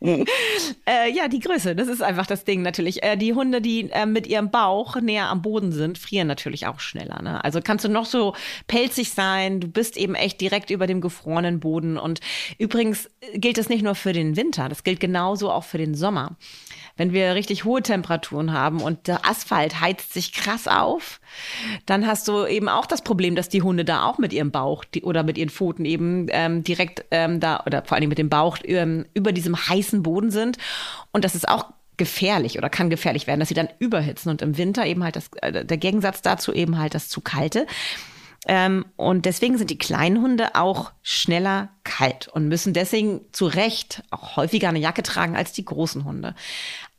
äh, 0.00 1.12
ja, 1.12 1.28
die 1.28 1.40
Größe, 1.40 1.74
das 1.74 1.88
ist 1.88 2.02
einfach 2.02 2.26
das 2.26 2.44
Ding 2.44 2.62
natürlich. 2.62 3.02
Äh, 3.02 3.16
die 3.16 3.34
Hunde, 3.34 3.60
die 3.60 3.90
äh, 3.90 4.06
mit 4.06 4.26
ihrem 4.26 4.50
Bauch 4.50 4.96
näher 5.00 5.28
am 5.28 5.42
Boden 5.42 5.72
sind, 5.72 5.98
frieren 5.98 6.28
natürlich 6.28 6.66
auch 6.66 6.80
schneller. 6.80 7.20
Ne? 7.22 7.42
Also 7.42 7.60
kannst 7.60 7.84
du 7.84 7.88
noch 7.88 8.06
so 8.06 8.34
pelzig 8.68 9.10
sein, 9.10 9.60
du 9.60 9.68
bist 9.68 9.96
eben 9.96 10.14
echt 10.14 10.40
direkt 10.40 10.70
über 10.70 10.86
dem 10.86 11.00
gefrorenen 11.00 11.60
Boden. 11.60 11.98
Und 11.98 12.20
übrigens 12.58 13.10
gilt 13.34 13.58
das 13.58 13.68
nicht 13.68 13.82
nur 13.82 13.94
für 13.94 14.12
den 14.12 14.36
Winter, 14.36 14.68
das 14.68 14.84
gilt 14.84 15.00
genauso 15.00 15.50
auch 15.50 15.64
für 15.64 15.78
den 15.78 15.94
Sommer. 15.94 16.36
Wenn 16.98 17.12
wir 17.12 17.34
richtig 17.34 17.64
hohe 17.64 17.82
Temperaturen 17.82 18.52
haben 18.52 18.82
und 18.82 19.06
der 19.06 19.24
Asphalt 19.24 19.80
heizt 19.80 20.12
sich 20.12 20.32
krass 20.32 20.68
auf, 20.68 21.20
dann 21.86 22.06
hast 22.06 22.28
du 22.28 22.44
eben 22.44 22.68
auch 22.68 22.84
das 22.84 23.02
Problem, 23.02 23.34
dass 23.34 23.48
die 23.48 23.62
Hunde 23.62 23.84
da 23.84 24.04
auch 24.04 24.18
mit 24.18 24.32
ihrem 24.32 24.50
Bauch 24.50 24.84
die, 24.84 25.02
oder 25.02 25.22
mit 25.22 25.38
ihren 25.38 25.48
Pfoten 25.48 25.86
eben 25.86 26.26
ähm, 26.30 26.64
direkt 26.64 27.04
ähm, 27.10 27.40
da 27.40 27.62
oder 27.64 27.84
vor 27.84 27.96
allem 27.96 28.08
mit 28.08 28.18
dem 28.18 28.28
Bauch 28.28 28.58
ähm, 28.64 29.06
über 29.14 29.32
diesem 29.32 29.56
heißen 29.56 30.02
Boden 30.02 30.30
sind. 30.30 30.58
Und 31.12 31.24
das 31.24 31.34
ist 31.34 31.48
auch 31.48 31.72
gefährlich 31.96 32.58
oder 32.58 32.68
kann 32.68 32.90
gefährlich 32.90 33.26
werden, 33.26 33.40
dass 33.40 33.48
sie 33.48 33.54
dann 33.54 33.68
überhitzen 33.78 34.30
und 34.30 34.42
im 34.42 34.58
Winter 34.58 34.86
eben 34.86 35.04
halt 35.04 35.16
das, 35.16 35.30
äh, 35.40 35.64
der 35.64 35.76
Gegensatz 35.78 36.20
dazu 36.22 36.52
eben 36.52 36.78
halt 36.78 36.94
das 36.94 37.08
zu 37.08 37.20
kalte. 37.20 37.66
Ähm, 38.46 38.86
und 38.96 39.24
deswegen 39.26 39.58
sind 39.58 39.70
die 39.70 39.78
kleinen 39.78 40.22
Hunde 40.22 40.54
auch 40.54 40.92
schneller 41.02 41.70
kalt 41.82 42.28
und 42.28 42.48
müssen 42.48 42.72
deswegen 42.72 43.20
zu 43.32 43.46
Recht 43.46 44.02
auch 44.10 44.36
häufiger 44.36 44.68
eine 44.68 44.78
Jacke 44.78 45.02
tragen 45.02 45.36
als 45.36 45.52
die 45.52 45.64
großen 45.64 46.04
Hunde. 46.04 46.34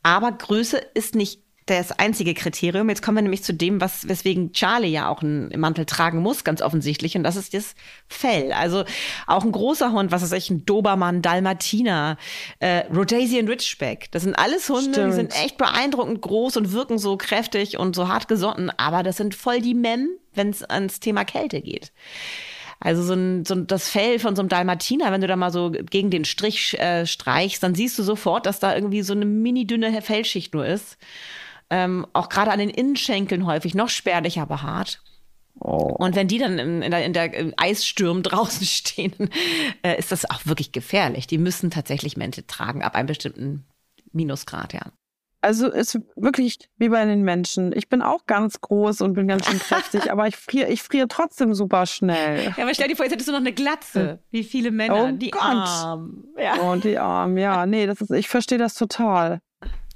Aber 0.02 0.32
Größe 0.32 0.78
ist 0.94 1.14
nicht 1.14 1.40
das 1.70 1.92
einzige 1.92 2.34
Kriterium. 2.34 2.88
Jetzt 2.88 3.02
kommen 3.02 3.18
wir 3.18 3.22
nämlich 3.22 3.44
zu 3.44 3.54
dem, 3.54 3.80
was, 3.80 4.08
weswegen 4.08 4.52
Charlie 4.52 4.88
ja 4.88 5.08
auch 5.08 5.22
einen 5.22 5.52
Mantel 5.60 5.86
tragen 5.86 6.20
muss, 6.20 6.42
ganz 6.42 6.62
offensichtlich. 6.62 7.16
Und 7.16 7.22
das 7.22 7.36
ist 7.36 7.54
das 7.54 7.74
Fell. 8.08 8.52
Also 8.52 8.84
auch 9.26 9.44
ein 9.44 9.52
großer 9.52 9.92
Hund, 9.92 10.10
was 10.10 10.22
ist 10.22 10.32
echt 10.32 10.50
ein 10.50 10.64
Dobermann, 10.66 11.22
Dalmatiner, 11.22 12.16
äh, 12.58 12.78
Rhodesian 12.92 13.46
Ridgeback. 13.46 14.10
Das 14.10 14.24
sind 14.24 14.34
alles 14.34 14.68
Hunde, 14.68 14.92
Stimmt. 14.92 15.08
die 15.08 15.16
sind 15.16 15.44
echt 15.44 15.58
beeindruckend 15.58 16.20
groß 16.22 16.56
und 16.56 16.72
wirken 16.72 16.98
so 16.98 17.16
kräftig 17.16 17.78
und 17.78 17.94
so 17.94 18.08
hart 18.08 18.26
gesotten. 18.26 18.70
Aber 18.76 19.02
das 19.02 19.16
sind 19.16 19.34
voll 19.34 19.60
die 19.60 19.74
Mem, 19.74 20.08
wenn 20.34 20.50
es 20.50 20.64
ans 20.64 20.98
Thema 20.98 21.24
Kälte 21.24 21.60
geht. 21.60 21.92
Also 22.80 23.02
so 23.02 23.12
ein, 23.12 23.44
so 23.44 23.54
ein, 23.54 23.66
das 23.66 23.90
Fell 23.90 24.18
von 24.18 24.34
so 24.34 24.42
einem 24.42 24.48
Dalmatiner, 24.48 25.12
wenn 25.12 25.20
du 25.20 25.26
da 25.26 25.36
mal 25.36 25.52
so 25.52 25.70
gegen 25.70 26.10
den 26.10 26.24
Strich 26.24 26.78
äh, 26.80 27.06
streichst, 27.06 27.62
dann 27.62 27.74
siehst 27.74 27.98
du 27.98 28.02
sofort, 28.02 28.46
dass 28.46 28.58
da 28.58 28.74
irgendwie 28.74 29.02
so 29.02 29.12
eine 29.12 29.26
mini 29.26 29.66
dünne 29.66 30.00
Fellschicht 30.02 30.54
nur 30.54 30.66
ist 30.66 30.96
ähm, 31.70 32.06
auch 32.12 32.28
gerade 32.28 32.50
an 32.50 32.58
den 32.58 32.68
Innenschenkeln 32.68 33.46
häufig 33.46 33.74
noch 33.74 33.88
spärlicher 33.88 34.44
behaart. 34.44 35.00
Oh. 35.58 35.94
Und 35.98 36.16
wenn 36.16 36.28
die 36.28 36.38
dann 36.38 36.58
in, 36.58 36.82
in 36.82 36.90
der, 36.90 37.04
in 37.04 37.12
der 37.12 37.52
Eisstürm 37.56 38.22
draußen 38.24 38.66
stehen, 38.66 39.30
äh, 39.82 39.98
ist 39.98 40.12
das 40.12 40.28
auch 40.28 40.44
wirklich 40.44 40.72
gefährlich. 40.72 41.26
Die 41.26 41.38
müssen 41.38 41.70
tatsächlich 41.70 42.16
Mäntel 42.16 42.44
tragen 42.46 42.82
ab 42.82 42.96
einem 42.96 43.06
bestimmten 43.06 43.64
Minusgrad, 44.12 44.72
ja. 44.72 44.82
Also 45.42 45.68
ist 45.68 45.98
wirklich 46.16 46.58
wie 46.76 46.90
bei 46.90 47.04
den 47.06 47.22
Menschen. 47.22 47.72
Ich 47.74 47.88
bin 47.88 48.02
auch 48.02 48.26
ganz 48.26 48.60
groß 48.60 49.00
und 49.00 49.14
bin 49.14 49.26
ganz 49.26 49.46
schön 49.46 49.58
kräftig, 49.58 50.12
aber 50.12 50.26
ich 50.26 50.36
friere, 50.36 50.68
ich 50.68 50.82
friere 50.82 51.08
trotzdem 51.08 51.54
super 51.54 51.86
schnell. 51.86 52.52
Ja, 52.56 52.64
aber 52.64 52.74
stell 52.74 52.88
dir 52.88 52.96
vor, 52.96 53.06
jetzt 53.06 53.12
hättest 53.12 53.28
du 53.28 53.32
noch 53.32 53.40
eine 53.40 53.52
Glatze. 53.52 54.18
Wie 54.30 54.44
viele 54.44 54.70
Männer, 54.70 55.10
oh 55.12 55.16
die 55.16 55.30
Gott. 55.30 55.42
Arm. 55.42 56.24
Ja. 56.38 56.60
Oh, 56.62 56.76
die 56.76 56.98
Arm, 56.98 57.38
ja. 57.38 57.64
Nee, 57.64 57.86
das 57.86 58.00
ist, 58.02 58.10
ich 58.10 58.28
verstehe 58.28 58.58
das 58.58 58.74
total. 58.74 59.40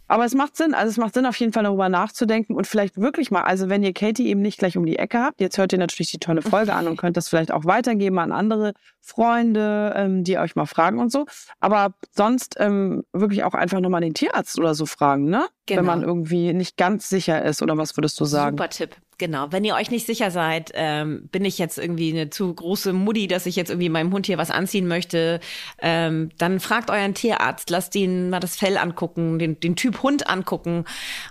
Aber 0.06 0.24
es 0.24 0.34
macht 0.34 0.56
Sinn, 0.56 0.74
also 0.74 0.90
es 0.90 0.96
macht 0.96 1.14
Sinn, 1.14 1.26
auf 1.26 1.36
jeden 1.36 1.52
Fall 1.52 1.64
darüber 1.64 1.88
nachzudenken 1.88 2.54
und 2.54 2.66
vielleicht 2.66 2.98
wirklich 2.98 3.30
mal, 3.30 3.42
also 3.42 3.68
wenn 3.68 3.82
ihr 3.82 3.92
Katie 3.92 4.28
eben 4.28 4.42
nicht 4.42 4.58
gleich 4.58 4.76
um 4.76 4.84
die 4.84 4.98
Ecke 4.98 5.18
habt, 5.18 5.40
jetzt 5.40 5.56
hört 5.56 5.72
ihr 5.72 5.78
natürlich 5.78 6.10
die 6.10 6.18
tolle 6.18 6.42
Folge 6.42 6.74
an 6.74 6.86
und 6.86 6.96
könnt 7.00 7.16
das 7.16 7.28
vielleicht 7.28 7.52
auch 7.52 7.64
weitergeben 7.64 8.18
an 8.18 8.32
andere 8.32 8.74
Freunde, 9.00 9.92
ähm, 9.96 10.24
die 10.24 10.38
euch 10.38 10.56
mal 10.56 10.66
fragen 10.66 10.98
und 10.98 11.10
so. 11.10 11.26
Aber 11.60 11.94
sonst 12.12 12.56
ähm, 12.58 13.04
wirklich 13.12 13.44
auch 13.44 13.54
einfach 13.54 13.80
nochmal 13.80 14.02
den 14.02 14.14
Tierarzt 14.14 14.58
oder 14.58 14.74
so 14.74 14.86
fragen, 14.86 15.24
ne? 15.24 15.46
Genau. 15.66 15.78
Wenn 15.78 15.86
man 15.86 16.02
irgendwie 16.02 16.52
nicht 16.52 16.76
ganz 16.76 17.08
sicher 17.08 17.42
ist 17.42 17.62
oder 17.62 17.78
was 17.78 17.96
würdest 17.96 18.20
du 18.20 18.26
sagen? 18.26 18.56
Super 18.56 18.68
Tipp. 18.68 18.96
Genau, 19.18 19.52
wenn 19.52 19.64
ihr 19.64 19.74
euch 19.74 19.90
nicht 19.90 20.06
sicher 20.06 20.30
seid, 20.30 20.72
ähm, 20.74 21.28
bin 21.30 21.44
ich 21.44 21.58
jetzt 21.58 21.78
irgendwie 21.78 22.12
eine 22.12 22.30
zu 22.30 22.52
große 22.52 22.92
Mutti, 22.92 23.28
dass 23.28 23.46
ich 23.46 23.56
jetzt 23.56 23.70
irgendwie 23.70 23.88
meinem 23.88 24.12
Hund 24.12 24.26
hier 24.26 24.38
was 24.38 24.50
anziehen 24.50 24.88
möchte, 24.88 25.40
ähm, 25.78 26.30
dann 26.38 26.60
fragt 26.60 26.90
euren 26.90 27.14
Tierarzt, 27.14 27.70
lasst 27.70 27.94
ihn 27.94 28.30
mal 28.30 28.40
das 28.40 28.56
Fell 28.56 28.76
angucken, 28.76 29.38
den, 29.38 29.60
den 29.60 29.76
Typ 29.76 30.02
Hund 30.02 30.28
angucken 30.28 30.84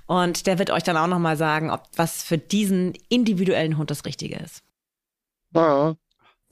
und 0.06 0.48
der 0.48 0.60
wird 0.60 0.72
euch 0.72 0.84
dann 0.84 0.98
auch 0.98 1.08
nochmal 1.08 1.38
sagen, 1.38 1.72
ob 1.72 1.84
was 1.96 2.24
für 2.24 2.38
diesen 2.38 2.94
individuellen 3.10 3.78
Hund 3.78 3.92
das 3.92 4.06
Richtige 4.06 4.38
ist. 4.38 4.64
Ja, 5.54 5.96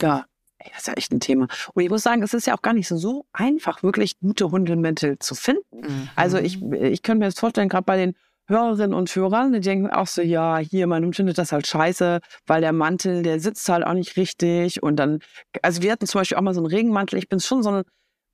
ja. 0.01 0.25
Das 0.69 0.81
ist 0.81 0.88
ja 0.88 0.93
echt 0.93 1.11
ein 1.11 1.19
Thema. 1.19 1.47
Und 1.73 1.81
ich 1.81 1.89
muss 1.89 2.03
sagen, 2.03 2.21
es 2.21 2.35
ist 2.35 2.45
ja 2.45 2.55
auch 2.55 2.61
gar 2.61 2.73
nicht 2.73 2.88
so 2.88 3.25
einfach, 3.33 3.81
wirklich 3.81 4.19
gute 4.19 4.51
Hundemäntel 4.51 5.17
zu 5.17 5.33
finden. 5.33 5.63
Mhm. 5.81 6.09
Also 6.15 6.37
ich, 6.37 6.61
ich 6.61 7.01
könnte 7.01 7.20
mir 7.20 7.25
das 7.25 7.39
vorstellen, 7.39 7.67
gerade 7.67 7.85
bei 7.85 7.98
den 7.98 8.15
Hörerinnen 8.51 8.94
und 8.94 9.14
Hörern, 9.16 9.53
die 9.53 9.59
denken 9.59 9.90
auch 9.90 10.07
so, 10.07 10.22
ja, 10.22 10.57
hier, 10.57 10.85
mein 10.87 11.03
Hund 11.03 11.16
findet 11.16 11.37
das 11.37 11.51
halt 11.51 11.66
scheiße, 11.68 12.20
weil 12.46 12.61
der 12.61 12.74
Mantel, 12.74 13.24
der 13.24 13.40
sitzt 13.40 13.68
halt 13.70 13.85
auch 13.85 13.94
nicht 13.94 14.18
richtig. 14.18 14.83
Und 14.83 14.98
dann, 14.98 15.20
also 15.61 15.81
wir 15.81 15.92
hatten 15.92 16.05
zum 16.05 16.20
Beispiel 16.20 16.37
auch 16.37 16.42
mal 16.42 16.53
so 16.53 16.59
einen 16.59 16.68
Regenmantel. 16.68 17.18
Ich 17.18 17.29
bin 17.29 17.40
schon 17.40 17.64
so 17.64 17.72
ein, 17.72 17.83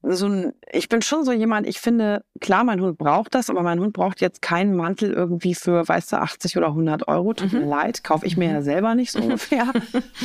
so 0.03 0.27
ein, 0.27 0.53
ich 0.71 0.89
bin 0.89 1.01
schon 1.01 1.25
so 1.25 1.31
jemand, 1.31 1.67
ich 1.67 1.79
finde, 1.79 2.23
klar, 2.39 2.63
mein 2.63 2.81
Hund 2.81 2.97
braucht 2.97 3.33
das, 3.35 3.49
aber 3.49 3.63
mein 3.63 3.79
Hund 3.79 3.93
braucht 3.93 4.21
jetzt 4.21 4.41
keinen 4.41 4.75
Mantel 4.75 5.11
irgendwie 5.11 5.55
für, 5.55 5.87
weißt 5.87 6.13
du, 6.13 6.17
80 6.17 6.57
oder 6.57 6.67
100 6.67 7.07
Euro. 7.07 7.33
Tut 7.33 7.53
mhm. 7.53 7.59
mir 7.59 7.65
leid, 7.65 8.03
kaufe 8.03 8.25
ich 8.25 8.37
mir 8.37 8.51
ja 8.51 8.59
mhm. 8.59 8.63
selber 8.63 8.95
nicht 8.95 9.11
so 9.11 9.19
ungefähr. 9.21 9.73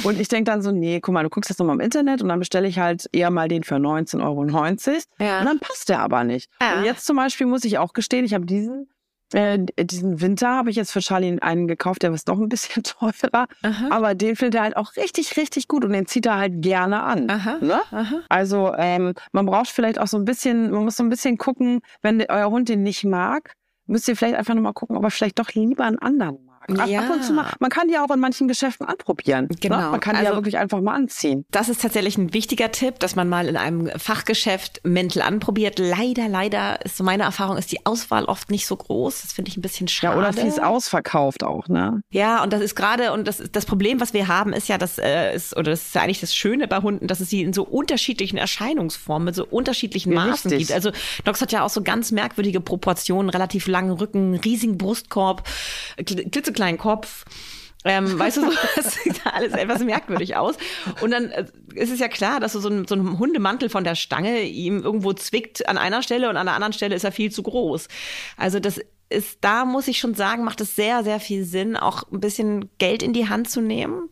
und 0.05 0.20
ich 0.20 0.28
denke 0.28 0.50
dann 0.50 0.62
so, 0.62 0.72
nee, 0.72 1.00
guck 1.00 1.14
mal, 1.14 1.22
du 1.22 1.31
guckst 1.31 1.50
jetzt 1.50 1.59
nochmal 1.59 1.76
im 1.76 1.81
Internet 1.81 2.22
und 2.22 2.28
dann 2.28 2.38
bestelle 2.38 2.68
ich 2.68 2.78
halt 2.78 3.09
eher 3.12 3.31
mal 3.31 3.48
den 3.48 3.64
für 3.64 3.76
19,90 3.76 4.22
Euro. 4.22 4.44
Ja. 4.44 5.40
Und 5.40 5.46
dann 5.46 5.59
passt 5.59 5.88
der 5.88 6.00
aber 6.00 6.24
nicht. 6.24 6.50
Ja. 6.61 6.78
Und 6.78 6.85
jetzt 6.85 7.07
zum 7.07 7.16
Beispiel 7.16 7.46
muss 7.46 7.64
ich 7.64 7.78
auch 7.78 7.92
gestehen, 7.92 8.24
ich 8.24 8.35
habe 8.35 8.46
diesen 8.46 8.88
äh, 9.34 9.58
diesen 9.84 10.20
Winter 10.20 10.48
habe 10.48 10.70
ich 10.70 10.76
jetzt 10.76 10.92
für 10.92 11.00
Charlie 11.00 11.40
einen 11.40 11.66
gekauft, 11.66 12.02
der 12.02 12.12
ist 12.12 12.28
doch 12.28 12.38
ein 12.38 12.48
bisschen 12.48 12.82
teurer. 12.84 13.46
Aha. 13.62 13.88
Aber 13.90 14.14
den 14.14 14.36
findet 14.36 14.56
er 14.56 14.62
halt 14.62 14.76
auch 14.76 14.96
richtig, 14.96 15.36
richtig 15.36 15.68
gut 15.68 15.84
und 15.84 15.92
den 15.92 16.06
zieht 16.06 16.26
er 16.26 16.36
halt 16.36 16.62
gerne 16.62 17.02
an. 17.02 17.30
Aha. 17.30 17.58
Ne? 17.60 17.80
Aha. 17.90 18.20
Also 18.28 18.74
ähm, 18.76 19.14
man 19.32 19.46
braucht 19.46 19.68
vielleicht 19.68 19.98
auch 19.98 20.06
so 20.06 20.16
ein 20.16 20.24
bisschen, 20.24 20.70
man 20.70 20.84
muss 20.84 20.96
so 20.96 21.02
ein 21.02 21.08
bisschen 21.08 21.38
gucken, 21.38 21.80
wenn 22.02 22.22
euer 22.28 22.50
Hund 22.50 22.68
den 22.68 22.82
nicht 22.82 23.04
mag, 23.04 23.54
müsst 23.86 24.08
ihr 24.08 24.16
vielleicht 24.16 24.36
einfach 24.36 24.54
nochmal 24.54 24.72
gucken, 24.72 24.96
ob 24.96 25.04
er 25.04 25.10
vielleicht 25.10 25.38
doch 25.38 25.50
lieber 25.52 25.84
einen 25.84 25.98
anderen 25.98 26.44
mag. 26.44 26.51
Ja. 26.68 27.01
ab 27.01 27.11
und 27.11 27.25
zu 27.25 27.33
mal. 27.33 27.53
Man 27.59 27.70
kann 27.70 27.88
die 27.88 27.98
auch 27.98 28.11
in 28.11 28.20
manchen 28.20 28.48
Geschäften 28.48 28.87
anprobieren. 28.87 29.46
Ne? 29.48 29.57
Genau. 29.61 29.81
Ne? 29.81 29.90
Man 29.90 30.01
kann 30.01 30.14
die 30.14 30.20
also, 30.20 30.33
ja 30.33 30.37
wirklich 30.37 30.59
einfach 30.59 30.81
mal 30.81 30.94
anziehen. 30.94 31.44
Das 31.51 31.68
ist 31.68 31.83
tatsächlich 31.83 32.18
ein 32.18 32.33
wichtiger 32.33 32.70
Tipp, 32.70 32.98
dass 33.01 33.16
man 33.16 33.29
mal 33.29 33.48
in 33.48 33.57
einem 33.57 33.90
Fachgeschäft 33.98 34.81
Mäntel 34.85 35.22
anprobiert. 35.22 35.79
Leider, 35.79 36.29
leider 36.29 36.85
ist 36.85 36.96
so 36.96 37.05
meine 37.05 37.25
Erfahrung, 37.25 37.57
ist 37.57 37.72
die 37.72 37.85
Auswahl 37.87 38.25
oft 38.25 38.51
nicht 38.51 38.66
so 38.66 38.77
groß. 38.77 39.22
Das 39.22 39.33
finde 39.33 39.51
ich 39.51 39.57
ein 39.57 39.62
bisschen 39.62 39.88
schade. 39.88 40.14
Ja, 40.14 40.18
oder 40.18 40.33
viel 40.33 40.46
ist 40.46 40.62
ausverkauft 40.62 41.44
auch, 41.44 41.68
ne? 41.68 42.03
Ja, 42.11 42.42
und 42.42 42.53
das 42.53 42.61
ist 42.61 42.75
gerade, 42.75 43.12
und 43.12 43.27
das, 43.27 43.42
das 43.53 43.64
Problem, 43.64 44.01
was 44.01 44.12
wir 44.12 44.29
haben, 44.29 44.53
ist 44.53 44.68
ja, 44.68 44.79
das 44.79 44.98
äh, 44.98 45.35
ist, 45.35 45.57
oder 45.57 45.70
das 45.70 45.87
ist 45.87 45.94
ja 45.94 46.03
eigentlich 46.03 46.20
das 46.20 46.35
Schöne 46.35 46.68
bei 46.68 46.79
Hunden, 46.79 47.07
dass 47.07 47.20
es 47.20 47.31
sie 47.31 47.42
in 47.42 47.53
so 47.53 47.64
unterschiedlichen 47.64 48.37
Erscheinungsformen, 48.37 49.27
mit 49.27 49.35
so 49.35 49.46
unterschiedlichen 49.46 50.12
ja, 50.12 50.27
Maßen 50.27 50.51
richtig. 50.51 50.68
gibt. 50.68 50.75
Also 50.75 50.90
Nox 51.27 51.40
hat 51.40 51.53
ja 51.53 51.64
auch 51.64 51.70
so 51.70 51.83
ganz 51.83 52.12
merkwürdige 52.12 52.61
Proportionen, 52.61 53.31
relativ 53.31 53.66
langen 53.66 53.92
Rücken, 53.92 54.35
riesigen 54.37 54.79
Brustkorb, 54.79 55.48
klitze 56.05 56.51
klitzekleinen 56.52 56.78
Kopf. 56.78 57.24
Ähm, 57.84 58.16
weißt 58.16 58.36
du, 58.36 58.40
so, 58.50 58.52
das 58.76 58.94
sieht 58.94 59.20
alles 59.26 59.54
etwas 59.54 59.82
merkwürdig 59.82 60.36
aus. 60.36 60.56
Und 61.00 61.10
dann 61.10 61.30
äh, 61.30 61.46
ist 61.74 61.90
es 61.90 61.98
ja 61.98 62.08
klar, 62.08 62.38
dass 62.38 62.52
so 62.52 62.68
ein, 62.68 62.86
so 62.86 62.94
ein 62.94 63.18
Hundemantel 63.18 63.68
von 63.68 63.82
der 63.82 63.96
Stange 63.96 64.42
ihm 64.42 64.82
irgendwo 64.82 65.12
zwickt 65.14 65.68
an 65.68 65.78
einer 65.78 66.02
Stelle 66.02 66.30
und 66.30 66.36
an 66.36 66.46
der 66.46 66.54
anderen 66.54 66.72
Stelle 66.72 66.94
ist 66.94 67.04
er 67.04 67.12
viel 67.12 67.32
zu 67.32 67.42
groß. 67.42 67.88
Also 68.36 68.60
das 68.60 68.80
ist, 69.10 69.38
da 69.40 69.64
muss 69.64 69.88
ich 69.88 69.98
schon 69.98 70.14
sagen, 70.14 70.44
macht 70.44 70.60
es 70.60 70.76
sehr, 70.76 71.02
sehr 71.02 71.18
viel 71.18 71.44
Sinn, 71.44 71.76
auch 71.76 72.04
ein 72.12 72.20
bisschen 72.20 72.70
Geld 72.78 73.02
in 73.02 73.12
die 73.12 73.28
Hand 73.28 73.50
zu 73.50 73.60
nehmen 73.60 74.08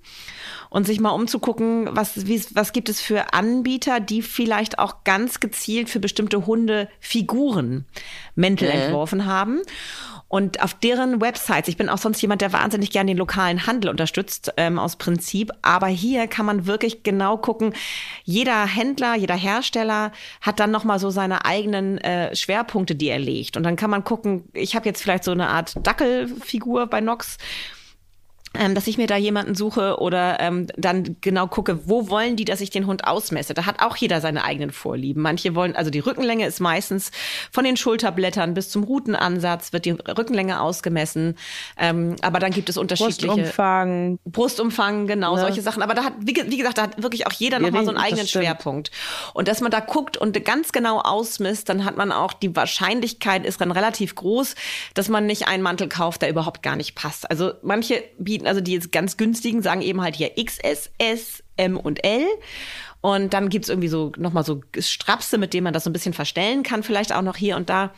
und 0.70 0.86
sich 0.86 1.00
mal 1.00 1.10
umzugucken, 1.10 1.88
was, 1.90 2.26
wie, 2.26 2.42
was 2.54 2.72
gibt 2.72 2.88
es 2.88 3.00
für 3.00 3.34
Anbieter, 3.34 4.00
die 4.00 4.22
vielleicht 4.22 4.78
auch 4.78 5.04
ganz 5.04 5.40
gezielt 5.40 5.90
für 5.90 6.00
bestimmte 6.00 6.46
Hunde 6.46 6.88
Figuren 7.00 7.84
Mäntel 8.36 8.68
mhm. 8.68 8.80
entworfen 8.80 9.26
haben. 9.26 9.60
Und 10.28 10.62
auf 10.62 10.74
deren 10.74 11.20
Websites, 11.20 11.66
ich 11.66 11.76
bin 11.76 11.88
auch 11.88 11.98
sonst 11.98 12.22
jemand, 12.22 12.40
der 12.40 12.52
wahnsinnig 12.52 12.92
gerne 12.92 13.10
den 13.10 13.18
lokalen 13.18 13.66
Handel 13.66 13.90
unterstützt, 13.90 14.52
ähm, 14.56 14.78
aus 14.78 14.94
Prinzip. 14.94 15.50
Aber 15.60 15.88
hier 15.88 16.28
kann 16.28 16.46
man 16.46 16.66
wirklich 16.66 17.02
genau 17.02 17.36
gucken. 17.36 17.74
Jeder 18.22 18.64
Händler, 18.64 19.16
jeder 19.16 19.34
Hersteller 19.34 20.12
hat 20.40 20.60
dann 20.60 20.70
nochmal 20.70 21.00
so 21.00 21.10
seine 21.10 21.44
eigenen 21.44 21.98
äh, 21.98 22.34
Schwerpunkte, 22.36 22.94
die 22.94 23.08
er 23.08 23.18
legt. 23.18 23.56
Und 23.56 23.64
dann 23.64 23.74
kann 23.74 23.90
man 23.90 24.04
gucken, 24.04 24.44
ich 24.52 24.76
habe 24.76 24.86
jetzt 24.86 25.02
vielleicht 25.02 25.24
so 25.24 25.32
eine 25.32 25.48
Art 25.48 25.74
Dackelfigur 25.84 26.86
bei 26.86 27.00
Nox 27.00 27.36
ähm, 28.58 28.74
dass 28.74 28.88
ich 28.88 28.98
mir 28.98 29.06
da 29.06 29.16
jemanden 29.16 29.54
suche 29.54 30.00
oder 30.00 30.40
ähm, 30.40 30.66
dann 30.76 31.16
genau 31.20 31.46
gucke, 31.46 31.88
wo 31.88 32.08
wollen 32.08 32.34
die, 32.34 32.44
dass 32.44 32.60
ich 32.60 32.70
den 32.70 32.86
Hund 32.86 33.06
ausmesse. 33.06 33.54
Da 33.54 33.64
hat 33.64 33.80
auch 33.80 33.96
jeder 33.96 34.20
seine 34.20 34.42
eigenen 34.42 34.72
Vorlieben. 34.72 35.22
Manche 35.22 35.54
wollen, 35.54 35.76
also 35.76 35.90
die 35.90 36.00
Rückenlänge 36.00 36.46
ist 36.46 36.58
meistens 36.60 37.12
von 37.52 37.64
den 37.64 37.76
Schulterblättern 37.76 38.54
bis 38.54 38.68
zum 38.68 38.82
Rutenansatz 38.82 39.72
wird 39.72 39.84
die 39.84 39.92
Rückenlänge 39.92 40.60
ausgemessen. 40.60 41.36
Ähm, 41.78 42.16
aber 42.22 42.40
dann 42.40 42.50
gibt 42.50 42.68
es 42.68 42.76
unterschiedliche 42.76 43.28
Brustumfang, 43.28 44.18
Brustumfang, 44.24 45.06
genau 45.06 45.36
ne? 45.36 45.42
solche 45.42 45.62
Sachen. 45.62 45.82
Aber 45.82 45.94
da 45.94 46.04
hat, 46.04 46.14
wie, 46.18 46.34
wie 46.34 46.56
gesagt, 46.56 46.78
da 46.78 46.82
hat 46.82 47.00
wirklich 47.00 47.28
auch 47.28 47.32
jeder 47.32 47.60
nochmal 47.60 47.84
so 47.84 47.90
einen 47.90 47.98
eigenen 47.98 48.26
Schwerpunkt. 48.26 48.90
Und 49.32 49.46
dass 49.46 49.60
man 49.60 49.70
da 49.70 49.78
guckt 49.78 50.16
und 50.16 50.44
ganz 50.44 50.72
genau 50.72 50.98
ausmisst, 50.98 51.68
dann 51.68 51.84
hat 51.84 51.96
man 51.96 52.10
auch 52.10 52.32
die 52.32 52.54
Wahrscheinlichkeit 52.56 53.46
ist 53.46 53.60
dann 53.60 53.70
relativ 53.70 54.16
groß, 54.16 54.56
dass 54.94 55.08
man 55.08 55.26
nicht 55.26 55.46
einen 55.46 55.62
Mantel 55.62 55.88
kauft, 55.88 56.22
der 56.22 56.30
überhaupt 56.30 56.64
gar 56.64 56.74
nicht 56.74 56.96
passt. 56.96 57.30
Also 57.30 57.52
manche 57.62 58.02
bieten 58.18 58.39
bieten, 58.40 58.48
also 58.48 58.60
die 58.60 58.72
jetzt 58.72 58.92
ganz 58.92 59.16
günstigen, 59.16 59.62
sagen 59.62 59.82
eben 59.82 60.00
halt 60.00 60.16
hier 60.16 60.32
XS, 60.34 60.90
S, 60.98 61.42
M 61.56 61.76
und 61.76 62.04
L. 62.04 62.26
Und 63.00 63.32
dann 63.32 63.48
gibt 63.48 63.64
es 63.64 63.68
irgendwie 63.68 63.88
so 63.88 64.12
nochmal 64.16 64.44
so 64.44 64.62
Strapse, 64.78 65.38
mit 65.38 65.54
denen 65.54 65.64
man 65.64 65.72
das 65.72 65.84
so 65.84 65.90
ein 65.90 65.92
bisschen 65.92 66.12
verstellen 66.12 66.62
kann, 66.62 66.82
vielleicht 66.82 67.14
auch 67.14 67.22
noch 67.22 67.36
hier 67.36 67.56
und 67.56 67.70
da. 67.70 67.92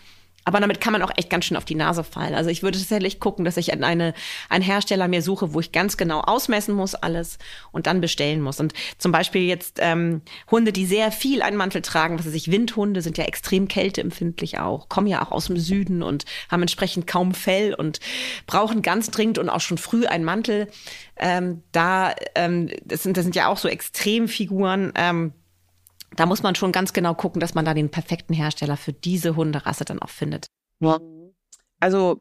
Aber 0.44 0.61
damit 0.61 0.81
kann 0.81 0.92
man 0.92 1.02
auch 1.02 1.12
echt 1.16 1.31
ganz 1.31 1.44
schön 1.44 1.57
auf 1.57 1.64
die 1.64 1.74
Nase 1.74 2.02
fallen. 2.02 2.35
Also 2.35 2.50
ich 2.50 2.62
würde 2.62 2.78
tatsächlich 2.78 3.20
gucken, 3.20 3.44
dass 3.44 3.57
ich 3.57 3.72
eine, 3.72 4.14
einen 4.48 4.62
Hersteller 4.64 5.07
mir 5.07 5.22
suche, 5.22 5.55
wo 5.55 5.61
ich 5.61 5.72
ganz 5.72 5.96
genau 5.96 6.20
ausmessen 6.20 6.74
muss 6.74 6.94
alles 6.94 7.38
und 7.70 7.87
dann 7.87 8.00
bestellen 8.00 8.40
muss. 8.40 8.59
Und 8.59 8.72
zum 8.98 9.12
Beispiel 9.12 9.42
jetzt 9.42 9.78
ähm, 9.81 10.22
Hunde, 10.50 10.72
die 10.72 10.87
sehr 10.87 11.12
viel 11.12 11.42
einen 11.42 11.57
Mantel 11.57 11.83
tragen, 11.83 12.18
was 12.18 12.26
weiß 12.26 12.35
ich, 12.35 12.50
Windhunde 12.50 13.02
sind 13.02 13.18
ja 13.18 13.24
extrem 13.24 13.68
kälteempfindlich 13.68 14.59
auch, 14.59 14.88
kommen 14.88 15.07
ja 15.07 15.22
auch 15.22 15.31
aus 15.31 15.46
dem 15.46 15.59
Süden 15.59 16.02
und 16.02 16.24
haben 16.50 16.62
entsprechend 16.62 17.07
kaum 17.07 17.35
Fell 17.35 17.74
und 17.74 18.00
brauchen 18.46 18.83
ganz 18.83 19.11
dringend 19.11 19.38
und 19.38 19.48
auch 19.48 19.61
schon 19.61 19.78
früh 19.78 20.07
einen 20.07 20.24
Mantel. 20.24 20.68
Ähm, 21.16 21.62
da, 21.70 22.14
ähm, 22.35 22.68
das, 22.85 23.05
sind, 23.05 23.16
das 23.16 23.24
sind 23.24 23.37
ja 23.37 23.46
auch 23.46 23.59
so 23.59 23.68
Extremfiguren. 23.68 24.92
Ähm, 24.96 25.33
da 26.16 26.27
muss 26.27 26.42
man 26.42 26.55
schon 26.55 26.72
ganz 26.72 26.92
genau 26.92 27.14
gucken, 27.14 27.40
dass 27.40 27.55
man 27.55 27.64
da 27.64 27.75
den 27.75 27.90
perfekten 27.90 28.35
Hersteller 28.35 28.77
für 28.77 28.92
diese 28.92 29.37
Hunderasse 29.37 29.85
dann 29.85 30.01
auch 30.01 30.11
findet. 30.11 30.46
Also 31.81 32.20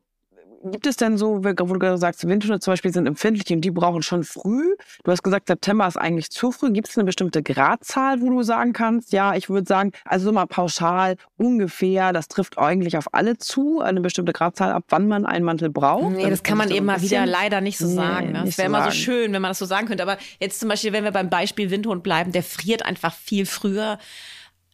gibt 0.64 0.88
es 0.88 0.98
denn 0.98 1.18
so, 1.18 1.44
wo 1.44 1.52
du 1.54 1.80
gerade 1.80 1.98
sagst, 1.98 2.28
Windhunde 2.28 2.60
zum 2.60 2.72
Beispiel 2.74 2.94
sind 2.94 3.08
empfindlich 3.08 3.52
und 3.52 3.62
die 3.62 3.72
brauchen 3.72 4.02
schon 4.02 4.24
früh? 4.24 4.76
Du 5.04 5.12
hast 5.12 5.24
gesagt, 5.24 5.48
September 5.48 5.88
ist 5.88 5.98
eigentlich 5.98 6.30
zu 6.30 6.52
früh. 6.52 6.72
Gibt 6.72 6.90
es 6.90 6.98
eine 6.98 7.06
bestimmte 7.06 7.44
Gradzahl, 7.44 8.22
wo 8.22 8.30
du 8.30 8.44
sagen 8.44 8.74
kannst, 8.74 9.12
ja, 9.12 9.36
ich 9.36 9.50
würde 9.50 9.68
sagen, 9.68 9.92
also 10.06 10.26
so 10.26 10.32
mal 10.32 10.46
pauschal 10.46 11.16
ungefähr, 11.38 12.14
das 12.14 12.28
trifft 12.28 12.58
eigentlich 12.58 12.98
auf 12.98 13.14
alle 13.14 13.38
zu, 13.38 13.82
eine 13.82 14.02
bestimmte 14.02 14.34
Gradzahl, 14.34 14.72
ab 14.72 14.86
wann 14.90 15.08
man 15.08 15.26
einen 15.26 15.46
Mantel 15.46 15.70
braucht? 15.70 16.12
Nee, 16.12 16.30
das 16.30 16.44
kann 16.44 16.58
man 16.58 16.70
eben 16.72 16.86
mal 16.86 17.02
wieder 17.02 17.26
leider 17.26 17.62
nicht 17.62 17.78
so 17.78 17.88
nee, 17.88 17.96
sagen. 17.96 18.32
Ne? 18.32 18.44
Das 18.46 18.58
wäre 18.58 18.70
so 18.70 18.76
immer 18.76 18.86
so 18.86 18.92
schön, 18.92 19.34
wenn 19.34 19.42
man 19.42 19.50
das 19.52 19.60
so 19.60 19.66
sagen 19.66 19.88
könnte. 19.88 20.04
Aber 20.04 20.18
jetzt 20.40 20.60
zum 20.60 20.70
Beispiel, 20.70 20.94
wenn 20.94 21.04
wir 21.04 21.12
beim 21.12 21.30
Beispiel 21.30 21.72
Windhund 21.72 22.04
bleiben, 22.04 22.32
der 22.32 22.44
friert 22.44 22.86
einfach 22.86 23.14
viel 23.14 23.46
früher 23.46 23.98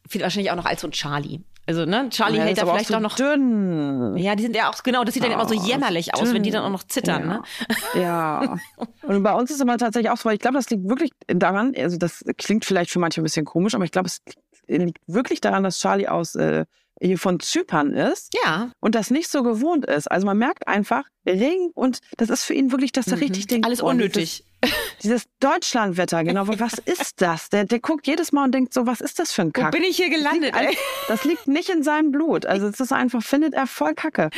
viel 0.10 0.22
wahrscheinlich 0.22 0.52
auch 0.52 0.56
noch 0.56 0.66
als 0.66 0.82
so 0.82 0.88
ein 0.88 0.92
Charlie. 0.92 1.42
Also, 1.68 1.86
ne, 1.86 2.10
Charlie 2.10 2.38
ja, 2.38 2.44
hält 2.46 2.58
da 2.58 2.66
vielleicht 2.66 2.86
auch, 2.86 2.90
so 2.92 2.96
auch 2.96 3.02
noch. 3.02 3.16
Dünn. 3.16 4.16
Ja, 4.16 4.36
die 4.36 4.44
sind 4.44 4.56
ja 4.56 4.70
auch, 4.70 4.82
genau, 4.84 5.04
das 5.04 5.14
sieht 5.14 5.24
dann 5.24 5.32
immer 5.32 5.48
so 5.48 5.54
jämmerlich 5.54 6.16
aus, 6.16 6.22
dünn. 6.24 6.36
wenn 6.36 6.44
die 6.44 6.52
dann 6.52 6.64
auch 6.64 6.70
noch 6.70 6.84
zittern, 6.84 7.22
ja. 7.22 7.28
ne? 7.28 8.02
Ja. 8.02 8.58
Und 9.04 9.22
bei 9.22 9.34
uns 9.34 9.50
ist 9.50 9.58
es 9.58 9.62
immer 9.62 9.78
tatsächlich 9.78 10.10
auch 10.10 10.16
so, 10.16 10.26
weil 10.26 10.36
ich 10.36 10.40
glaube, 10.40 10.56
das 10.56 10.70
liegt 10.70 10.88
wirklich 10.88 11.12
daran, 11.28 11.74
also 11.78 11.98
das 11.98 12.24
klingt 12.38 12.64
vielleicht 12.64 12.90
für 12.90 13.00
manche 13.00 13.22
ein 13.22 13.24
bisschen 13.24 13.46
komisch, 13.46 13.76
aber 13.76 13.84
ich 13.84 13.92
glaube, 13.92 14.08
es 14.08 14.22
liegt 14.68 15.00
wirklich 15.08 15.42
daran, 15.42 15.64
dass 15.64 15.80
Charlie 15.80 16.08
aus 16.08 16.36
äh, 16.36 16.66
hier 17.02 17.18
von 17.18 17.40
Zypern 17.40 17.94
ist 17.94 18.34
ja. 18.44 18.72
und 18.80 18.96
das 18.96 19.12
nicht 19.12 19.30
so 19.30 19.44
gewohnt 19.44 19.86
ist. 19.86 20.10
Also 20.10 20.26
man 20.26 20.38
merkt 20.38 20.68
einfach, 20.68 21.04
Ring 21.26 21.72
und 21.74 22.00
das 22.18 22.30
ist 22.30 22.44
für 22.44 22.54
ihn 22.54 22.72
wirklich, 22.72 22.92
dass 22.92 23.08
er 23.08 23.18
mhm. 23.18 23.24
richtig 23.24 23.48
denkt. 23.48 23.66
Alles 23.66 23.82
unnötig. 23.82 24.46
Dieses, 24.64 24.76
dieses 25.04 25.24
Deutschlandwetter, 25.40 26.24
genau. 26.24 26.48
Was 26.48 26.76
ist 26.80 27.22
das? 27.22 27.50
Der, 27.50 27.66
der 27.66 27.80
guckt 27.80 28.08
jedes 28.08 28.32
Mal 28.32 28.46
und 28.46 28.54
denkt 28.54 28.74
so, 28.74 28.86
was 28.86 29.02
ist 29.02 29.20
das 29.20 29.32
für 29.32 29.44
ein 29.44 29.54
Kack? 29.54 29.74
Wo 29.74 29.78
bin 29.78 29.84
ich 29.84 29.98
hier 29.98 30.10
gelandet? 30.10 30.54
Das 30.54 30.62
liegt, 30.62 30.80
das 31.08 31.24
liegt 31.26 31.48
nicht 31.48 31.70
in 31.70 31.84
seinem 31.84 32.12
Blut. 32.12 32.46
Also 32.46 32.68
es 32.68 32.80
ist 32.80 32.92
einfach, 32.92 33.22
findet 33.22 33.54
er 33.54 33.68
voll 33.68 33.94
Kacke. 33.94 34.30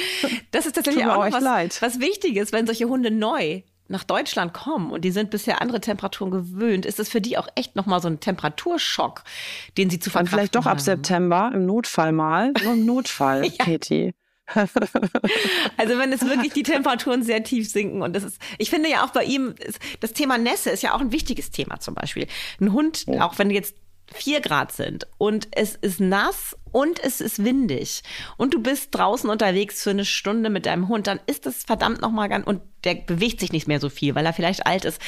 Das 0.52 0.66
ist 0.66 0.74
tatsächlich 0.74 1.06
auch 1.06 1.32
was, 1.32 1.44
leid. 1.44 1.82
was 1.82 2.00
Wichtiges, 2.00 2.52
wenn 2.52 2.66
solche 2.66 2.90
Hunde 2.90 3.12
neu 3.12 3.62
nach 3.90 4.04
Deutschland 4.04 4.54
kommen 4.54 4.92
und 4.92 5.02
die 5.02 5.12
sind 5.12 5.30
bisher 5.30 5.62
andere 5.62 5.82
Temperaturen 5.82 6.32
gewöhnt, 6.32 6.86
ist 6.86 7.00
es 7.00 7.10
für 7.10 7.22
die 7.22 7.38
auch 7.38 7.48
echt 7.56 7.76
nochmal 7.76 8.02
so 8.02 8.08
ein 8.08 8.20
Temperaturschock, 8.20 9.24
den 9.78 9.90
sie 9.90 10.00
zu 10.00 10.10
verkraften 10.10 10.38
Vielleicht 10.38 10.56
doch 10.56 10.66
haben. 10.66 10.74
ab 10.74 10.82
September, 10.82 11.52
im 11.54 11.66
Notfall 11.66 12.12
mal. 12.12 12.54
Nur 12.64 12.74
im 12.74 12.86
Notfall, 12.86 13.46
ja. 13.46 13.66
Katie. 13.66 14.14
also 15.78 16.00
wenn 16.00 16.12
es 16.12 16.22
wirklich 16.22 16.54
die 16.54 16.64
Temperaturen 16.64 17.22
sehr 17.22 17.44
tief 17.44 17.70
sinken 17.70 18.02
und 18.02 18.16
das 18.16 18.24
ist, 18.24 18.42
ich 18.58 18.72
finde 18.72 18.90
ja 18.90 19.06
auch 19.06 19.12
bei 19.12 19.24
ihm, 19.24 19.54
das 20.00 20.14
Thema 20.14 20.40
Nässe 20.40 20.72
ist 20.72 20.82
ja 20.82 20.96
auch 20.96 21.02
ein 21.02 21.12
wichtiges 21.12 21.52
Thema 21.52 21.80
zum 21.80 21.94
Beispiel. 21.94 22.26
Ein 22.60 22.74
Hund, 22.74 23.06
auch 23.20 23.38
wenn 23.38 23.52
jetzt 23.52 23.76
vier 24.14 24.42
Grad 24.42 24.72
sind. 24.72 25.08
Und 25.18 25.48
es 25.52 25.76
ist 25.76 26.00
nass 26.00 26.56
und 26.72 27.04
es 27.04 27.22
ist 27.22 27.44
windig. 27.44 28.04
Und 28.38 28.54
du 28.54 28.62
bist 28.62 28.90
draußen 28.92 29.30
unterwegs 29.30 29.84
für 29.84 29.90
eine 29.92 30.06
Stunde 30.06 30.50
mit 30.50 30.66
deinem 30.66 30.88
Hund, 30.88 31.08
dann 31.08 31.20
ist 31.26 31.46
das 31.46 31.64
verdammt 31.64 32.02
nochmal 32.02 32.30
ganz, 32.30 32.46
und 32.46 32.62
der 32.84 32.96
bewegt 32.96 33.40
sich 33.40 33.52
nicht 33.52 33.68
mehr 33.68 33.80
so 33.80 33.90
viel, 33.90 34.16
weil 34.16 34.26
er 34.26 34.34
vielleicht 34.34 34.66
alt 34.66 34.86
ist, 34.86 35.02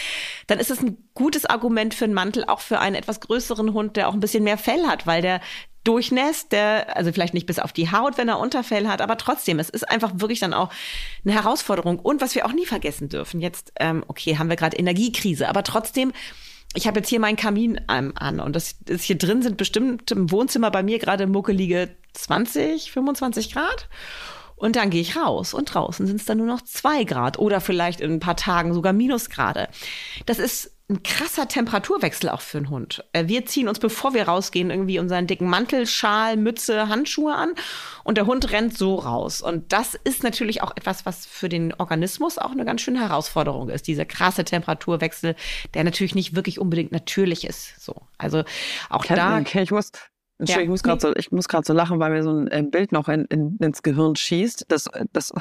dann 0.48 0.60
ist 0.60 0.72
es 0.72 0.82
ein 0.82 0.98
gutes 1.14 1.46
Argument 1.46 1.94
für 1.94 2.06
einen 2.06 2.14
Mantel, 2.14 2.46
auch 2.46 2.60
für 2.60 2.80
einen 2.80 2.96
etwas 2.96 3.20
größeren 3.20 3.74
Hund, 3.74 3.96
der 3.96 4.10
auch 4.10 4.14
ein 4.14 4.20
bisschen 4.20 4.44
mehr 4.44 4.58
Fell 4.58 4.86
hat, 4.88 5.08
weil 5.08 5.22
der 5.22 5.42
durchnässt, 5.84 6.52
der, 6.52 6.96
also 6.96 7.12
vielleicht 7.12 7.34
nicht 7.34 7.48
bis 7.48 7.58
auf 7.58 7.74
die 7.74 7.92
Haut, 7.92 8.18
wenn 8.18 8.30
er 8.30 8.40
Unterfell 8.40 8.88
hat, 8.88 9.02
aber 9.02 9.18
trotzdem, 9.18 9.58
es 9.58 9.70
ist 9.70 9.90
einfach 9.90 10.12
wirklich 10.16 10.40
dann 10.40 10.54
auch 10.54 10.70
eine 11.26 11.34
Herausforderung. 11.34 11.98
Und 11.98 12.22
was 12.22 12.36
wir 12.36 12.46
auch 12.46 12.54
nie 12.54 12.68
vergessen 12.68 13.10
dürfen, 13.10 13.42
jetzt, 13.42 13.74
ähm, 13.80 14.04
okay, 14.08 14.38
haben 14.38 14.50
wir 14.50 14.58
gerade 14.58 14.78
Energiekrise, 14.78 15.50
aber 15.50 15.64
trotzdem, 15.64 16.14
ich 16.74 16.88
habe 16.88 17.00
jetzt 17.00 17.10
hier 17.10 17.20
meinen 17.20 17.36
Kamin 17.36 17.82
an, 17.88 18.40
und 18.40 18.56
das, 18.56 18.78
das 18.86 19.04
hier 19.04 19.18
drin 19.18 19.42
sind 19.42 19.58
bestimmt 19.58 20.12
im 20.12 20.32
Wohnzimmer 20.32 20.72
bei 20.72 20.84
mir 20.84 21.00
gerade 21.00 21.28
muckelige 21.28 21.90
20, 22.14 22.92
25 22.92 23.54
Grad. 23.54 23.90
Und 24.56 24.76
dann 24.76 24.92
gehe 24.92 25.02
ich 25.02 25.18
raus 25.18 25.56
und 25.56 25.74
draußen 25.74 26.06
sind 26.06 26.18
es 26.18 26.26
dann 26.26 26.38
nur 26.38 26.46
noch 26.46 26.62
zwei 26.62 27.04
Grad 27.04 27.40
oder 27.40 27.62
vielleicht 27.62 28.00
in 28.00 28.12
ein 28.12 28.20
paar 28.20 28.36
Tagen 28.36 28.76
sogar 28.76 28.94
Minusgrade. 28.94 29.70
Das 30.28 30.38
ist 30.38 30.72
ein 30.92 31.04
krasser 31.04 31.48
Temperaturwechsel 31.48 32.30
auch 32.30 32.42
für 32.42 32.58
einen 32.60 32.70
Hund. 32.70 33.04
Äh, 33.14 33.28
wir 33.28 33.46
ziehen 33.46 33.68
uns, 33.68 33.80
bevor 33.80 34.14
wir 34.14 34.28
rausgehen, 34.28 34.70
irgendwie 34.70 35.00
unseren 35.00 35.26
dicken 35.26 35.50
Mantel, 35.50 35.88
Schal, 35.88 36.38
Mütze, 36.38 36.90
Handschuhe 36.90 37.34
an 37.34 37.54
und 38.04 38.18
der 38.18 38.26
Hund 38.26 38.52
rennt 38.52 38.78
so 38.78 38.96
raus. 38.96 39.42
Und 39.42 39.72
das 39.74 39.96
ist 39.96 40.24
natürlich 40.24 40.62
auch 40.62 40.72
etwas, 40.76 41.06
was 41.06 41.26
für 41.26 41.50
den 41.50 41.74
Organismus 41.74 42.38
auch 42.38 42.52
eine 42.52 42.66
ganz 42.66 42.82
schöne 42.82 43.00
Herausforderung 43.00 43.70
ist. 43.70 43.88
Dieser 43.88 44.06
krasse 44.06 44.44
Temperaturwechsel, 44.44 45.36
der 45.74 45.84
natürlich 45.84 46.14
nicht 46.14 46.36
wirklich 46.36 46.60
unbedingt 46.60 46.92
natürlich 46.92 47.46
ist. 47.46 47.82
So, 47.82 47.96
also 48.18 48.44
auch 48.90 49.06
Kann, 49.06 49.18
da. 49.18 49.40
Okay, 49.40 49.64
ich 49.64 49.72
muss 49.72 49.92
ja. 50.44 50.60
Ich 50.60 50.70
muss 50.70 50.82
gerade 50.82 51.00
so, 51.00 51.16
ich 51.16 51.32
muss 51.32 51.48
gerade 51.48 51.66
so 51.68 51.74
lachen, 51.74 52.00
weil 52.00 52.10
mir 52.10 52.24
so 52.24 52.32
ein 52.32 52.48
äh, 52.48 52.64
Bild 52.64 52.92
noch 52.92 53.08
in, 53.10 53.26
in, 53.26 53.58
ins 53.58 53.84
Gehirn 53.84 54.16
schießt. 54.16 54.66
Das, 54.70 54.90
das, 55.14 55.32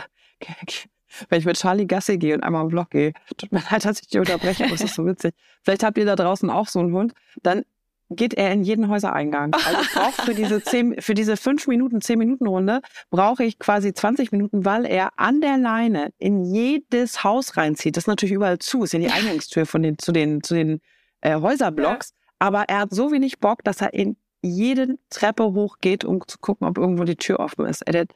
wenn 1.29 1.39
ich 1.39 1.47
mit 1.47 1.59
Charlie 1.59 1.87
Gassi 1.87 2.19
gehe 2.19 2.35
und 2.35 2.43
einmal 2.43 2.63
am 2.63 2.69
Block 2.69 2.91
gehe, 2.91 3.13
tut 3.37 3.53
mir 3.53 3.63
leid, 3.71 3.85
dass 3.85 4.01
ich 4.01 4.09
dich 4.09 4.19
unterbreche, 4.19 4.65
aber 4.65 4.75
es 4.75 4.83
ist 4.83 4.95
so 4.95 5.07
witzig. 5.07 5.35
Vielleicht 5.63 5.83
habt 5.83 5.99
ihr 5.99 6.07
da 6.07 6.17
draußen 6.17 6.49
auch 6.51 6.69
so 6.69 6.81
einen 6.81 6.93
Hund, 6.93 7.13
dann 7.43 7.65
geht 8.11 8.35
er 8.35 8.53
in 8.53 8.65
jeden 8.65 8.89
Häusereingang. 8.89 9.55
Also 9.55 9.81
ich 9.81 9.93
brauche 9.93 10.23
für 10.23 10.35
diese 10.35 10.63
zehn, 10.65 11.01
für 11.01 11.15
diese 11.15 11.37
fünf 11.37 11.67
Minuten, 11.69 12.01
zehn 12.01 12.19
Minuten 12.19 12.47
Runde 12.47 12.81
brauche 13.11 13.45
ich 13.45 13.59
quasi 13.59 13.95
20 13.95 14.33
Minuten, 14.33 14.65
weil 14.65 14.85
er 14.85 15.11
an 15.17 15.41
der 15.41 15.57
Leine 15.57 16.13
in 16.19 16.45
jedes 16.45 17.23
Haus 17.23 17.57
reinzieht. 17.57 17.97
Das 17.97 18.05
ist 18.05 18.09
natürlich 18.09 18.35
überall 18.35 18.59
zu, 18.59 18.83
ist 18.83 18.93
ja 18.93 18.99
die 18.99 19.11
Eingangstür 19.11 19.65
von 19.65 19.83
den, 19.83 19.99
zu 19.99 20.13
den, 20.13 20.43
zu 20.43 20.55
den 20.55 20.81
äh, 21.21 21.41
Häuserblocks. 21.41 22.11
Ja. 22.11 22.17
Aber 22.41 22.65
er 22.69 22.81
hat 22.81 22.91
so 22.91 23.13
wenig 23.13 23.39
Bock, 23.39 23.63
dass 23.65 23.81
er 23.81 23.95
in 23.95 24.17
jede 24.43 24.99
Treppe 25.11 25.45
hochgeht, 25.45 26.05
um 26.05 26.27
zu 26.27 26.39
gucken, 26.39 26.67
ob 26.67 26.79
irgendwo 26.79 27.05
die 27.05 27.17
Tür 27.17 27.41
offen 27.41 27.67
ist. 27.67 27.83
Er, 27.83 28.07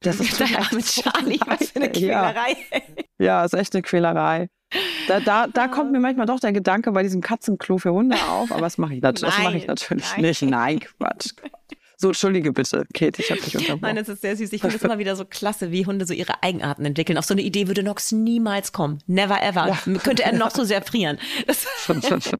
das 0.00 0.20
ist 0.20 0.38
der 0.40 0.58
arme 0.58 0.82
Charlie, 0.82 1.40
was 1.46 1.70
für 1.70 1.76
eine 1.76 1.90
Quälerei. 1.90 2.56
Ja, 3.18 3.24
ja 3.24 3.44
ist 3.44 3.54
echt 3.54 3.74
eine 3.74 3.82
Quälerei. 3.82 4.48
Da, 5.06 5.20
da, 5.20 5.46
da 5.46 5.68
kommt 5.68 5.92
mir 5.92 6.00
manchmal 6.00 6.26
doch 6.26 6.40
der 6.40 6.52
Gedanke 6.52 6.92
bei 6.92 7.02
diesem 7.02 7.22
Katzenklo 7.22 7.78
für 7.78 7.92
Hunde 7.92 8.16
auf, 8.28 8.52
aber 8.52 8.60
das 8.60 8.76
mache 8.76 8.94
ich, 8.94 9.00
das 9.00 9.22
mach 9.22 9.54
ich 9.54 9.66
natürlich 9.66 10.04
nein. 10.12 10.20
nicht. 10.20 10.42
Nein, 10.42 10.80
Quatsch. 10.80 11.32
So, 12.00 12.08
entschuldige 12.08 12.52
bitte, 12.52 12.86
Kate, 12.94 13.20
ich 13.20 13.30
habe 13.30 13.40
dich 13.40 13.56
unterbrochen. 13.56 13.80
Nein, 13.82 13.96
das 13.96 14.08
ist 14.08 14.20
sehr 14.20 14.36
süß. 14.36 14.52
Ich 14.52 14.60
finde 14.60 14.76
es 14.76 14.82
immer 14.82 14.98
wieder 14.98 15.16
so 15.16 15.24
klasse, 15.24 15.72
wie 15.72 15.84
Hunde 15.84 16.06
so 16.06 16.14
ihre 16.14 16.44
Eigenarten 16.44 16.84
entwickeln. 16.84 17.18
Auf 17.18 17.24
so 17.24 17.34
eine 17.34 17.42
Idee 17.42 17.66
würde 17.66 17.82
Nox 17.82 18.12
niemals 18.12 18.72
kommen. 18.72 19.02
Never 19.08 19.42
ever. 19.42 19.66
Ja. 19.66 19.98
Könnte 19.98 20.22
er 20.22 20.32
noch 20.32 20.52
so 20.52 20.62
sehr 20.62 20.80
frieren. 20.82 21.18
schon, 21.84 22.00
schon, 22.00 22.20
schon. 22.20 22.38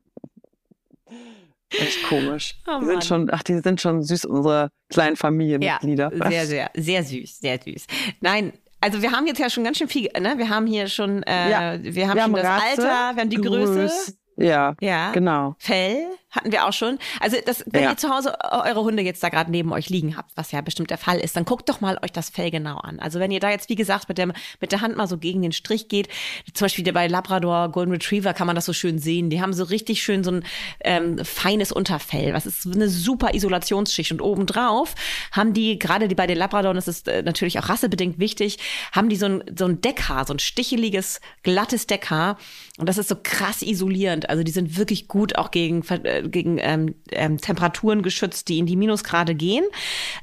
Echt 1.70 2.02
komisch. 2.04 2.54
Oh, 2.66 2.80
die 2.80 2.86
sind 2.86 3.04
schon, 3.04 3.28
ach, 3.30 3.42
die 3.42 3.58
sind 3.58 3.80
schon 3.80 4.02
süß, 4.02 4.24
unsere 4.24 4.70
kleinen 4.88 5.16
Familienmitglieder. 5.16 6.10
Ja, 6.14 6.30
sehr, 6.30 6.46
sehr, 6.46 6.70
sehr 6.74 7.04
süß, 7.04 7.40
sehr 7.40 7.58
süß. 7.62 7.86
Nein, 8.20 8.52
also 8.80 9.02
wir 9.02 9.12
haben 9.12 9.26
jetzt 9.26 9.38
ja 9.38 9.50
schon 9.50 9.64
ganz 9.64 9.78
schön 9.78 9.88
viel, 9.88 10.08
ne? 10.18 10.34
Wir 10.38 10.48
haben 10.48 10.66
hier 10.66 10.88
schon, 10.88 11.22
äh, 11.24 11.50
ja, 11.50 11.78
wir 11.82 11.82
haben 11.82 11.82
wir 11.84 12.04
schon 12.04 12.20
haben 12.20 12.34
das 12.34 12.44
Ratze, 12.44 12.64
Alter, 12.68 13.16
wir 13.16 13.20
haben 13.20 13.30
die 13.30 13.36
Größe. 13.36 14.14
Ja, 14.36 14.76
ja, 14.80 15.10
genau. 15.10 15.56
Fell 15.58 16.06
hatten 16.30 16.52
wir 16.52 16.66
auch 16.66 16.72
schon. 16.72 16.98
Also 17.20 17.36
das, 17.44 17.64
wenn 17.66 17.84
ja. 17.84 17.90
ihr 17.90 17.96
zu 17.96 18.10
Hause 18.10 18.36
eure 18.50 18.82
Hunde 18.82 19.02
jetzt 19.02 19.22
da 19.22 19.28
gerade 19.28 19.50
neben 19.50 19.72
euch 19.72 19.88
liegen 19.88 20.16
habt, 20.16 20.30
was 20.36 20.52
ja 20.52 20.60
bestimmt 20.60 20.90
der 20.90 20.98
Fall 20.98 21.18
ist, 21.18 21.36
dann 21.36 21.44
guckt 21.44 21.68
doch 21.68 21.80
mal 21.80 21.98
euch 22.02 22.12
das 22.12 22.30
Fell 22.30 22.50
genau 22.50 22.76
an. 22.78 23.00
Also 23.00 23.18
wenn 23.20 23.30
ihr 23.30 23.40
da 23.40 23.50
jetzt, 23.50 23.68
wie 23.68 23.74
gesagt, 23.74 24.08
mit, 24.08 24.18
dem, 24.18 24.32
mit 24.60 24.72
der 24.72 24.80
Hand 24.80 24.96
mal 24.96 25.06
so 25.06 25.18
gegen 25.18 25.42
den 25.42 25.52
Strich 25.52 25.88
geht, 25.88 26.08
zum 26.52 26.66
Beispiel 26.66 26.92
bei 26.92 27.06
Labrador, 27.06 27.70
Golden 27.70 27.92
Retriever 27.92 28.34
kann 28.34 28.46
man 28.46 28.56
das 28.56 28.66
so 28.66 28.72
schön 28.72 28.98
sehen. 28.98 29.30
Die 29.30 29.40
haben 29.40 29.52
so 29.52 29.64
richtig 29.64 30.02
schön 30.02 30.24
so 30.24 30.32
ein 30.32 30.44
ähm, 30.80 31.24
feines 31.24 31.72
Unterfell. 31.72 32.34
Was 32.34 32.46
ist 32.46 32.66
eine 32.66 32.88
super 32.88 33.34
Isolationsschicht. 33.34 34.12
Und 34.12 34.20
obendrauf 34.20 34.94
haben 35.32 35.54
die, 35.54 35.78
gerade 35.78 36.08
die 36.08 36.14
bei 36.14 36.26
den 36.26 36.38
Labrador, 36.38 36.70
und 36.70 36.76
das 36.76 36.88
ist 36.88 37.08
äh, 37.08 37.22
natürlich 37.22 37.58
auch 37.58 37.68
rassebedingt 37.68 38.18
wichtig, 38.18 38.58
haben 38.92 39.08
die 39.08 39.16
so 39.16 39.26
ein, 39.26 39.44
so 39.56 39.64
ein 39.64 39.80
Deckhaar, 39.80 40.26
so 40.26 40.34
ein 40.34 40.38
sticheliges, 40.38 41.20
glattes 41.42 41.86
Deckhaar. 41.86 42.38
Und 42.78 42.88
das 42.88 42.98
ist 42.98 43.08
so 43.08 43.16
krass 43.22 43.62
isolierend. 43.62 44.28
Also 44.28 44.42
die 44.42 44.52
sind 44.52 44.76
wirklich 44.76 45.08
gut 45.08 45.36
auch 45.36 45.50
gegen 45.50 45.82
äh, 45.88 46.17
gegen 46.22 46.58
ähm, 46.60 46.94
ähm, 47.10 47.38
Temperaturen 47.38 48.02
geschützt, 48.02 48.48
die 48.48 48.58
in 48.58 48.66
die 48.66 48.76
Minusgrade 48.76 49.34
gehen. 49.34 49.64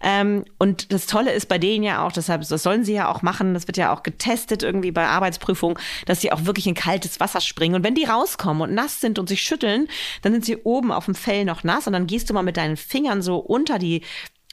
Ähm, 0.04 0.46
und 0.60 0.92
das 0.92 1.06
Tolle 1.06 1.32
ist 1.32 1.48
bei 1.48 1.58
denen 1.58 1.84
ja 1.84 2.06
auch, 2.06 2.12
deshalb, 2.12 2.48
das 2.48 2.64
sollen 2.64 2.84
sie 2.84 2.94
ja 2.94 3.12
auch 3.12 3.22
machen, 3.22 3.54
das 3.54 3.68
wird 3.68 3.78
ja 3.78 3.94
auch 3.94 4.04
getestet 4.04 4.64
irgendwie 4.64 4.92
bei 4.92 5.08
Arbeitsprüfungen, 5.08 5.78
dass 6.06 6.22
sie 6.22 6.32
auch 6.32 6.46
wirklich 6.46 6.68
in 6.68 6.76
kaltes 6.76 7.20
Wasser 7.20 7.42
springen. 7.42 7.76
Und 7.76 7.84
wenn 7.84 7.96
die 7.96 8.06
rauskommen 8.06 8.62
und 8.62 8.74
nass 8.74 9.02
sind 9.02 9.20
und 9.20 9.30
sich 9.30 9.42
schütteln, 9.42 9.88
dann 10.22 10.34
sind 10.34 10.46
sie 10.46 10.58
oben 10.58 10.92
auf 10.92 11.06
dem 11.06 11.16
Fell 11.16 11.46
noch 11.46 11.64
nass 11.64 11.88
und 11.88 11.94
dann 11.94 12.08
gehst 12.08 12.30
du 12.30 12.34
mal 12.34 12.44
mit 12.44 12.58
deinen 12.58 12.78
Fingern 12.78 13.22
so 13.22 13.38
unter 13.38 13.80
die 13.80 14.02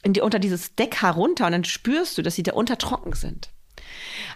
die, 0.05 0.21
unter 0.21 0.39
dieses 0.39 0.75
Deck 0.75 1.01
herunter 1.01 1.45
und 1.45 1.53
dann 1.53 1.63
spürst 1.63 2.17
du, 2.17 2.21
dass 2.21 2.35
sie 2.35 2.43
da 2.43 2.53
unter 2.53 2.77
trocken 2.77 3.13
sind. 3.13 3.49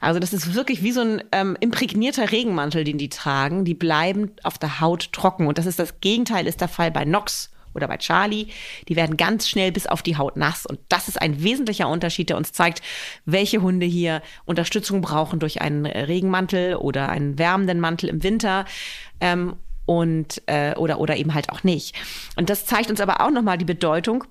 Also 0.02 0.20
das 0.20 0.34
ist 0.34 0.54
wirklich 0.54 0.84
wie 0.84 0.92
so 0.92 1.02
ein 1.02 1.24
ähm, 1.32 1.58
imprägnierter 1.60 2.32
Regenmantel, 2.32 2.84
den 2.84 2.98
die 2.98 3.10
tragen. 3.10 3.66
Die 3.66 3.74
bleiben 3.74 4.32
auf 4.44 4.58
der 4.58 4.80
Haut 4.80 5.12
trocken. 5.14 5.48
Und 5.48 5.58
das 5.58 5.66
ist 5.66 5.80
das 5.80 6.00
Gegenteil, 6.02 6.48
ist 6.48 6.62
der 6.62 6.68
Fall 6.68 6.92
bei 6.92 7.06
Nox 7.06 7.52
oder 7.74 7.88
bei 7.88 7.98
Charlie. 7.98 8.48
Die 8.88 8.96
werden 8.96 9.18
ganz 9.18 9.48
schnell 9.48 9.72
bis 9.72 9.88
auf 9.88 10.02
die 10.02 10.18
Haut 10.18 10.36
nass. 10.36 10.66
Und 10.66 10.80
das 10.90 11.08
ist 11.08 11.22
ein 11.22 11.44
wesentlicher 11.44 11.88
Unterschied, 11.88 12.30
der 12.30 12.38
uns 12.38 12.52
zeigt, 12.52 12.82
welche 13.26 13.62
Hunde 13.62 13.86
hier 13.86 14.22
Unterstützung 14.46 15.02
brauchen 15.02 15.40
durch 15.40 15.62
einen 15.62 15.86
Regenmantel 15.86 16.76
oder 16.76 17.10
einen 17.10 17.38
wärmenden 17.40 17.80
Mantel 17.80 18.10
im 18.10 18.24
Winter. 18.24 18.66
Ähm, 19.22 19.56
und 19.86 20.42
äh, 20.48 20.76
oder 20.76 21.00
oder 21.00 21.16
eben 21.16 21.34
halt 21.34 21.50
auch 21.50 21.64
nicht. 21.64 21.96
Und 22.36 22.50
das 22.50 22.66
zeigt 22.66 22.90
uns 22.90 23.00
aber 23.00 23.22
auch 23.22 23.32
nochmal 23.32 23.58
die 23.58 23.64
Bedeutung 23.64 24.26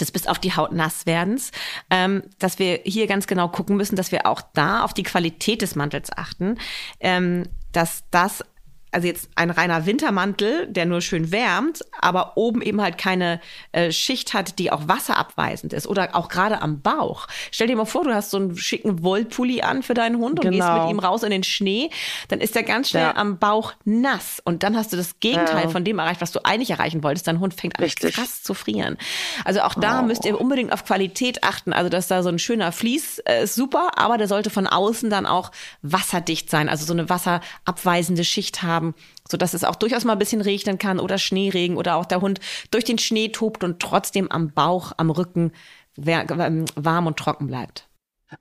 des 0.00 0.10
bis 0.10 0.26
auf 0.26 0.38
die 0.38 0.54
Haut 0.54 0.72
nass 0.72 1.06
werdens, 1.06 1.50
ähm, 1.90 2.22
dass 2.38 2.58
wir 2.58 2.80
hier 2.84 3.06
ganz 3.06 3.26
genau 3.26 3.48
gucken 3.48 3.76
müssen, 3.76 3.96
dass 3.96 4.12
wir 4.12 4.26
auch 4.26 4.42
da 4.54 4.84
auf 4.84 4.94
die 4.94 5.02
Qualität 5.02 5.62
des 5.62 5.74
Mantels 5.74 6.10
achten, 6.16 6.58
ähm, 7.00 7.44
dass 7.72 8.04
das 8.10 8.44
also 8.92 9.06
jetzt 9.06 9.30
ein 9.34 9.50
reiner 9.50 9.86
Wintermantel, 9.86 10.66
der 10.66 10.84
nur 10.84 11.00
schön 11.00 11.32
wärmt, 11.32 11.80
aber 11.98 12.36
oben 12.36 12.60
eben 12.60 12.80
halt 12.82 12.98
keine 12.98 13.40
äh, 13.72 13.90
Schicht 13.90 14.34
hat, 14.34 14.58
die 14.58 14.70
auch 14.70 14.86
wasserabweisend 14.86 15.72
ist 15.72 15.86
oder 15.86 16.14
auch 16.14 16.28
gerade 16.28 16.60
am 16.60 16.82
Bauch. 16.82 17.26
Stell 17.50 17.66
dir 17.66 17.76
mal 17.76 17.86
vor, 17.86 18.04
du 18.04 18.14
hast 18.14 18.30
so 18.30 18.36
einen 18.36 18.56
schicken 18.56 19.02
Wollpulli 19.02 19.62
an 19.62 19.82
für 19.82 19.94
deinen 19.94 20.18
Hund 20.18 20.38
und 20.38 20.50
genau. 20.50 20.74
gehst 20.74 20.82
mit 20.82 20.90
ihm 20.90 20.98
raus 20.98 21.22
in 21.22 21.30
den 21.30 21.42
Schnee, 21.42 21.88
dann 22.28 22.40
ist 22.40 22.54
er 22.54 22.64
ganz 22.64 22.90
schnell 22.90 23.04
ja. 23.04 23.16
am 23.16 23.38
Bauch 23.38 23.72
nass 23.84 24.42
und 24.44 24.62
dann 24.62 24.76
hast 24.76 24.92
du 24.92 24.98
das 24.98 25.18
Gegenteil 25.20 25.64
ja. 25.64 25.70
von 25.70 25.84
dem 25.84 25.98
erreicht, 25.98 26.20
was 26.20 26.30
du 26.30 26.40
eigentlich 26.44 26.70
erreichen 26.70 27.02
wolltest. 27.02 27.26
Dein 27.26 27.40
Hund 27.40 27.54
fängt 27.54 27.78
an 27.78 27.84
Richtig. 27.84 28.14
krass 28.14 28.42
zu 28.42 28.52
frieren. 28.52 28.98
Also 29.46 29.62
auch 29.62 29.74
da 29.74 30.00
oh. 30.00 30.02
müsst 30.02 30.26
ihr 30.26 30.38
unbedingt 30.38 30.70
auf 30.70 30.84
Qualität 30.84 31.44
achten. 31.44 31.72
Also 31.72 31.88
dass 31.88 32.08
da 32.08 32.22
so 32.22 32.28
ein 32.28 32.38
schöner 32.38 32.72
Vlies 32.72 33.20
äh, 33.20 33.44
ist 33.44 33.54
super, 33.54 33.92
aber 33.96 34.18
der 34.18 34.28
sollte 34.28 34.50
von 34.50 34.66
außen 34.66 35.08
dann 35.08 35.24
auch 35.24 35.50
wasserdicht 35.80 36.50
sein, 36.50 36.68
also 36.68 36.84
so 36.84 36.92
eine 36.92 37.08
wasserabweisende 37.08 38.24
Schicht 38.24 38.62
haben 38.62 38.81
haben, 38.82 38.94
sodass 39.28 39.54
es 39.54 39.64
auch 39.64 39.76
durchaus 39.76 40.04
mal 40.04 40.12
ein 40.12 40.18
bisschen 40.18 40.40
regnen 40.40 40.78
kann 40.78 40.98
oder 40.98 41.18
Schneeregen 41.18 41.76
oder 41.76 41.96
auch 41.96 42.06
der 42.06 42.20
Hund 42.20 42.40
durch 42.70 42.84
den 42.84 42.98
Schnee 42.98 43.28
tobt 43.28 43.64
und 43.64 43.80
trotzdem 43.80 44.30
am 44.30 44.52
Bauch, 44.52 44.92
am 44.96 45.10
Rücken 45.10 45.52
ähm, 45.96 46.64
warm 46.74 47.06
und 47.06 47.18
trocken 47.18 47.46
bleibt. 47.46 47.88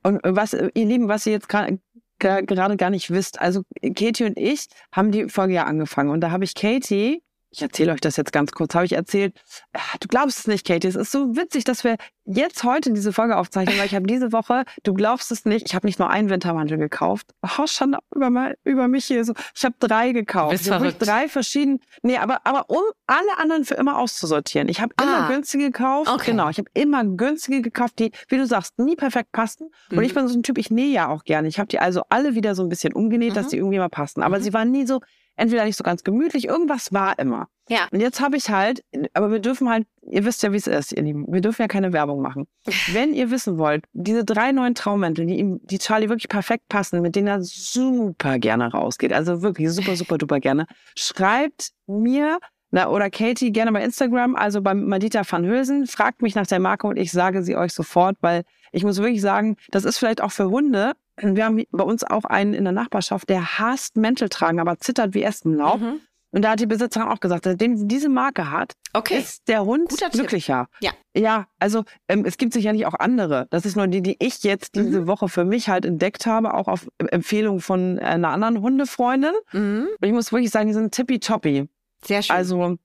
Und 0.04 0.22
was, 0.24 0.54
ihr 0.54 0.72
Lieben, 0.74 1.08
was 1.08 1.26
ihr 1.26 1.34
jetzt 1.34 1.50
gerade 1.50 1.80
gerade 2.20 2.78
gar 2.78 2.92
nicht 2.92 3.10
wisst. 3.10 3.42
Also 3.42 3.64
Katie 3.96 4.26
und 4.26 4.38
ich 4.38 4.68
haben 4.92 5.12
die 5.12 5.28
Folge 5.28 5.56
ja 5.56 5.64
angefangen 5.64 6.12
und 6.12 6.22
da 6.22 6.30
habe 6.30 6.44
ich 6.44 6.54
Katie 6.54 7.24
ich 7.52 7.62
erzähle 7.62 7.92
euch 7.92 8.02
das 8.02 8.16
jetzt 8.16 8.32
ganz 8.32 8.52
kurz, 8.54 8.74
habe 8.76 8.86
ich 8.86 8.94
erzählt, 8.94 9.36
ah, 9.74 9.98
du 10.00 10.08
glaubst 10.08 10.40
es 10.40 10.48
nicht, 10.48 10.66
Katie, 10.66 10.88
es 10.88 10.96
ist 10.96 11.12
so 11.12 11.36
witzig, 11.36 11.66
dass 11.66 11.84
wir 11.84 11.98
jetzt 12.26 12.64
heute 12.64 12.94
diese 12.94 13.12
Folge 13.12 13.36
aufzeichnen, 13.36 13.78
weil 13.78 13.86
ich 13.86 13.96
habe 13.96 14.08
diese 14.08 14.32
Woche, 14.32 14.64
du 14.84 14.94
glaubst 14.94 15.32
es 15.32 15.44
nicht, 15.44 15.68
ich 15.68 15.76
habe 15.76 15.86
nicht 15.86 16.00
nur 16.00 16.10
einen 16.10 16.30
Wintermantel 16.30 16.78
gekauft. 16.78 17.28
Oh, 17.42 17.68
schon 17.68 17.98
über, 18.16 18.54
über 18.64 18.88
mich 18.88 19.06
hier 19.06 19.26
so. 19.26 19.34
Ich 19.54 19.66
habe 19.66 19.76
drei 19.80 20.14
gekauft. 20.14 20.52
Bist 20.52 20.68
ich 20.68 20.72
habe 20.72 20.94
drei 20.94 21.28
verschiedene, 21.28 21.80
nee, 22.04 22.18
aber, 22.18 22.46
aber 22.46 22.70
um 22.70 22.84
alle 23.08 23.38
anderen 23.38 23.66
für 23.66 23.76
immer 23.76 23.98
auszusortieren. 23.98 24.70
Ich 24.70 24.80
habe 24.80 24.94
immer 25.02 25.26
ah, 25.26 25.28
günstige 25.28 25.66
gekauft. 25.66 26.10
Okay. 26.10 26.32
Genau, 26.32 26.50
ich 26.50 26.58
habe 26.58 26.70
immer 26.74 27.04
günstige 27.04 27.62
gekauft, 27.62 28.00
die, 28.00 28.12
wie 28.30 28.38
du 28.38 28.46
sagst, 28.46 28.80
nie 28.80 28.96
perfekt 28.96 29.34
passen. 29.34 29.70
Mhm. 29.90 29.98
Und 29.98 30.04
ich 30.06 30.14
bin 30.14 30.28
so 30.28 30.38
ein 30.38 30.44
Typ, 30.44 30.58
ich 30.58 30.72
nähe 30.72 30.92
ja 30.92 31.10
auch 31.10 31.26
gerne. 31.26 31.50
Ich 31.50 31.60
habe 31.60 31.68
die 31.68 31.80
also 31.80 32.04
alle 32.10 32.36
wieder 32.36 32.56
so 32.56 32.64
ein 32.64 32.70
bisschen 32.70 32.94
umgenäht, 32.94 33.32
mhm. 33.32 33.36
dass 33.36 33.48
die 33.50 33.58
irgendwie 33.58 33.80
mal 33.80 33.90
passen. 33.90 34.24
Aber 34.24 34.38
mhm. 34.38 34.44
sie 34.44 34.54
waren 34.54 34.72
nie 34.72 34.86
so, 34.86 35.02
entweder 35.36 35.66
nicht 35.66 35.78
so 35.78 35.84
ganz 35.84 36.04
gemütlich, 36.04 36.48
irgendwas 36.48 36.94
war 36.94 37.18
immer. 37.20 37.48
Ja. 37.70 37.88
Und 37.92 38.02
jetzt 38.02 38.20
habe 38.20 38.38
ich 38.38 38.50
halt, 38.50 38.84
aber 39.14 39.32
wir 39.32 39.40
dürfen 39.40 39.70
halt, 39.70 39.88
ihr 40.02 40.26
wisst 40.26 40.44
ja, 40.44 40.52
wie 40.52 40.58
es 40.58 40.68
ist, 40.68 40.92
ihr 40.92 41.04
Lieben, 41.04 41.26
wir 41.30 41.42
dürfen 41.42 41.62
ja 41.62 41.68
keine 41.68 41.94
Werbung 41.94 42.22
machen. 42.22 42.48
Wenn 42.92 43.14
ihr 43.14 43.32
wissen 43.32 43.58
wollt, 43.58 43.86
diese 43.94 44.26
drei 44.26 44.52
neuen 44.52 44.76
Traummäntel, 44.76 45.26
die 45.26 45.40
ihm, 45.40 45.60
die 45.64 45.80
Charlie 45.80 46.10
wirklich 46.10 46.30
perfekt 46.30 46.68
passen, 46.68 47.02
mit 47.02 47.16
denen 47.16 47.28
er 47.28 47.42
super 47.42 48.40
gerne 48.40 48.72
rausgeht, 48.72 49.14
also 49.14 49.42
wirklich 49.42 49.72
super, 49.72 49.96
super, 49.96 50.18
duper 50.18 50.40
gerne, 50.40 50.68
schreibt 50.96 51.72
mir 51.88 52.40
na, 52.74 52.90
oder 52.90 53.10
Katie 53.10 53.52
gerne 53.52 53.72
bei 53.74 53.84
Instagram, 53.84 54.36
also 54.36 54.62
bei 54.62 54.74
Madita 54.74 55.24
van 55.30 55.46
Hülsen, 55.46 55.88
fragt 55.88 56.22
mich 56.22 56.36
nach 56.36 56.48
der 56.48 56.60
Marke 56.60 56.88
und 56.88 56.98
ich 56.98 57.12
sage 57.12 57.44
sie 57.44 57.58
euch 57.58 57.74
sofort, 57.74 58.16
weil 58.22 58.44
ich 58.72 58.84
muss 58.84 58.98
wirklich 58.98 59.22
sagen, 59.22 59.58
das 59.70 59.86
ist 59.86 59.98
vielleicht 59.98 60.22
auch 60.22 60.32
für 60.32 60.50
Hunde. 60.50 60.94
Wir 61.22 61.46
haben 61.46 61.64
bei 61.72 61.84
uns 61.84 62.04
auch 62.04 62.26
einen 62.26 62.54
in 62.54 62.64
der 62.64 62.74
Nachbarschaft, 62.74 63.30
der 63.30 63.60
hasst 63.60 63.98
Mäntel 63.98 64.30
tragen, 64.30 64.60
aber 64.60 64.80
zittert 64.80 65.14
wie 65.14 65.24
Espenlaub. 65.24 65.82
Mhm. 65.82 66.00
Und 66.32 66.44
da 66.44 66.52
hat 66.52 66.62
die 66.62 66.66
Besitzerin 66.66 67.10
auch 67.10 67.20
gesagt, 67.20 67.44
seitdem 67.44 67.76
sie 67.76 67.88
diese 67.88 68.08
Marke 68.08 68.50
hat, 68.50 68.74
okay. 68.94 69.18
ist 69.20 69.50
der 69.50 69.66
Hund 69.66 69.90
Guter 69.90 70.10
glücklicher. 70.10 70.70
Ja. 70.80 70.92
Ja, 71.14 71.48
also 71.60 71.84
ähm, 72.08 72.24
es 72.24 72.38
gibt 72.38 72.54
sicherlich 72.54 72.86
auch 72.86 72.94
andere. 72.94 73.48
Das 73.50 73.66
ist 73.66 73.76
nur 73.76 73.88
die, 73.88 74.02
die 74.02 74.16
ich 74.20 74.42
jetzt 74.44 74.76
diese 74.76 75.02
mhm. 75.02 75.08
Woche 75.08 75.28
für 75.28 75.44
mich 75.44 75.68
halt 75.68 75.86
entdeckt 75.86 76.26
habe, 76.26 76.54
auch 76.54 76.70
auf 76.70 76.88
Empfehlung 77.00 77.60
von 77.60 78.00
einer 78.00 78.30
anderen 78.30 78.62
Hundefreundin. 78.62 79.34
Mhm. 79.52 79.90
Ich 80.02 80.14
muss 80.14 80.32
wirklich 80.32 80.52
sagen, 80.52 80.70
die 80.70 80.74
sind 80.74 80.94
tippitoppi. 80.94 81.68
Sehr 82.06 82.22
schön. 82.22 82.36
Also 82.36 82.78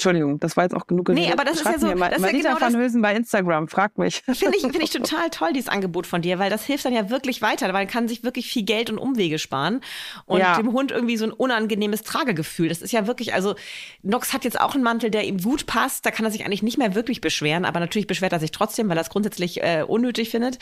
Entschuldigung, 0.00 0.40
das 0.40 0.56
war 0.56 0.64
jetzt 0.64 0.74
auch 0.74 0.86
genug. 0.86 1.10
Nee, 1.10 1.30
aber 1.30 1.44
das 1.44 1.60
Schreibt 1.60 1.76
ist 1.76 1.82
ja 1.82 1.90
so. 1.90 1.94
Mir, 1.94 2.08
das 2.08 2.20
Marita 2.20 2.48
ja 2.48 2.54
genau 2.54 2.66
van 2.66 2.76
Hülsen 2.76 3.02
bei 3.02 3.14
Instagram, 3.14 3.68
frag 3.68 3.98
mich. 3.98 4.22
Finde 4.24 4.56
ich, 4.56 4.62
find 4.62 4.82
ich 4.82 4.88
total 4.88 5.28
toll, 5.28 5.52
dieses 5.52 5.68
Angebot 5.68 6.06
von 6.06 6.22
dir, 6.22 6.38
weil 6.38 6.48
das 6.48 6.64
hilft 6.64 6.86
dann 6.86 6.94
ja 6.94 7.10
wirklich 7.10 7.42
weiter, 7.42 7.66
weil 7.66 7.74
man 7.74 7.86
kann 7.86 8.08
sich 8.08 8.24
wirklich 8.24 8.50
viel 8.50 8.62
Geld 8.62 8.88
und 8.88 8.96
Umwege 8.96 9.38
sparen 9.38 9.82
und 10.24 10.40
ja. 10.40 10.56
dem 10.56 10.72
Hund 10.72 10.90
irgendwie 10.90 11.18
so 11.18 11.26
ein 11.26 11.32
unangenehmes 11.32 12.02
Tragegefühl. 12.02 12.70
Das 12.70 12.80
ist 12.80 12.92
ja 12.92 13.06
wirklich, 13.06 13.34
also 13.34 13.56
Nox 14.02 14.32
hat 14.32 14.44
jetzt 14.44 14.58
auch 14.58 14.74
einen 14.74 14.82
Mantel, 14.82 15.10
der 15.10 15.24
ihm 15.24 15.36
gut 15.36 15.66
passt, 15.66 16.06
da 16.06 16.10
kann 16.10 16.24
er 16.24 16.30
sich 16.30 16.46
eigentlich 16.46 16.62
nicht 16.62 16.78
mehr 16.78 16.94
wirklich 16.94 17.20
beschweren, 17.20 17.66
aber 17.66 17.78
natürlich 17.78 18.06
beschwert 18.06 18.32
er 18.32 18.40
sich 18.40 18.52
trotzdem, 18.52 18.88
weil 18.88 18.96
er 18.96 19.02
es 19.02 19.10
grundsätzlich 19.10 19.62
äh, 19.62 19.84
unnötig 19.86 20.30
findet. 20.30 20.58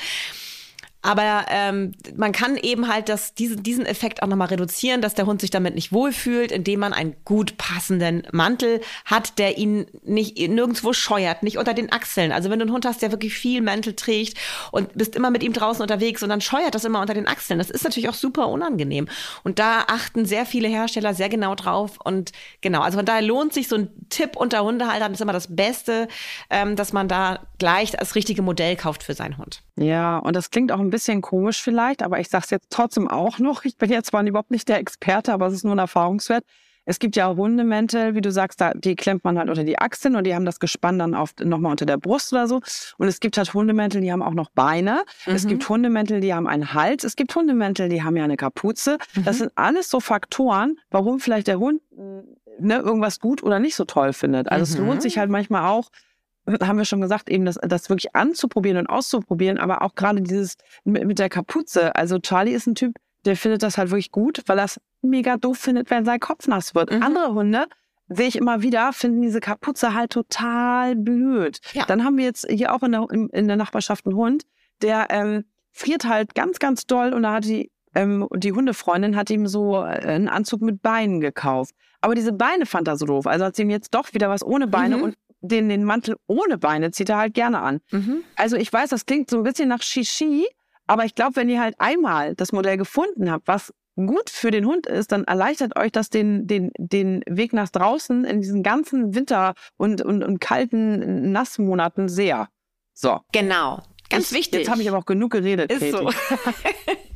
Aber 1.00 1.46
ähm, 1.48 1.92
man 2.16 2.32
kann 2.32 2.56
eben 2.56 2.88
halt 2.88 3.08
das, 3.08 3.32
diesen, 3.34 3.62
diesen 3.62 3.86
Effekt 3.86 4.22
auch 4.22 4.26
nochmal 4.26 4.48
reduzieren, 4.48 5.00
dass 5.00 5.14
der 5.14 5.26
Hund 5.26 5.40
sich 5.40 5.50
damit 5.50 5.76
nicht 5.76 5.92
wohlfühlt, 5.92 6.50
indem 6.50 6.80
man 6.80 6.92
einen 6.92 7.14
gut 7.24 7.56
passenden 7.56 8.26
Mantel 8.32 8.80
hat, 9.04 9.38
der 9.38 9.58
ihn 9.58 9.86
nicht 10.02 10.36
nirgendwo 10.38 10.92
scheuert, 10.92 11.44
nicht 11.44 11.56
unter 11.56 11.72
den 11.72 11.92
Achseln. 11.92 12.32
Also 12.32 12.50
wenn 12.50 12.58
du 12.58 12.64
einen 12.64 12.72
Hund 12.72 12.84
hast, 12.84 13.00
der 13.00 13.12
wirklich 13.12 13.34
viel 13.34 13.62
Mantel 13.62 13.94
trägt 13.94 14.36
und 14.72 14.92
bist 14.94 15.14
immer 15.14 15.30
mit 15.30 15.44
ihm 15.44 15.52
draußen 15.52 15.82
unterwegs 15.82 16.22
und 16.24 16.30
dann 16.30 16.40
scheuert 16.40 16.74
das 16.74 16.84
immer 16.84 17.00
unter 17.00 17.14
den 17.14 17.28
Achseln, 17.28 17.58
das 17.58 17.70
ist 17.70 17.84
natürlich 17.84 18.08
auch 18.08 18.14
super 18.14 18.48
unangenehm. 18.48 19.08
Und 19.44 19.60
da 19.60 19.84
achten 19.86 20.26
sehr 20.26 20.46
viele 20.46 20.66
Hersteller 20.66 21.14
sehr 21.14 21.28
genau 21.28 21.54
drauf. 21.54 21.98
Und 22.02 22.32
genau, 22.60 22.80
also 22.80 22.98
von 22.98 23.06
daher 23.06 23.22
lohnt 23.22 23.52
sich 23.52 23.68
so 23.68 23.76
ein 23.76 23.88
Tipp 24.10 24.36
unter 24.36 24.64
Hundehaltern, 24.64 25.12
ist 25.12 25.20
immer 25.20 25.32
das 25.32 25.54
Beste, 25.54 26.08
ähm, 26.50 26.74
dass 26.74 26.92
man 26.92 27.06
da 27.06 27.46
gleich 27.58 27.92
das 27.92 28.16
richtige 28.16 28.42
Modell 28.42 28.74
kauft 28.74 29.04
für 29.04 29.14
seinen 29.14 29.38
Hund. 29.38 29.62
Ja, 29.78 30.18
und 30.18 30.34
das 30.34 30.50
klingt 30.50 30.72
auch 30.72 30.80
ein 30.80 30.90
bisschen 30.90 31.22
komisch 31.22 31.62
vielleicht, 31.62 32.02
aber 32.02 32.18
ich 32.20 32.28
sage 32.28 32.44
es 32.44 32.50
jetzt 32.50 32.70
trotzdem 32.70 33.08
auch 33.08 33.38
noch. 33.38 33.64
Ich 33.64 33.76
bin 33.76 33.90
jetzt 33.90 34.08
zwar 34.08 34.24
überhaupt 34.24 34.50
nicht 34.50 34.68
der 34.68 34.78
Experte, 34.78 35.32
aber 35.32 35.46
es 35.46 35.54
ist 35.54 35.64
nur 35.64 35.74
ein 35.74 35.78
Erfahrungswert. 35.78 36.44
Es 36.84 36.98
gibt 36.98 37.16
ja 37.16 37.26
auch 37.26 37.36
Hundemäntel, 37.36 38.14
wie 38.14 38.22
du 38.22 38.32
sagst, 38.32 38.62
da, 38.62 38.72
die 38.72 38.96
klemmt 38.96 39.22
man 39.22 39.38
halt 39.38 39.50
unter 39.50 39.62
die 39.62 39.78
Achseln 39.78 40.16
und 40.16 40.24
die 40.24 40.34
haben 40.34 40.46
das 40.46 40.58
Gespann 40.58 40.98
dann 40.98 41.14
auf, 41.14 41.34
nochmal 41.38 41.72
unter 41.72 41.84
der 41.84 41.98
Brust 41.98 42.32
oder 42.32 42.48
so. 42.48 42.60
Und 42.96 43.08
es 43.08 43.20
gibt 43.20 43.36
halt 43.36 43.52
Hundemäntel, 43.52 44.00
die 44.00 44.10
haben 44.10 44.22
auch 44.22 44.32
noch 44.32 44.48
Beine. 44.50 45.02
Mhm. 45.26 45.34
Es 45.34 45.46
gibt 45.46 45.68
Hundemäntel, 45.68 46.20
die 46.20 46.32
haben 46.32 46.46
einen 46.46 46.72
Hals. 46.72 47.04
Es 47.04 47.14
gibt 47.14 47.34
Hundemäntel, 47.34 47.90
die 47.90 48.02
haben 48.02 48.16
ja 48.16 48.24
eine 48.24 48.38
Kapuze. 48.38 48.96
Mhm. 49.14 49.24
Das 49.24 49.36
sind 49.36 49.52
alles 49.54 49.90
so 49.90 50.00
Faktoren, 50.00 50.78
warum 50.90 51.20
vielleicht 51.20 51.46
der 51.46 51.58
Hund 51.58 51.82
ne, 52.58 52.76
irgendwas 52.78 53.20
gut 53.20 53.42
oder 53.42 53.58
nicht 53.58 53.74
so 53.74 53.84
toll 53.84 54.14
findet. 54.14 54.50
Also 54.50 54.64
mhm. 54.64 54.82
es 54.82 54.86
lohnt 54.88 55.02
sich 55.02 55.18
halt 55.18 55.30
manchmal 55.30 55.68
auch, 55.68 55.90
haben 56.62 56.78
wir 56.78 56.84
schon 56.84 57.00
gesagt, 57.00 57.28
eben 57.28 57.44
das, 57.44 57.58
das 57.62 57.88
wirklich 57.88 58.14
anzuprobieren 58.14 58.78
und 58.78 58.86
auszuprobieren, 58.86 59.58
aber 59.58 59.82
auch 59.82 59.94
gerade 59.94 60.20
dieses 60.22 60.56
mit, 60.84 61.06
mit 61.06 61.18
der 61.18 61.28
Kapuze. 61.28 61.94
Also 61.94 62.18
Charlie 62.18 62.52
ist 62.52 62.66
ein 62.66 62.74
Typ, 62.74 62.96
der 63.24 63.36
findet 63.36 63.62
das 63.62 63.78
halt 63.78 63.90
wirklich 63.90 64.10
gut, 64.10 64.42
weil 64.46 64.58
er 64.58 64.64
es 64.64 64.80
mega 65.02 65.36
doof 65.36 65.58
findet, 65.58 65.90
wenn 65.90 66.04
sein 66.04 66.20
Kopf 66.20 66.46
nass 66.46 66.74
wird. 66.74 66.92
Mhm. 66.92 67.02
Andere 67.02 67.34
Hunde 67.34 67.66
sehe 68.08 68.28
ich 68.28 68.36
immer 68.36 68.62
wieder, 68.62 68.92
finden 68.92 69.20
diese 69.20 69.40
Kapuze 69.40 69.94
halt 69.94 70.12
total 70.12 70.96
blöd. 70.96 71.60
Ja. 71.72 71.84
Dann 71.86 72.04
haben 72.04 72.16
wir 72.16 72.24
jetzt 72.24 72.46
hier 72.48 72.74
auch 72.74 72.82
in 72.82 72.92
der, 72.92 73.06
in 73.10 73.48
der 73.48 73.56
Nachbarschaft 73.56 74.06
einen 74.06 74.16
Hund, 74.16 74.44
der 74.80 75.08
ähm, 75.10 75.44
friert 75.72 76.04
halt 76.04 76.34
ganz, 76.34 76.58
ganz 76.58 76.86
doll 76.86 77.12
und 77.12 77.22
da 77.22 77.34
hat 77.34 77.44
die, 77.44 77.70
ähm, 77.94 78.26
die 78.34 78.52
Hundefreundin 78.52 79.16
hat 79.16 79.30
ihm 79.30 79.46
so 79.46 79.76
äh, 79.76 80.00
einen 80.06 80.28
Anzug 80.28 80.62
mit 80.62 80.82
Beinen 80.82 81.20
gekauft. 81.20 81.74
Aber 82.00 82.14
diese 82.14 82.32
Beine 82.32 82.64
fand 82.64 82.88
er 82.88 82.96
so 82.96 83.06
doof. 83.06 83.26
Also 83.26 83.44
hat 83.44 83.56
sie 83.56 83.62
ihm 83.62 83.70
jetzt 83.70 83.94
doch 83.94 84.14
wieder 84.14 84.30
was 84.30 84.44
ohne 84.44 84.68
Beine 84.68 84.96
mhm. 84.96 85.02
und 85.02 85.14
den, 85.40 85.68
den 85.68 85.84
Mantel 85.84 86.16
ohne 86.26 86.58
Beine 86.58 86.90
zieht 86.90 87.08
er 87.08 87.18
halt 87.18 87.34
gerne 87.34 87.60
an. 87.60 87.80
Mhm. 87.90 88.22
Also 88.36 88.56
ich 88.56 88.72
weiß, 88.72 88.90
das 88.90 89.06
klingt 89.06 89.30
so 89.30 89.38
ein 89.38 89.42
bisschen 89.42 89.68
nach 89.68 89.82
Shishi, 89.82 90.46
aber 90.86 91.04
ich 91.04 91.14
glaube, 91.14 91.36
wenn 91.36 91.48
ihr 91.48 91.60
halt 91.60 91.74
einmal 91.78 92.34
das 92.34 92.52
Modell 92.52 92.76
gefunden 92.76 93.30
habt, 93.30 93.46
was 93.46 93.72
gut 93.96 94.30
für 94.30 94.50
den 94.50 94.64
Hund 94.64 94.86
ist, 94.86 95.12
dann 95.12 95.24
erleichtert 95.24 95.76
euch 95.76 95.92
das 95.92 96.08
den, 96.08 96.46
den, 96.46 96.70
den 96.78 97.22
Weg 97.26 97.52
nach 97.52 97.68
draußen 97.68 98.24
in 98.24 98.40
diesen 98.40 98.62
ganzen 98.62 99.14
Winter- 99.14 99.54
und, 99.76 100.02
und, 100.02 100.22
und 100.22 100.40
kalten 100.40 101.32
Nassmonaten 101.32 102.08
sehr. 102.08 102.48
So. 102.94 103.20
Genau. 103.32 103.82
Ganz 104.08 104.32
wichtig. 104.32 104.60
Jetzt 104.60 104.70
habe 104.70 104.80
ich 104.82 104.88
aber 104.88 104.98
auch 104.98 105.04
genug 105.04 105.32
geredet. 105.32 105.70
Ist 105.70 105.80
Katie. 105.80 105.92
so. 105.92 106.10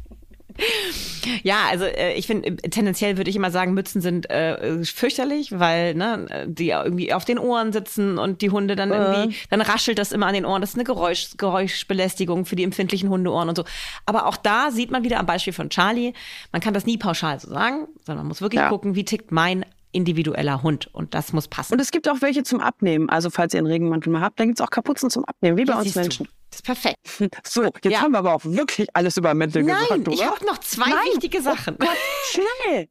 Ja, 1.43 1.67
also 1.71 1.85
äh, 1.85 2.15
ich 2.15 2.27
finde, 2.27 2.49
äh, 2.49 2.57
tendenziell 2.57 3.17
würde 3.17 3.31
ich 3.31 3.37
immer 3.37 3.51
sagen, 3.51 3.75
Mützen 3.75 4.01
sind 4.01 4.29
äh, 4.31 4.85
fürchterlich, 4.85 5.59
weil 5.59 5.95
ne, 5.95 6.47
die 6.49 6.71
irgendwie 6.71 7.13
auf 7.13 7.25
den 7.25 7.39
Ohren 7.39 7.73
sitzen 7.73 8.19
und 8.19 8.43
die 8.43 8.51
Hunde 8.51 8.77
dann 8.77 8.91
irgendwie, 8.91 9.37
dann 9.51 9.61
raschelt 9.61 9.99
das 9.99 10.13
immer 10.13 10.27
an 10.27 10.35
den 10.35 10.45
Ohren. 10.45 10.61
Das 10.61 10.71
ist 10.71 10.77
eine 10.77 10.85
Geräusch, 10.85 11.37
Geräuschbelästigung 11.37 12.45
für 12.45 12.57
die 12.57 12.65
empfindlichen 12.65 13.09
Hundeohren 13.09 13.49
und 13.49 13.57
so. 13.57 13.65
Aber 14.07 14.27
auch 14.27 14.37
da 14.37 14.71
sieht 14.71 14.91
man 14.91 15.05
wieder 15.05 15.19
am 15.19 15.27
Beispiel 15.27 15.53
von 15.53 15.71
Charlie, 15.71 16.13
man 16.51 16.61
kann 16.61 16.75
das 16.75 16.87
nie 16.87 16.99
pauschal 16.99 17.39
so 17.41 17.49
sagen, 17.49 17.87
sondern 18.05 18.25
man 18.25 18.29
muss 18.29 18.41
wirklich 18.41 18.61
ja. 18.61 18.69
gucken, 18.69 18.95
wie 18.95 19.05
tickt 19.05 19.33
mein 19.33 19.65
individueller 19.93 20.63
Hund 20.63 20.89
und 20.93 21.15
das 21.15 21.33
muss 21.33 21.49
passen. 21.49 21.75
Und 21.75 21.81
es 21.81 21.91
gibt 21.91 22.09
auch 22.09 22.21
welche 22.21 22.43
zum 22.43 22.61
Abnehmen. 22.61 23.09
Also 23.09 23.31
falls 23.31 23.55
ihr 23.55 23.59
einen 23.59 23.67
Regenmantel 23.67 24.11
mal 24.11 24.23
habt, 24.23 24.41
dann 24.41 24.49
gibt 24.49 24.59
es 24.59 24.65
auch 24.65 24.71
Kapuzen 24.71 25.11
zum 25.11 25.25
Abnehmen, 25.25 25.59
wie 25.59 25.65
bei 25.65 25.75
uns 25.75 25.95
Menschen. 25.95 26.27
Du. 26.27 26.42
Das 26.53 26.59
ist 26.59 26.65
perfekt. 26.65 26.99
So, 27.45 27.65
jetzt 27.65 27.85
ja. 27.85 28.01
haben 28.01 28.13
wir 28.13 28.19
aber 28.19 28.35
auch 28.35 28.45
wirklich 28.45 28.89
alles 28.95 29.17
über 29.17 29.35
Mäntel 29.35 29.63
Nein, 29.63 29.83
gesagt, 29.83 30.01
oder? 30.09 30.13
ich 30.13 30.25
habe 30.25 30.45
noch 30.45 30.59
zwei 30.59 30.91
Nein. 30.91 30.99
wichtige 31.07 31.39
oh 31.39 31.43
Sachen. 31.43 31.77
Oh 31.81 31.85
Gott, 31.85 31.97
schnell! 32.31 32.89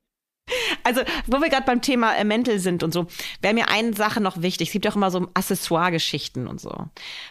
Also, 0.83 1.01
wo 1.27 1.39
wir 1.41 1.49
gerade 1.49 1.65
beim 1.65 1.81
Thema 1.81 2.15
äh, 2.15 2.23
Mäntel 2.23 2.59
sind 2.59 2.83
und 2.83 2.93
so, 2.93 3.07
wäre 3.41 3.53
mir 3.53 3.69
eine 3.69 3.93
Sache 3.93 4.21
noch 4.21 4.41
wichtig. 4.41 4.69
Es 4.69 4.73
gibt 4.73 4.87
auch 4.87 4.95
immer 4.95 5.11
so 5.11 5.27
Accessoire-Geschichten 5.33 6.47
und 6.47 6.59
so. 6.59 6.73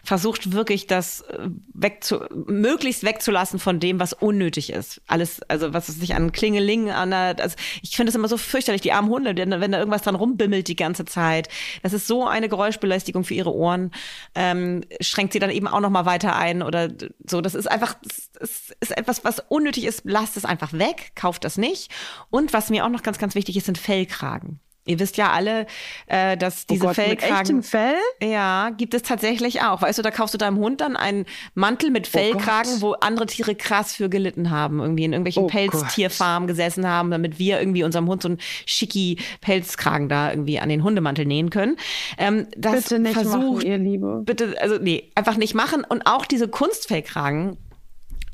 Versucht 0.05 0.53
wirklich 0.53 0.87
das 0.87 1.23
äh, 1.23 1.49
wegzu, 1.75 2.21
möglichst 2.47 3.05
wegzulassen 3.05 3.59
von 3.59 3.81
dem, 3.81 4.01
was 4.01 4.13
unnötig 4.13 4.71
ist. 4.71 5.01
Alles, 5.07 5.43
also 5.49 5.73
was 5.73 5.89
es 5.89 5.97
sich 5.97 6.15
an 6.15 6.33
Klingeling, 6.33 6.91
an 6.91 7.11
der, 7.11 7.37
also 7.41 7.57
ich 7.83 7.97
finde 7.97 8.11
es 8.11 8.17
immer 8.17 8.29
so 8.29 8.37
fürchterlich, 8.37 8.83
die 8.83 8.93
armen 8.93 9.11
Hunde, 9.11 9.37
wenn 9.37 9.73
da 9.73 9.79
irgendwas 9.79 10.03
dran 10.03 10.15
rumbimmelt 10.15 10.69
die 10.69 10.77
ganze 10.77 11.05
Zeit. 11.05 11.49
Das 11.83 11.93
ist 11.93 12.07
so 12.07 12.27
eine 12.27 12.49
Geräuschbelästigung 12.49 13.25
für 13.25 13.35
ihre 13.35 13.55
Ohren. 13.55 13.91
Ähm, 14.35 14.83
schränkt 15.01 15.33
sie 15.33 15.39
dann 15.39 15.51
eben 15.51 15.67
auch 15.67 15.81
noch 15.81 15.91
mal 15.91 16.07
weiter 16.07 16.37
ein 16.37 16.63
oder 16.63 16.89
so. 17.27 17.41
Das 17.41 17.55
ist 17.55 17.71
einfach, 17.71 17.97
das 18.39 18.73
ist 18.81 18.97
etwas, 18.97 19.25
was 19.25 19.41
unnötig 19.49 19.85
ist. 19.85 20.03
Lasst 20.05 20.37
es 20.37 20.45
einfach 20.45 20.73
weg, 20.73 21.13
kauft 21.15 21.45
das 21.45 21.59
nicht. 21.59 21.91
Und 22.31 22.53
was 22.53 22.71
mir 22.71 22.85
auch 22.85 22.89
noch 22.89 23.00
ganz, 23.03 23.19
ganz 23.19 23.35
wichtig 23.35 23.57
ist, 23.57 23.67
sind 23.67 23.79
Fellkragen. 23.79 24.61
Ihr 24.87 24.99
wisst 24.99 25.19
ja 25.19 25.31
alle, 25.31 25.67
äh, 26.07 26.39
dass 26.39 26.67
diese 26.67 26.85
oh 26.85 26.87
Gott, 26.87 26.97
Fellkragen. 26.97 27.33
Mit 27.33 27.41
echtem 27.41 27.63
Fell? 27.63 27.95
Ja, 28.23 28.71
gibt 28.71 28.95
es 28.95 29.03
tatsächlich 29.03 29.63
auch. 29.63 29.83
Weißt 29.83 29.99
du, 29.99 30.03
da 30.03 30.11
kaufst 30.11 30.33
du 30.33 30.39
deinem 30.39 30.57
Hund 30.57 30.81
dann 30.81 30.97
einen 30.97 31.27
Mantel 31.55 31.91
mit 31.91 32.09
oh 32.09 32.19
Fellkragen, 32.19 32.73
oh 32.79 32.81
wo 32.81 32.93
andere 32.95 33.27
Tiere 33.27 33.55
krass 33.55 33.95
für 33.95 34.09
gelitten 34.09 34.51
haben, 34.51 34.81
irgendwie 34.81 35.05
in 35.05 35.13
irgendwelchen 35.13 35.45
oh 35.45 35.49
Pelztierfarmen 35.49 36.47
gesessen 36.49 36.89
haben, 36.89 37.11
damit 37.11 37.39
wir 37.39 37.61
irgendwie 37.61 37.85
unserem 37.85 38.09
Hund 38.09 38.23
so 38.23 38.29
einen 38.29 38.39
schicki 38.65 39.19
Pelzkragen 39.43 40.09
da 40.09 40.31
irgendwie 40.31 40.59
an 40.59 40.71
den 40.71 40.83
Hundemantel 40.83 41.27
nähen 41.27 41.51
können. 41.51 41.77
Ähm, 42.17 42.49
das 42.57 42.85
bitte 42.85 42.99
nicht 42.99 43.13
versucht, 43.13 43.59
machen, 43.59 43.67
ihr 43.67 43.79
Liebe. 43.79 44.23
Bitte, 44.25 44.57
also 44.61 44.79
nee, 44.79 45.13
einfach 45.15 45.37
nicht 45.37 45.55
machen. 45.55 45.85
Und 45.87 46.07
auch 46.07 46.25
diese 46.25 46.49
Kunstfellkragen, 46.49 47.59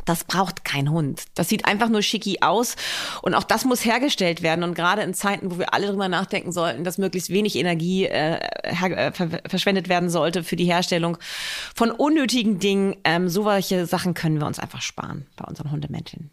das 0.07 0.25
braucht 0.25 0.65
kein 0.65 0.91
Hund. 0.91 1.25
Das 1.35 1.49
sieht 1.49 1.67
einfach 1.67 1.89
nur 1.89 2.03
schicki 2.03 2.39
aus. 2.41 2.77
Und 3.23 3.35
auch 3.35 3.45
das 3.45 3.65
muss 3.65 3.85
hergestellt 3.85 4.43
werden. 4.43 4.65
Und 4.65 4.75
gerade 4.75 5.03
in 5.03 5.15
Zeiten, 5.15 5.51
wo 5.51 5.59
wir 5.59 5.75
alle 5.75 5.89
drüber 5.89 6.09
nachdenken 6.09 6.53
sollten, 6.53 6.85
dass 6.85 6.97
möglichst 6.99 7.31
wenig 7.31 7.57
Energie 7.57 8.07
äh, 8.07 8.39
äh, 8.63 9.13
verschwendet 9.49 9.89
werden 9.89 10.09
sollte 10.09 10.45
für 10.45 10.57
die 10.57 10.65
Herstellung 10.65 11.19
von 11.75 11.91
unnötigen 11.91 12.59
Dingen, 12.59 12.97
ähm, 13.05 13.29
solche 13.29 13.87
Sachen 13.87 14.15
können 14.15 14.41
wir 14.41 14.47
uns 14.47 14.59
einfach 14.59 14.81
sparen 14.81 15.27
bei 15.37 15.45
unseren 15.45 15.71
Hundemännchen. 15.71 16.31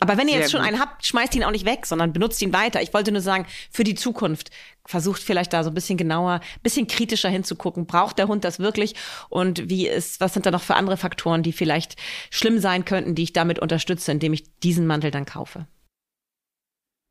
Aber 0.00 0.16
wenn 0.16 0.28
ihr 0.28 0.32
Sehr 0.32 0.40
jetzt 0.42 0.50
schon 0.50 0.60
gut. 0.60 0.68
einen 0.68 0.80
habt, 0.80 1.06
schmeißt 1.06 1.34
ihn 1.34 1.44
auch 1.44 1.50
nicht 1.50 1.66
weg, 1.66 1.84
sondern 1.84 2.12
benutzt 2.12 2.40
ihn 2.40 2.52
weiter. 2.54 2.80
Ich 2.80 2.94
wollte 2.94 3.12
nur 3.12 3.20
sagen, 3.20 3.46
für 3.70 3.84
die 3.84 3.94
Zukunft 3.94 4.50
versucht 4.86 5.22
vielleicht 5.22 5.52
da 5.52 5.62
so 5.62 5.70
ein 5.70 5.74
bisschen 5.74 5.98
genauer, 5.98 6.40
ein 6.40 6.62
bisschen 6.62 6.86
kritischer 6.86 7.28
hinzugucken. 7.28 7.86
Braucht 7.86 8.18
der 8.18 8.26
Hund 8.26 8.44
das 8.44 8.58
wirklich? 8.58 8.94
Und 9.28 9.68
wie 9.68 9.86
ist, 9.86 10.20
was 10.20 10.32
sind 10.32 10.46
da 10.46 10.50
noch 10.50 10.62
für 10.62 10.74
andere 10.74 10.96
Faktoren, 10.96 11.42
die 11.42 11.52
vielleicht 11.52 11.96
schlimm 12.30 12.58
sein 12.58 12.86
könnten, 12.86 13.14
die 13.14 13.24
ich 13.24 13.34
damit 13.34 13.58
unterstütze, 13.58 14.10
indem 14.10 14.32
ich 14.32 14.58
diesen 14.60 14.86
Mantel 14.86 15.10
dann 15.10 15.26
kaufe? 15.26 15.66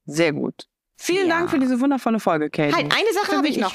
Sehr 0.06 0.34
gut. 0.34 0.65
Vielen 1.02 1.30
ja. 1.30 1.38
Dank 1.38 1.49
für 1.49 1.60
diese 1.60 1.80
wundervolle 1.80 2.19
Folge, 2.19 2.49
Kate. 2.49 2.75
Halt, 2.75 2.91
eine 2.91 3.13
Sache 3.13 3.38
habe 3.38 3.47
ich 3.47 3.58
noch. 3.58 3.73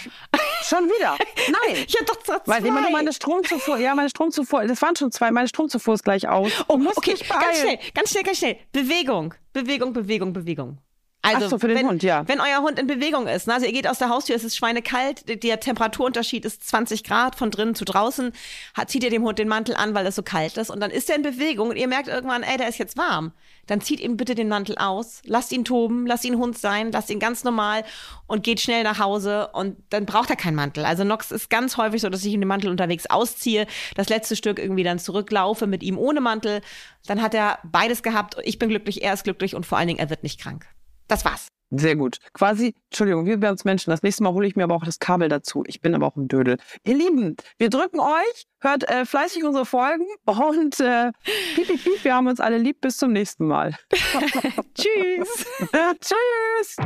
Schon 0.75 0.89
wieder? 0.89 1.17
Nein. 1.49 1.85
ich 1.87 1.95
habe 1.95 2.05
doch 2.07 2.23
zwei. 2.23 2.39
Weil 2.47 2.67
immer 2.67 2.81
nur 2.81 2.91
meine 2.91 3.13
Stromzufuhr, 3.13 3.79
ja, 3.79 3.95
meine 3.95 4.09
Stromzufuhr, 4.09 4.67
das 4.67 4.83
waren 4.83 4.97
schon 4.97 5.13
zwei, 5.13 5.31
meine 5.31 5.47
Stromzufuhr 5.47 5.95
ist 5.95 6.03
gleich 6.03 6.27
aus. 6.29 6.51
Oh, 6.67 6.81
okay, 6.97 7.15
ganz 7.29 7.61
schnell, 7.61 7.79
ganz 7.95 8.11
schnell, 8.11 8.23
ganz 8.25 8.39
schnell. 8.39 8.57
Bewegung, 8.73 9.35
Bewegung, 9.53 9.93
Bewegung, 9.93 10.33
Bewegung. 10.33 10.79
Also, 11.25 11.47
Ach 11.47 11.51
so, 11.51 11.59
für 11.59 11.69
den 11.69 11.79
wenn, 11.79 11.89
Hund, 11.89 12.03
ja. 12.03 12.29
Wenn 12.29 12.39
euer 12.39 12.61
Hund 12.61 12.79
in 12.79 12.87
Bewegung 12.87 13.27
ist, 13.27 13.47
ne, 13.47 13.55
also 13.55 13.65
ihr 13.65 13.73
geht 13.73 13.89
aus 13.89 13.99
der 13.99 14.11
Haustür, 14.11 14.37
es 14.37 14.45
ist 14.45 14.57
schweinekalt, 14.57 15.43
der 15.43 15.59
Temperaturunterschied 15.59 16.45
ist 16.45 16.69
20 16.69 17.03
Grad 17.03 17.35
von 17.35 17.51
drinnen 17.51 17.75
zu 17.75 17.87
draußen, 17.87 18.33
hat, 18.75 18.91
zieht 18.91 19.03
ihr 19.05 19.09
dem 19.09 19.23
Hund 19.23 19.39
den 19.39 19.49
Mantel 19.49 19.75
an, 19.75 19.95
weil 19.95 20.07
es 20.07 20.17
so 20.17 20.23
kalt 20.23 20.59
ist 20.59 20.69
und 20.69 20.81
dann 20.81 20.91
ist 20.91 21.09
er 21.09 21.17
in 21.17 21.23
Bewegung 21.23 21.71
und 21.71 21.77
ihr 21.77 21.89
merkt 21.89 22.09
irgendwann, 22.09 22.43
ey, 22.43 22.59
der 22.59 22.69
ist 22.69 22.77
jetzt 22.77 22.99
warm. 22.99 23.33
Dann 23.67 23.81
zieht 23.81 24.01
ihm 24.01 24.19
bitte 24.19 24.35
den 24.35 24.49
Mantel 24.49 24.77
aus, 24.77 25.23
lasst 25.25 25.51
ihn 25.51 25.65
toben, 25.65 26.07
lasst 26.07 26.27
ihn 26.27 26.37
Hund 26.37 26.59
sein, 26.59 26.93
lasst 26.93 27.09
ihn 27.09 27.19
ganz 27.19 27.43
normal 27.43 27.85
und 28.27 28.43
geht 28.43 28.61
schnell 28.61 28.83
nach 28.83 28.99
Hause 28.99 29.49
und 29.55 29.77
dann 29.89 30.05
braucht 30.05 30.29
er 30.29 30.37
keinen 30.37 30.57
Mantel. 30.57 30.85
Also 30.85 31.05
Nox 31.05 31.31
ist 31.31 31.49
ganz 31.49 31.79
häufig 31.79 32.03
so, 32.03 32.11
dass 32.11 32.23
ich 32.23 32.35
ihm 32.35 32.43
den 32.43 32.49
Mantel 32.49 32.69
unterwegs 32.69 33.07
ausziehe, 33.07 33.67
das 33.95 34.11
letzte 34.11 34.37
Stück 34.37 34.59
irgendwie 34.59 34.85
dann 34.85 34.99
zurücklaufe 34.99 35.67
mit 35.67 35.83
ihm 35.83 35.97
ohne 35.97 36.21
Mantel. 36.21 36.61
Dann 37.07 37.23
hat 37.23 37.33
er 37.33 37.61
beides 37.65 38.03
gehabt. 38.03 38.37
Ich 38.45 38.59
bin 38.59 38.69
glücklich, 38.69 39.03
er 39.03 39.15
ist 39.15 39.25
glücklich 39.25 39.55
und 39.55 39.65
vor 39.65 39.79
allen 39.79 39.89
Dingen, 39.89 40.01
er 40.01 40.11
wird 40.11 40.23
nicht 40.23 40.39
krank. 40.39 40.67
Das 41.09 41.25
war's. 41.25 41.49
Sehr 41.71 41.97
gut. 41.97 42.19
Quasi, 42.33 42.75
Entschuldigung, 42.91 43.27
wir 43.27 43.41
werden 43.41 43.53
uns 43.53 43.65
Menschen. 43.65 43.91
Das 43.91 44.03
nächste 44.03 44.23
Mal 44.23 44.33
hole 44.33 44.47
ich 44.47 44.55
mir 44.55 44.65
aber 44.65 44.75
auch 44.75 44.85
das 44.85 44.99
Kabel 44.99 45.29
dazu. 45.29 45.65
Ich 45.67 45.81
bin 45.81 45.95
aber 45.95 46.07
auch 46.07 46.17
ein 46.17 46.29
Dödel. 46.29 46.59
Ihr 46.85 46.95
Lieben, 46.95 47.37
wir 47.59 47.71
drücken 47.71 48.01
euch, 48.01 48.47
hört 48.61 48.89
äh, 48.89 49.05
fleißig 49.05 49.45
unsere 49.45 49.67
Folgen 49.67 50.05
und 50.25 50.81
äh, 50.81 51.11
piep, 51.55 51.67
piep, 51.67 51.83
piep, 51.83 52.05
wir 52.05 52.15
haben 52.15 52.27
uns 52.27 52.41
alle 52.41 52.59
lieb. 52.59 52.81
Bis 52.81 52.97
zum 52.97 53.13
nächsten 53.13 53.47
Mal. 53.47 53.75
Tschüss. 54.75 55.47
Tschüss. 56.01 56.77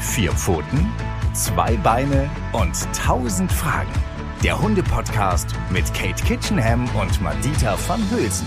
Vier 0.00 0.32
Pfoten, 0.32 0.92
zwei 1.34 1.76
Beine 1.76 2.28
und 2.52 2.74
tausend 2.94 3.52
Fragen. 3.52 3.92
Der 4.42 4.60
Hunde-Podcast 4.60 5.54
mit 5.70 5.84
Kate 5.94 6.22
Kitchenham 6.24 6.88
und 6.96 7.20
Madita 7.20 7.76
van 7.86 8.00
Hülsen. 8.10 8.46